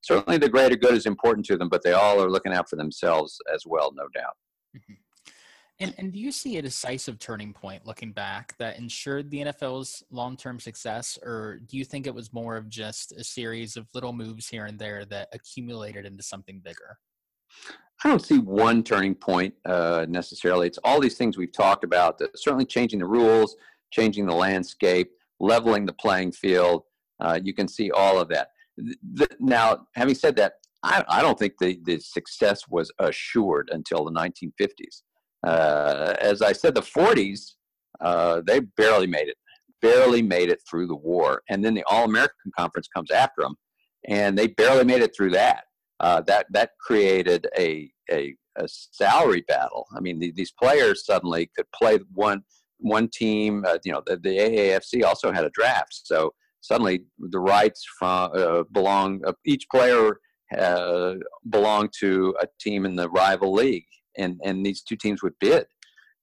certainly 0.00 0.38
the 0.38 0.48
greater 0.48 0.76
good 0.76 0.94
is 0.94 1.06
important 1.06 1.44
to 1.46 1.56
them, 1.56 1.68
but 1.68 1.82
they 1.82 1.92
all 1.92 2.22
are 2.22 2.30
looking 2.30 2.52
out 2.52 2.70
for 2.70 2.76
themselves 2.76 3.38
as 3.54 3.64
well, 3.66 3.92
no 3.94 4.04
doubt. 4.14 4.34
Mm-hmm. 4.76 4.94
And 5.80 5.94
and 5.98 6.12
do 6.12 6.18
you 6.18 6.32
see 6.32 6.56
a 6.56 6.62
decisive 6.62 7.18
turning 7.18 7.52
point 7.52 7.86
looking 7.86 8.12
back 8.12 8.56
that 8.58 8.78
ensured 8.78 9.30
the 9.30 9.38
NFL's 9.38 10.02
long 10.10 10.36
term 10.36 10.58
success, 10.58 11.18
or 11.22 11.60
do 11.66 11.76
you 11.76 11.84
think 11.84 12.06
it 12.06 12.14
was 12.14 12.32
more 12.32 12.56
of 12.56 12.68
just 12.68 13.12
a 13.12 13.22
series 13.22 13.76
of 13.76 13.86
little 13.94 14.12
moves 14.12 14.48
here 14.48 14.66
and 14.66 14.78
there 14.78 15.04
that 15.04 15.28
accumulated 15.32 16.04
into 16.04 16.22
something 16.22 16.60
bigger? 16.64 16.98
I 18.04 18.08
don't 18.08 18.24
see 18.24 18.38
one 18.38 18.82
turning 18.82 19.14
point 19.14 19.54
uh, 19.64 20.06
necessarily. 20.08 20.66
It's 20.66 20.78
all 20.78 21.00
these 21.00 21.16
things 21.16 21.36
we've 21.36 21.52
talked 21.52 21.84
about. 21.84 22.18
That 22.18 22.30
certainly 22.36 22.66
changing 22.66 22.98
the 22.98 23.06
rules, 23.06 23.56
changing 23.92 24.26
the 24.26 24.34
landscape, 24.34 25.10
leveling 25.38 25.86
the 25.86 25.92
playing 25.92 26.32
field. 26.32 26.82
Uh, 27.20 27.38
you 27.42 27.54
can 27.54 27.68
see 27.68 27.90
all 27.92 28.20
of 28.20 28.28
that. 28.28 28.48
The, 28.76 29.28
now, 29.40 29.86
having 29.94 30.14
said 30.14 30.36
that, 30.36 30.54
I, 30.82 31.04
I 31.08 31.22
don't 31.22 31.38
think 31.38 31.54
the, 31.60 31.78
the 31.84 31.98
success 31.98 32.62
was 32.68 32.92
assured 33.00 33.70
until 33.72 34.04
the 34.04 34.12
1950s 34.12 35.02
uh, 35.46 36.14
as 36.20 36.42
I 36.42 36.52
said, 36.52 36.74
the 36.74 36.80
40s, 36.82 37.52
uh, 38.00 38.42
they 38.46 38.60
barely 38.60 39.06
made 39.06 39.28
it, 39.28 39.36
barely 39.80 40.22
made 40.22 40.50
it 40.50 40.60
through 40.68 40.86
the 40.86 40.96
war. 40.96 41.42
And 41.48 41.64
then 41.64 41.74
the 41.74 41.84
All 41.90 42.04
American 42.04 42.52
Conference 42.56 42.88
comes 42.88 43.10
after 43.10 43.42
them. 43.42 43.56
and 44.08 44.38
they 44.38 44.46
barely 44.46 44.84
made 44.84 45.02
it 45.02 45.14
through 45.16 45.30
that. 45.30 45.64
Uh, 46.00 46.20
that 46.22 46.46
that 46.50 46.70
created 46.80 47.48
a, 47.58 47.90
a, 48.10 48.34
a 48.56 48.68
salary 48.68 49.44
battle. 49.48 49.84
I 49.96 50.00
mean, 50.00 50.20
the, 50.20 50.30
these 50.30 50.52
players 50.52 51.04
suddenly 51.04 51.50
could 51.56 51.66
play 51.72 51.98
one 52.14 52.44
one 52.78 53.08
team. 53.08 53.64
Uh, 53.66 53.78
you 53.84 53.92
know, 53.92 54.02
the, 54.06 54.16
the, 54.16 54.38
AAFC 54.38 55.02
also 55.04 55.32
had 55.32 55.44
a 55.44 55.50
draft, 55.50 56.00
so 56.04 56.32
suddenly 56.60 57.02
the 57.18 57.40
rights 57.40 57.84
from 57.98 58.30
uh, 58.32 58.62
belong. 58.70 59.20
Uh, 59.26 59.32
each 59.44 59.66
player 59.70 60.20
belonged 61.50 61.92
to 61.98 62.34
a 62.40 62.46
team 62.60 62.86
in 62.86 62.94
the 62.94 63.10
rival 63.10 63.52
league, 63.52 63.84
and 64.18 64.40
and 64.44 64.64
these 64.64 64.82
two 64.82 64.96
teams 64.96 65.22
would 65.22 65.34
bid 65.40 65.66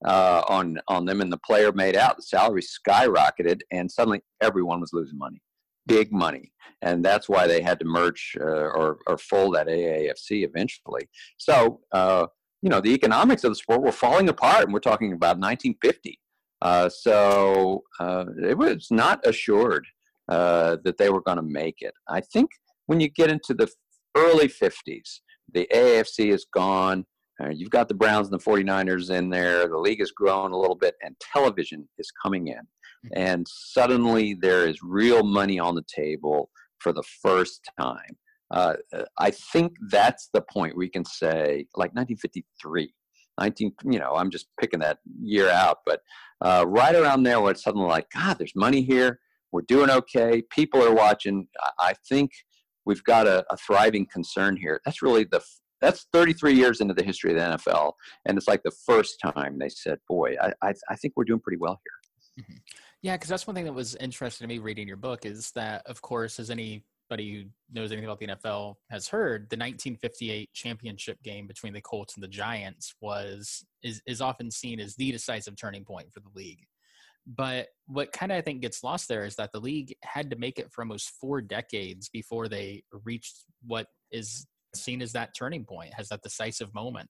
uh, 0.04 0.42
on 0.48 0.78
on 0.88 1.04
them, 1.04 1.20
and 1.20 1.32
the 1.32 1.38
player 1.38 1.72
made 1.72 1.96
out. 1.96 2.16
The 2.16 2.22
salary 2.22 2.62
skyrocketed, 2.62 3.60
and 3.72 3.90
suddenly 3.90 4.22
everyone 4.40 4.80
was 4.80 4.92
losing 4.92 5.18
money, 5.18 5.42
big 5.86 6.12
money, 6.12 6.52
and 6.82 7.04
that's 7.04 7.28
why 7.28 7.46
they 7.46 7.62
had 7.62 7.78
to 7.80 7.86
merge 7.86 8.36
uh, 8.40 8.44
or 8.44 8.98
or 9.06 9.18
fold 9.18 9.54
that 9.54 9.68
AAFC 9.68 10.44
eventually. 10.44 11.08
So 11.38 11.80
uh, 11.92 12.26
you 12.62 12.70
know 12.70 12.80
the 12.80 12.94
economics 12.94 13.44
of 13.44 13.50
the 13.50 13.56
sport 13.56 13.82
were 13.82 13.92
falling 13.92 14.28
apart, 14.28 14.64
and 14.64 14.72
we're 14.72 14.80
talking 14.80 15.12
about 15.12 15.38
1950. 15.38 16.20
Uh, 16.62 16.88
so 16.88 17.82
uh, 18.00 18.24
it 18.42 18.56
was 18.56 18.88
not 18.90 19.26
assured 19.26 19.86
uh, 20.28 20.76
that 20.84 20.96
they 20.98 21.10
were 21.10 21.20
going 21.20 21.36
to 21.36 21.42
make 21.42 21.76
it. 21.80 21.94
I 22.08 22.20
think 22.20 22.50
when 22.86 23.00
you 23.00 23.08
get 23.08 23.30
into 23.30 23.52
the 23.52 23.68
early 24.16 24.48
50s, 24.48 25.20
the 25.52 25.68
AFC 25.72 26.32
is 26.32 26.46
gone. 26.52 27.04
Uh, 27.40 27.50
you've 27.50 27.70
got 27.70 27.88
the 27.88 27.94
Browns 27.94 28.28
and 28.28 28.38
the 28.38 28.42
49ers 28.42 29.10
in 29.10 29.28
there. 29.28 29.68
The 29.68 29.78
league 29.78 30.00
has 30.00 30.10
grown 30.10 30.52
a 30.52 30.58
little 30.58 30.76
bit, 30.76 30.94
and 31.02 31.14
television 31.20 31.88
is 31.98 32.10
coming 32.22 32.48
in. 32.48 32.54
Mm-hmm. 32.54 33.08
And 33.14 33.46
suddenly 33.48 34.34
there 34.34 34.66
is 34.66 34.82
real 34.82 35.22
money 35.22 35.58
on 35.58 35.74
the 35.74 35.84
table 35.94 36.50
for 36.78 36.92
the 36.92 37.04
first 37.22 37.68
time. 37.78 38.16
Uh, 38.50 38.74
I 39.18 39.30
think 39.30 39.72
that's 39.90 40.28
the 40.32 40.40
point 40.40 40.76
we 40.76 40.88
can 40.88 41.04
say, 41.04 41.66
like 41.74 41.92
1953, 41.94 42.92
19, 43.40 43.72
you 43.90 43.98
know, 43.98 44.14
I'm 44.14 44.30
just 44.30 44.46
picking 44.60 44.80
that 44.80 44.98
year 45.20 45.50
out, 45.50 45.78
but 45.84 46.00
uh, 46.40 46.64
right 46.66 46.94
around 46.94 47.24
there 47.24 47.40
where 47.40 47.50
it's 47.50 47.64
suddenly 47.64 47.88
like, 47.88 48.06
God, 48.10 48.38
there's 48.38 48.54
money 48.54 48.82
here. 48.82 49.18
We're 49.52 49.62
doing 49.62 49.90
okay. 49.90 50.42
People 50.50 50.82
are 50.82 50.94
watching. 50.94 51.48
I 51.78 51.94
think 52.08 52.30
we've 52.84 53.02
got 53.04 53.26
a, 53.26 53.44
a 53.50 53.56
thriving 53.56 54.06
concern 54.06 54.56
here. 54.56 54.80
That's 54.84 55.02
really 55.02 55.24
the 55.24 55.42
that's 55.80 56.06
33 56.12 56.54
years 56.54 56.80
into 56.80 56.94
the 56.94 57.04
history 57.04 57.32
of 57.32 57.38
the 57.38 57.56
NFL, 57.56 57.92
and 58.24 58.36
it's 58.38 58.48
like 58.48 58.62
the 58.62 58.70
first 58.70 59.18
time 59.22 59.58
they 59.58 59.68
said, 59.68 59.98
"Boy, 60.08 60.34
I 60.40 60.52
I, 60.62 60.74
I 60.90 60.96
think 60.96 61.14
we're 61.16 61.24
doing 61.24 61.40
pretty 61.40 61.58
well 61.58 61.80
here." 61.84 62.44
Mm-hmm. 62.44 62.56
Yeah, 63.02 63.14
because 63.16 63.28
that's 63.28 63.46
one 63.46 63.54
thing 63.54 63.64
that 63.66 63.72
was 63.72 63.94
interesting 63.96 64.48
to 64.48 64.54
me 64.54 64.58
reading 64.58 64.88
your 64.88 64.96
book 64.96 65.26
is 65.26 65.52
that, 65.52 65.82
of 65.86 66.02
course, 66.02 66.40
as 66.40 66.50
anybody 66.50 66.82
who 67.10 67.44
knows 67.72 67.92
anything 67.92 68.04
about 68.04 68.18
the 68.18 68.26
NFL 68.26 68.74
has 68.90 69.06
heard, 69.08 69.42
the 69.42 69.56
1958 69.56 70.52
championship 70.52 71.22
game 71.22 71.46
between 71.46 71.72
the 71.72 71.80
Colts 71.80 72.14
and 72.14 72.24
the 72.24 72.28
Giants 72.28 72.94
was 73.00 73.64
is 73.82 74.02
is 74.06 74.20
often 74.20 74.50
seen 74.50 74.80
as 74.80 74.96
the 74.96 75.12
decisive 75.12 75.56
turning 75.56 75.84
point 75.84 76.12
for 76.12 76.20
the 76.20 76.30
league. 76.34 76.66
But 77.26 77.68
what 77.86 78.12
kind 78.12 78.30
of 78.30 78.38
I 78.38 78.40
think 78.40 78.62
gets 78.62 78.84
lost 78.84 79.08
there 79.08 79.24
is 79.24 79.34
that 79.36 79.52
the 79.52 79.60
league 79.60 79.94
had 80.02 80.30
to 80.30 80.36
make 80.36 80.58
it 80.58 80.70
for 80.72 80.82
almost 80.82 81.12
four 81.20 81.40
decades 81.40 82.08
before 82.08 82.48
they 82.48 82.84
reached 83.04 83.36
what 83.66 83.88
is 84.12 84.46
seen 84.76 85.02
as 85.02 85.12
that 85.12 85.34
turning 85.36 85.64
point, 85.64 85.94
has 85.94 86.08
that 86.08 86.22
decisive 86.22 86.72
moment. 86.74 87.08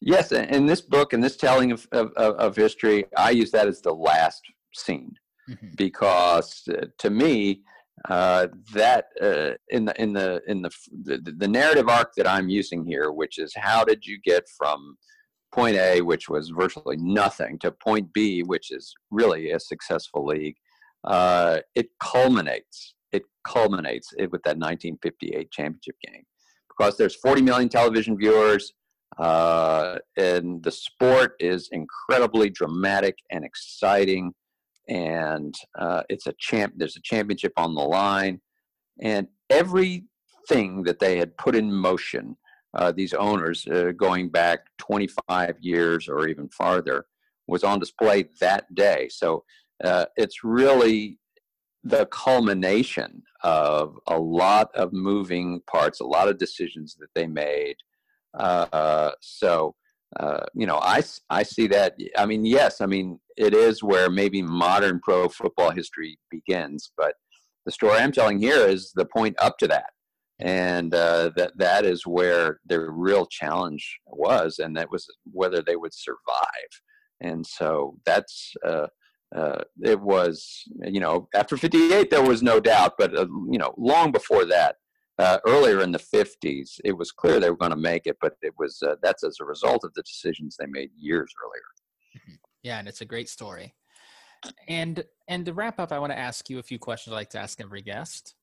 Yes, 0.00 0.32
in 0.32 0.66
this 0.66 0.80
book 0.80 1.12
and 1.12 1.22
this 1.22 1.36
telling 1.36 1.72
of, 1.72 1.86
of, 1.92 2.12
of 2.16 2.56
history, 2.56 3.04
I 3.16 3.30
use 3.30 3.50
that 3.52 3.66
as 3.66 3.80
the 3.80 3.94
last 3.94 4.42
scene 4.74 5.14
mm-hmm. 5.48 5.68
because 5.76 6.62
uh, 6.70 6.86
to 6.98 7.10
me, 7.10 7.62
uh, 8.10 8.48
that 8.74 9.06
uh, 9.22 9.54
in 9.70 9.86
the 9.86 10.00
in 10.00 10.12
the 10.12 10.42
in 10.46 10.60
the, 10.60 10.70
the 11.04 11.34
the 11.38 11.48
narrative 11.48 11.88
arc 11.88 12.12
that 12.16 12.28
I'm 12.28 12.48
using 12.48 12.84
here, 12.84 13.10
which 13.10 13.38
is 13.38 13.54
how 13.56 13.84
did 13.84 14.04
you 14.06 14.18
get 14.22 14.44
from 14.58 14.96
point 15.50 15.76
A, 15.76 16.02
which 16.02 16.28
was 16.28 16.50
virtually 16.50 16.98
nothing, 16.98 17.58
to 17.60 17.72
point 17.72 18.12
B, 18.12 18.42
which 18.42 18.70
is 18.70 18.94
really 19.10 19.52
a 19.52 19.60
successful 19.60 20.26
league, 20.26 20.56
uh, 21.04 21.60
it 21.74 21.88
culminates. 22.00 22.94
It 23.12 23.22
culminates 23.46 24.12
with 24.18 24.42
that 24.42 24.58
1958 24.58 25.50
championship 25.50 25.96
game 26.04 26.24
because 26.76 26.96
there's 26.96 27.14
40 27.16 27.42
million 27.42 27.68
television 27.68 28.16
viewers, 28.16 28.72
uh, 29.18 29.96
and 30.16 30.62
the 30.62 30.70
sport 30.70 31.34
is 31.40 31.68
incredibly 31.72 32.50
dramatic 32.50 33.16
and 33.30 33.44
exciting, 33.44 34.32
and 34.88 35.54
uh, 35.78 36.02
it's 36.08 36.26
a 36.26 36.34
champ. 36.38 36.74
There's 36.76 36.96
a 36.96 37.02
championship 37.02 37.52
on 37.56 37.74
the 37.74 37.82
line, 37.82 38.40
and 39.00 39.28
everything 39.50 40.82
that 40.84 40.98
they 40.98 41.18
had 41.18 41.36
put 41.38 41.54
in 41.54 41.72
motion, 41.72 42.36
uh, 42.74 42.92
these 42.92 43.14
owners 43.14 43.66
uh, 43.66 43.92
going 43.96 44.28
back 44.28 44.60
25 44.78 45.56
years 45.60 46.08
or 46.08 46.28
even 46.28 46.48
farther, 46.48 47.06
was 47.46 47.64
on 47.64 47.78
display 47.78 48.26
that 48.40 48.72
day. 48.74 49.08
So 49.08 49.44
uh, 49.82 50.06
it's 50.16 50.44
really 50.44 51.18
the 51.86 52.06
culmination 52.06 53.22
of 53.44 53.96
a 54.08 54.18
lot 54.18 54.74
of 54.74 54.92
moving 54.92 55.60
parts, 55.70 56.00
a 56.00 56.04
lot 56.04 56.28
of 56.28 56.36
decisions 56.36 56.96
that 56.98 57.10
they 57.14 57.26
made. 57.28 57.76
Uh, 58.36 59.12
so, 59.20 59.74
uh, 60.18 60.44
you 60.54 60.66
know, 60.66 60.78
I, 60.78 61.02
I 61.30 61.44
see 61.44 61.68
that. 61.68 61.96
I 62.18 62.26
mean, 62.26 62.44
yes, 62.44 62.80
I 62.80 62.86
mean, 62.86 63.20
it 63.36 63.54
is 63.54 63.84
where 63.84 64.10
maybe 64.10 64.42
modern 64.42 64.98
pro 65.00 65.28
football 65.28 65.70
history 65.70 66.18
begins, 66.30 66.90
but 66.96 67.14
the 67.66 67.72
story 67.72 67.98
I'm 67.98 68.12
telling 68.12 68.38
here 68.40 68.66
is 68.66 68.92
the 68.94 69.04
point 69.04 69.36
up 69.40 69.56
to 69.58 69.68
that. 69.68 69.90
And 70.40 70.92
uh, 70.92 71.30
that 71.36 71.52
that 71.56 71.84
is 71.86 72.06
where 72.06 72.60
the 72.66 72.80
real 72.90 73.26
challenge 73.26 74.00
was, 74.06 74.58
and 74.58 74.76
that 74.76 74.90
was 74.90 75.06
whether 75.32 75.62
they 75.62 75.76
would 75.76 75.94
survive. 75.94 76.72
And 77.22 77.46
so 77.46 77.96
that's 78.04 78.52
uh, 79.34 79.62
it 79.82 80.00
was, 80.00 80.62
you 80.84 81.00
know, 81.00 81.28
after 81.34 81.56
58, 81.56 82.10
there 82.10 82.22
was 82.22 82.42
no 82.42 82.60
doubt, 82.60 82.94
but, 82.98 83.16
uh, 83.16 83.26
you 83.50 83.58
know, 83.58 83.74
long 83.76 84.12
before 84.12 84.44
that, 84.44 84.76
uh, 85.18 85.38
earlier 85.46 85.80
in 85.80 85.90
the 85.90 85.98
50s, 85.98 86.78
it 86.84 86.96
was 86.96 87.10
clear 87.10 87.40
they 87.40 87.50
were 87.50 87.56
going 87.56 87.70
to 87.70 87.76
make 87.76 88.06
it, 88.06 88.18
but 88.20 88.34
it 88.42 88.52
was, 88.58 88.82
uh, 88.82 88.94
that's 89.02 89.24
as 89.24 89.38
a 89.40 89.44
result 89.44 89.82
of 89.84 89.92
the 89.94 90.02
decisions 90.02 90.56
they 90.56 90.66
made 90.66 90.90
years 90.96 91.32
earlier. 91.42 92.18
Mm-hmm. 92.18 92.34
Yeah, 92.62 92.78
and 92.78 92.86
it's 92.86 93.00
a 93.00 93.06
great 93.06 93.28
story. 93.28 93.74
And, 94.68 95.02
and 95.28 95.44
to 95.46 95.54
wrap 95.54 95.80
up, 95.80 95.90
I 95.90 95.98
want 95.98 96.12
to 96.12 96.18
ask 96.18 96.48
you 96.48 96.58
a 96.58 96.62
few 96.62 96.78
questions 96.78 97.12
I 97.12 97.16
like 97.16 97.30
to 97.30 97.40
ask 97.40 97.60
every 97.60 97.82
guest. 97.82 98.34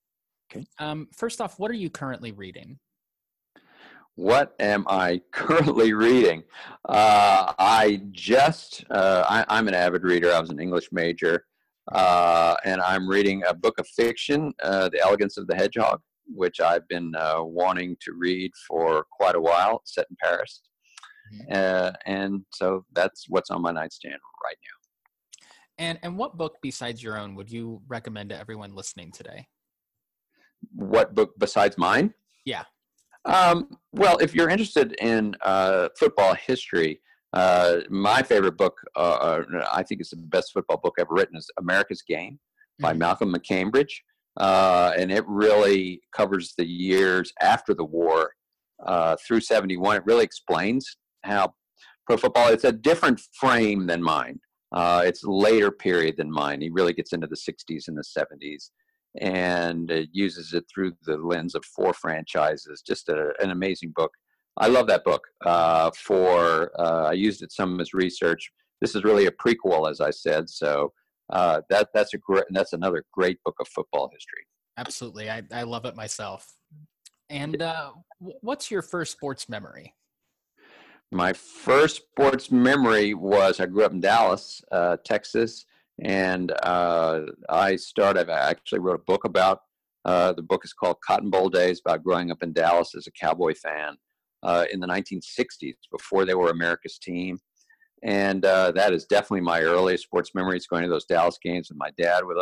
Okay. 0.52 0.66
Um, 0.80 1.08
first 1.16 1.40
off, 1.40 1.60
what 1.60 1.72
are 1.72 1.76
you 1.76 1.90
currently 1.90 2.32
reading? 2.32 2.80
What 4.16 4.56
am 4.60 4.86
I 4.88 5.22
currently 5.32 5.94
reading? 5.94 6.44
Uh, 6.88 7.54
I 7.58 8.02
just, 8.12 8.86
uh, 8.90 9.44
I, 9.48 9.60
am 9.60 9.68
an 9.68 9.74
avid 9.74 10.04
reader. 10.04 10.32
I 10.32 10.40
was 10.40 10.50
an 10.50 10.60
English 10.60 10.90
major, 10.92 11.46
uh, 11.92 12.56
and 12.66 12.82
I'm 12.82 13.08
reading 13.08 13.44
a 13.48 13.54
book 13.54 13.80
of 13.80 13.88
fiction, 13.88 14.54
uh, 14.64 14.90
The 14.90 15.02
Elegance 15.02 15.38
of 15.38 15.48
the 15.48 15.56
Hedgehog, 15.56 16.02
which 16.28 16.60
I've 16.60 16.88
been 16.88 17.14
uh, 17.16 17.44
wanting 17.44 17.98
to 18.02 18.14
read 18.14 18.52
for 18.68 19.06
quite 19.12 19.36
a 19.36 19.42
while, 19.42 19.82
set 19.86 20.08
in 20.10 20.16
Paris. 20.22 20.62
Mm-hmm. 21.34 21.54
Uh, 21.54 21.92
and 22.06 22.46
so 22.54 22.86
that's 22.94 23.26
what's 23.30 23.50
on 23.50 23.62
my 23.62 23.72
nightstand 23.72 24.20
right 24.44 24.58
now. 24.62 24.84
And, 25.80 26.00
and 26.04 26.18
what 26.18 26.38
book 26.38 26.58
besides 26.62 27.02
your 27.02 27.18
own 27.18 27.36
would 27.36 27.52
you 27.52 27.82
recommend 27.88 28.30
to 28.30 28.38
everyone 28.38 28.76
listening 28.76 29.12
today? 29.12 29.48
What 30.74 31.16
book 31.16 31.32
besides 31.40 31.78
mine? 31.78 32.14
Yeah. 32.46 32.64
Um, 33.26 33.78
well, 33.94 34.18
if 34.18 34.36
you're 34.36 34.50
interested 34.50 34.96
in 35.00 35.36
uh, 35.42 35.90
football 35.98 36.36
history, 36.36 37.02
uh, 37.34 37.80
my 37.90 38.22
favorite 38.22 38.58
book, 38.58 38.78
uh, 38.96 39.00
uh, 39.00 39.44
I 39.72 39.84
think 39.84 40.02
it's 40.02 40.12
the 40.12 40.18
best 40.18 40.52
football 40.54 40.78
book 40.78 40.96
ever 41.00 41.14
written, 41.14 41.38
is 41.38 41.50
America's 41.58 42.02
Game 42.02 42.40
by 42.80 42.92
mm-hmm. 42.92 43.00
Malcolm 43.00 43.34
MacCambridge. 43.34 43.94
Uh, 44.38 44.92
and 44.98 45.12
it 45.12 45.24
really 45.28 46.02
covers 46.16 46.54
the 46.58 46.66
years 46.66 47.32
after 47.42 47.74
the 47.74 47.84
war 47.84 48.32
uh, 48.86 49.16
through 49.26 49.42
71. 49.42 49.98
It 49.98 50.06
really 50.06 50.24
explains 50.24 50.98
how 51.24 51.54
pro 52.06 52.18
football, 52.18 52.50
it's 52.50 52.64
a 52.64 52.72
different 52.72 53.22
frame 53.40 53.88
than 53.88 54.02
mine. 54.02 54.40
it's 54.76 55.24
a 55.24 55.32
later 55.32 55.72
period 55.72 56.18
than 56.18 56.32
mine. 56.32 56.62
He 56.62 56.70
really 56.70 56.94
gets 56.94 57.14
into 57.14 57.28
the 57.28 57.36
60s 57.36 57.88
and 57.88 57.98
the 57.98 58.04
70s 58.04 58.70
and 59.22 59.92
it 59.92 60.10
uses 60.12 60.54
it 60.54 60.66
through 60.74 60.94
the 61.04 61.18
lens 61.18 61.56
of 61.56 61.64
four 61.66 61.94
franchises. 61.94 62.82
Just 62.86 63.10
a, 63.10 63.34
an 63.40 63.52
amazing 63.52 63.94
book. 63.96 64.12
I 64.58 64.68
love 64.68 64.88
that 64.88 65.04
book. 65.04 65.24
Uh, 65.46 65.92
for 65.92 66.72
uh, 66.80 67.10
I 67.10 67.14
used 67.14 67.42
it 67.42 67.52
some 67.52 67.80
as 67.80 67.94
research. 67.94 68.52
This 68.82 68.96
is 68.96 69.04
really 69.04 69.28
a 69.28 69.32
prequel, 69.32 69.90
as 69.90 70.02
I 70.02 70.12
said. 70.12 70.50
So 70.50 70.94
uh, 71.32 71.62
that 71.70 71.90
that's 71.94 72.14
a 72.14 72.18
great 72.18 72.46
that's 72.52 72.74
another 72.74 73.04
great 73.12 73.42
book 73.44 73.56
of 73.60 73.68
football 73.68 74.10
history. 74.14 74.46
Absolutely, 74.78 75.30
I 75.30 75.44
I 75.52 75.64
love 75.64 75.86
it 75.86 75.96
myself. 75.96 76.54
And 77.30 77.62
uh, 77.62 77.94
what's 78.20 78.70
your 78.70 78.82
first 78.82 79.12
sports 79.12 79.50
memory? 79.50 79.96
My 81.12 81.34
first 81.34 81.98
sports 81.98 82.52
memory 82.52 83.14
was 83.14 83.60
I 83.60 83.68
grew 83.68 83.84
up 83.84 83.92
in 83.92 84.02
Dallas, 84.02 84.62
uh, 84.72 84.98
Texas, 85.04 85.66
and 86.02 86.52
uh, 86.64 87.22
I 87.50 87.76
started. 87.76 88.30
I 88.30 88.50
actually 88.50 88.80
wrote 88.80 89.00
a 89.00 89.04
book 89.12 89.26
about 89.26 89.60
Uh, 90.06 90.34
the 90.34 90.42
book 90.42 90.66
is 90.66 90.74
called 90.74 90.98
Cotton 91.08 91.30
Bowl 91.30 91.50
Days 91.50 91.80
about 91.80 92.04
growing 92.04 92.30
up 92.30 92.44
in 92.44 92.52
Dallas 92.52 92.94
as 92.96 93.08
a 93.08 93.12
Cowboy 93.12 93.54
fan 93.54 93.96
uh, 94.44 94.66
in 94.72 94.82
the 94.82 94.88
1960s 94.88 95.78
before 95.92 96.26
they 96.26 96.36
were 96.36 96.50
America's 96.50 97.00
team. 97.00 97.40
And 98.04 98.44
uh, 98.44 98.72
that 98.74 98.92
is 98.92 99.06
definitely 99.06 99.42
my 99.42 99.62
earliest 99.62 100.04
sports 100.04 100.32
memories 100.36 100.68
going 100.68 100.84
to 100.84 100.90
those 100.90 101.06
Dallas 101.06 101.38
games 101.42 101.70
with 101.70 101.78
my 101.78 101.90
dad, 101.98 102.26
with 102.26 102.38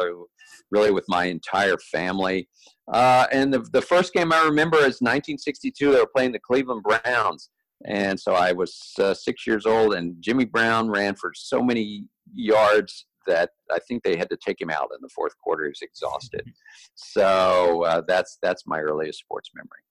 really 0.71 0.91
with 0.91 1.05
my 1.07 1.25
entire 1.25 1.77
family. 1.77 2.49
Uh, 2.91 3.27
and 3.31 3.53
the, 3.53 3.59
the 3.71 3.81
first 3.81 4.11
game 4.11 4.33
I 4.33 4.43
remember 4.43 4.77
is 4.77 5.01
1962. 5.01 5.91
They 5.91 5.99
were 5.99 6.07
playing 6.15 6.31
the 6.31 6.39
Cleveland 6.39 6.81
Browns. 6.81 7.51
And 7.85 8.19
so 8.19 8.33
I 8.33 8.53
was 8.53 8.75
uh, 8.99 9.13
six 9.13 9.45
years 9.45 9.67
old, 9.67 9.93
and 9.93 10.15
Jimmy 10.19 10.45
Brown 10.45 10.89
ran 10.89 11.15
for 11.15 11.31
so 11.35 11.61
many 11.61 12.05
yards 12.33 13.05
that 13.27 13.51
I 13.71 13.79
think 13.79 14.03
they 14.03 14.15
had 14.17 14.29
to 14.29 14.37
take 14.37 14.59
him 14.59 14.69
out 14.69 14.89
in 14.93 14.99
the 15.01 15.09
fourth 15.09 15.33
quarter. 15.43 15.63
He 15.65 15.69
was 15.69 15.81
exhausted. 15.81 16.45
So 16.95 17.83
uh, 17.83 18.01
that's 18.07 18.37
that's 18.41 18.67
my 18.67 18.79
earliest 18.79 19.19
sports 19.19 19.49
memory. 19.55 19.83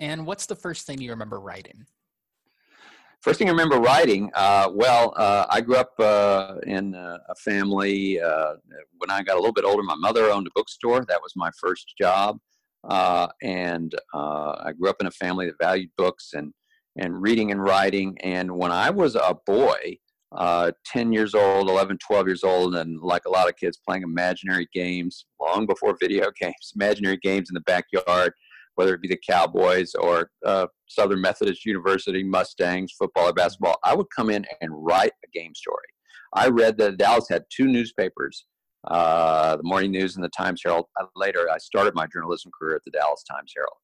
And 0.00 0.26
what's 0.26 0.46
the 0.46 0.56
first 0.56 0.86
thing 0.86 1.00
you 1.00 1.10
remember 1.10 1.38
writing? 1.38 1.86
First 3.20 3.38
thing 3.38 3.48
I 3.48 3.50
remember 3.50 3.78
writing, 3.78 4.30
uh, 4.34 4.70
well, 4.72 5.12
uh, 5.16 5.44
I 5.50 5.60
grew 5.60 5.76
up 5.76 5.92
uh, 6.00 6.54
in 6.66 6.94
a 6.94 7.34
family. 7.44 8.18
Uh, 8.18 8.54
when 8.96 9.10
I 9.10 9.22
got 9.22 9.34
a 9.34 9.38
little 9.38 9.52
bit 9.52 9.64
older, 9.64 9.82
my 9.82 9.94
mother 9.96 10.30
owned 10.30 10.46
a 10.46 10.50
bookstore. 10.54 11.04
That 11.06 11.20
was 11.22 11.34
my 11.36 11.50
first 11.60 11.92
job. 12.00 12.38
Uh, 12.88 13.28
and 13.42 13.94
uh, 14.14 14.56
I 14.64 14.72
grew 14.72 14.88
up 14.88 14.96
in 15.00 15.06
a 15.06 15.10
family 15.10 15.46
that 15.46 15.56
valued 15.60 15.90
books 15.98 16.30
and, 16.32 16.54
and 16.96 17.20
reading 17.20 17.50
and 17.50 17.62
writing. 17.62 18.16
And 18.22 18.50
when 18.56 18.72
I 18.72 18.88
was 18.88 19.16
a 19.16 19.36
boy, 19.46 19.98
10 20.36 21.12
years 21.12 21.34
old, 21.34 21.68
11, 21.68 21.98
12 21.98 22.26
years 22.26 22.44
old, 22.44 22.76
and 22.76 23.00
like 23.00 23.22
a 23.26 23.30
lot 23.30 23.48
of 23.48 23.56
kids 23.56 23.78
playing 23.86 24.02
imaginary 24.02 24.68
games 24.72 25.26
long 25.40 25.66
before 25.66 25.96
video 26.00 26.30
games, 26.40 26.72
imaginary 26.74 27.18
games 27.22 27.50
in 27.50 27.54
the 27.54 27.60
backyard 27.60 28.32
whether 28.80 28.94
it 28.94 29.02
be 29.02 29.08
the 29.08 29.20
Cowboys 29.28 29.94
or 29.94 30.30
uh, 30.46 30.66
Southern 30.88 31.20
Methodist 31.20 31.66
University 31.66 32.22
Mustangs, 32.22 32.92
football 32.98 33.28
or 33.28 33.32
basketball, 33.34 33.76
I 33.84 33.94
would 33.94 34.06
come 34.14 34.30
in 34.30 34.46
and 34.62 34.70
write 34.72 35.12
a 35.22 35.38
game 35.38 35.54
story. 35.54 35.84
I 36.32 36.48
read 36.48 36.78
that 36.78 36.96
Dallas 36.96 37.26
had 37.28 37.44
two 37.54 37.66
newspapers, 37.66 38.46
uh, 38.88 39.56
the 39.56 39.62
Morning 39.64 39.90
News 39.90 40.16
and 40.16 40.24
the 40.24 40.30
Times 40.30 40.62
Herald. 40.64 40.86
Uh, 40.98 41.06
later, 41.14 41.50
I 41.50 41.58
started 41.58 41.94
my 41.94 42.06
journalism 42.06 42.50
career 42.58 42.76
at 42.76 42.82
the 42.86 42.92
Dallas 42.92 43.22
Times 43.30 43.52
Herald. 43.54 43.76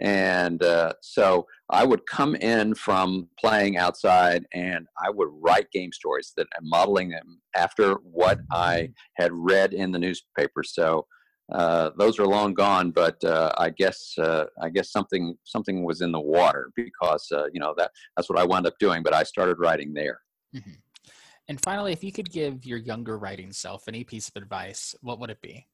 And 0.00 0.62
uh, 0.62 0.94
so 1.02 1.46
I 1.70 1.84
would 1.84 2.06
come 2.06 2.34
in 2.36 2.74
from 2.74 3.28
playing 3.38 3.76
outside 3.76 4.44
and 4.52 4.86
I 5.04 5.10
would 5.10 5.28
write 5.30 5.70
game 5.70 5.92
stories 5.92 6.32
that 6.36 6.48
I'm 6.56 6.68
modeling 6.68 7.10
them 7.10 7.40
after 7.54 7.94
what 8.02 8.40
I 8.52 8.90
had 9.16 9.30
read 9.32 9.72
in 9.72 9.92
the 9.92 9.98
newspaper. 9.98 10.64
So 10.64 11.06
uh, 11.52 11.90
those 11.96 12.18
are 12.18 12.26
long 12.26 12.54
gone, 12.54 12.90
but 12.90 13.22
uh, 13.22 13.52
I 13.58 13.70
guess 13.70 14.14
uh, 14.18 14.46
I 14.62 14.70
guess 14.70 14.90
something 14.90 15.36
something 15.44 15.84
was 15.84 16.00
in 16.00 16.10
the 16.10 16.20
water 16.20 16.70
because 16.74 17.26
uh, 17.32 17.44
you 17.52 17.60
know 17.60 17.74
that 17.76 17.90
that's 18.16 18.30
what 18.30 18.38
I 18.38 18.44
wound 18.44 18.66
up 18.66 18.74
doing. 18.80 19.02
But 19.02 19.12
I 19.12 19.24
started 19.24 19.58
writing 19.58 19.92
there. 19.92 20.20
Mm-hmm. 20.56 20.72
And 21.48 21.60
finally, 21.60 21.92
if 21.92 22.02
you 22.02 22.12
could 22.12 22.30
give 22.30 22.64
your 22.64 22.78
younger 22.78 23.18
writing 23.18 23.52
self 23.52 23.88
any 23.88 24.04
piece 24.04 24.28
of 24.28 24.42
advice, 24.42 24.94
what 25.02 25.20
would 25.20 25.28
it 25.28 25.42
be? 25.42 25.66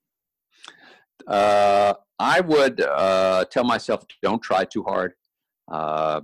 Uh, 1.26 1.94
I 2.18 2.40
would 2.40 2.78
tell 3.50 3.64
myself 3.64 4.04
don't 4.22 4.42
try 4.42 4.64
too 4.64 4.84
hard. 4.84 5.14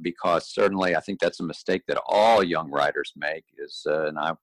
because 0.03 0.53
certainly, 0.53 0.97
I 0.97 1.01
think 1.01 1.21
that's 1.21 1.41
a 1.41 1.45
mistake 1.45 1.83
that 1.89 2.01
all 2.07 2.43
young 2.43 2.71
writers 2.71 3.13
make. 3.17 3.45
Is 3.59 3.83
and 3.87 4.19
I'm 4.19 4.37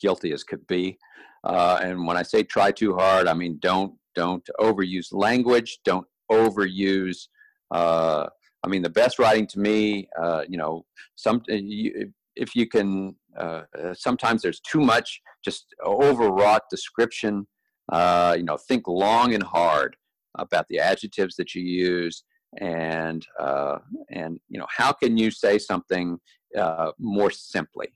guilty 0.00 0.32
as 0.32 0.44
could 0.44 0.66
be. 0.66 0.98
and 1.44 2.06
when 2.06 2.16
I 2.16 2.22
say 2.22 2.42
try 2.42 2.70
too 2.72 2.94
hard, 2.94 3.26
I 3.26 3.34
mean 3.34 3.58
don't 3.60 3.94
don't 4.18 4.46
overuse 4.60 5.08
language. 5.12 5.78
Don't 5.84 6.06
overuse. 6.30 7.28
Uh, 7.70 8.26
I 8.64 8.68
mean, 8.68 8.82
the 8.82 8.90
best 8.90 9.18
writing 9.18 9.46
to 9.48 9.60
me, 9.60 10.08
uh, 10.20 10.42
you 10.48 10.58
know, 10.58 10.84
some 11.16 11.42
if 11.46 12.54
you 12.54 12.66
can. 12.66 13.14
Uh, 13.38 13.62
sometimes 13.92 14.42
there's 14.42 14.60
too 14.60 14.80
much 14.80 15.20
just 15.44 15.66
overwrought 15.86 16.62
description. 16.70 17.46
Uh, 17.90 18.34
you 18.36 18.44
know, 18.44 18.56
think 18.56 18.86
long 18.86 19.34
and 19.34 19.42
hard 19.42 19.96
about 20.38 20.66
the 20.68 20.78
adjectives 20.78 21.36
that 21.36 21.54
you 21.54 21.62
use, 21.62 22.24
and 22.58 23.26
uh, 23.40 23.78
and 24.10 24.38
you 24.48 24.58
know, 24.58 24.66
how 24.68 24.92
can 24.92 25.16
you 25.16 25.30
say 25.30 25.58
something 25.58 26.18
uh, 26.56 26.90
more 26.98 27.30
simply? 27.30 27.88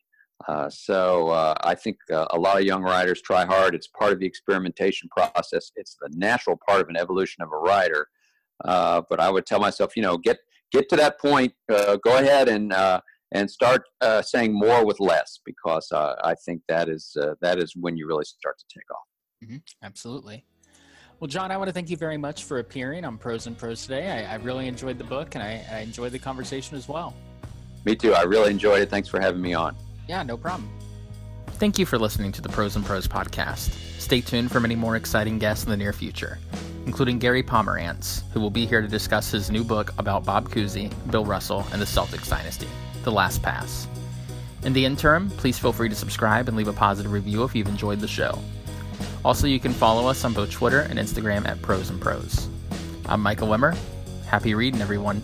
Uh, 0.48 0.68
so 0.68 1.28
uh, 1.28 1.54
I 1.62 1.74
think 1.74 1.98
uh, 2.10 2.26
a 2.30 2.38
lot 2.38 2.58
of 2.58 2.64
young 2.64 2.82
writers 2.82 3.22
try 3.22 3.44
hard. 3.44 3.74
It's 3.74 3.86
part 3.86 4.12
of 4.12 4.18
the 4.18 4.26
experimentation 4.26 5.08
process. 5.16 5.70
It's 5.76 5.96
the 6.00 6.10
natural 6.14 6.58
part 6.66 6.80
of 6.80 6.88
an 6.88 6.96
evolution 6.96 7.42
of 7.42 7.52
a 7.52 7.58
writer. 7.58 8.08
But 8.64 9.20
I 9.20 9.30
would 9.30 9.46
tell 9.46 9.60
myself, 9.60 9.94
you 9.94 10.02
know, 10.02 10.16
get 10.16 10.38
get 10.72 10.88
to 10.88 10.96
that 10.96 11.20
point. 11.20 11.52
Go 11.68 12.18
ahead 12.18 12.48
and 12.48 12.74
and 13.34 13.50
start 13.50 13.82
saying 14.22 14.52
more 14.52 14.84
with 14.84 15.00
less, 15.00 15.38
because 15.44 15.86
I 15.92 16.34
think 16.44 16.62
that 16.68 16.88
is 16.88 17.16
that 17.40 17.58
is 17.58 17.74
when 17.76 17.96
you 17.96 18.06
really 18.08 18.24
start 18.24 18.56
to 18.58 18.64
take 18.74 18.90
off. 18.90 19.11
Mm-hmm. 19.42 19.56
Absolutely. 19.82 20.44
Well, 21.20 21.28
John, 21.28 21.50
I 21.50 21.56
want 21.56 21.68
to 21.68 21.72
thank 21.72 21.90
you 21.90 21.96
very 21.96 22.16
much 22.16 22.44
for 22.44 22.58
appearing 22.58 23.04
on 23.04 23.16
Pros 23.16 23.46
and 23.46 23.56
Pros 23.56 23.82
today. 23.82 24.26
I, 24.26 24.32
I 24.32 24.36
really 24.36 24.66
enjoyed 24.66 24.98
the 24.98 25.04
book, 25.04 25.34
and 25.34 25.42
I, 25.42 25.64
I 25.70 25.78
enjoyed 25.78 26.12
the 26.12 26.18
conversation 26.18 26.76
as 26.76 26.88
well. 26.88 27.14
Me 27.84 27.94
too. 27.94 28.12
I 28.12 28.22
really 28.22 28.50
enjoyed 28.50 28.82
it. 28.82 28.90
Thanks 28.90 29.08
for 29.08 29.20
having 29.20 29.40
me 29.40 29.54
on. 29.54 29.76
Yeah, 30.08 30.22
no 30.22 30.36
problem. 30.36 30.68
Thank 31.46 31.78
you 31.78 31.86
for 31.86 31.98
listening 31.98 32.32
to 32.32 32.42
the 32.42 32.48
Pros 32.48 32.74
and 32.74 32.84
Pros 32.84 33.06
podcast. 33.06 33.72
Stay 34.00 34.20
tuned 34.20 34.50
for 34.50 34.58
many 34.58 34.74
more 34.74 34.96
exciting 34.96 35.38
guests 35.38 35.64
in 35.64 35.70
the 35.70 35.76
near 35.76 35.92
future, 35.92 36.38
including 36.86 37.20
Gary 37.20 37.42
Pomerantz, 37.42 38.22
who 38.32 38.40
will 38.40 38.50
be 38.50 38.66
here 38.66 38.80
to 38.80 38.88
discuss 38.88 39.30
his 39.30 39.48
new 39.48 39.62
book 39.62 39.92
about 39.98 40.24
Bob 40.24 40.48
Cousy, 40.48 40.92
Bill 41.10 41.24
Russell, 41.24 41.64
and 41.72 41.80
the 41.80 41.86
Celtics 41.86 42.28
dynasty, 42.28 42.68
The 43.04 43.12
Last 43.12 43.42
Pass. 43.42 43.86
In 44.64 44.72
the 44.72 44.84
interim, 44.84 45.30
please 45.30 45.58
feel 45.58 45.72
free 45.72 45.88
to 45.88 45.94
subscribe 45.94 46.48
and 46.48 46.56
leave 46.56 46.68
a 46.68 46.72
positive 46.72 47.12
review 47.12 47.44
if 47.44 47.54
you've 47.54 47.68
enjoyed 47.68 48.00
the 48.00 48.08
show. 48.08 48.40
Also, 49.24 49.46
you 49.46 49.60
can 49.60 49.72
follow 49.72 50.08
us 50.08 50.24
on 50.24 50.32
both 50.32 50.50
Twitter 50.50 50.80
and 50.80 50.98
Instagram 50.98 51.46
at 51.46 51.60
Pros 51.62 51.90
and 51.90 52.00
Pros. 52.00 52.48
I'm 53.06 53.20
Michael 53.20 53.48
Wimmer. 53.48 53.76
Happy 54.26 54.54
reading, 54.54 54.80
everyone. 54.80 55.22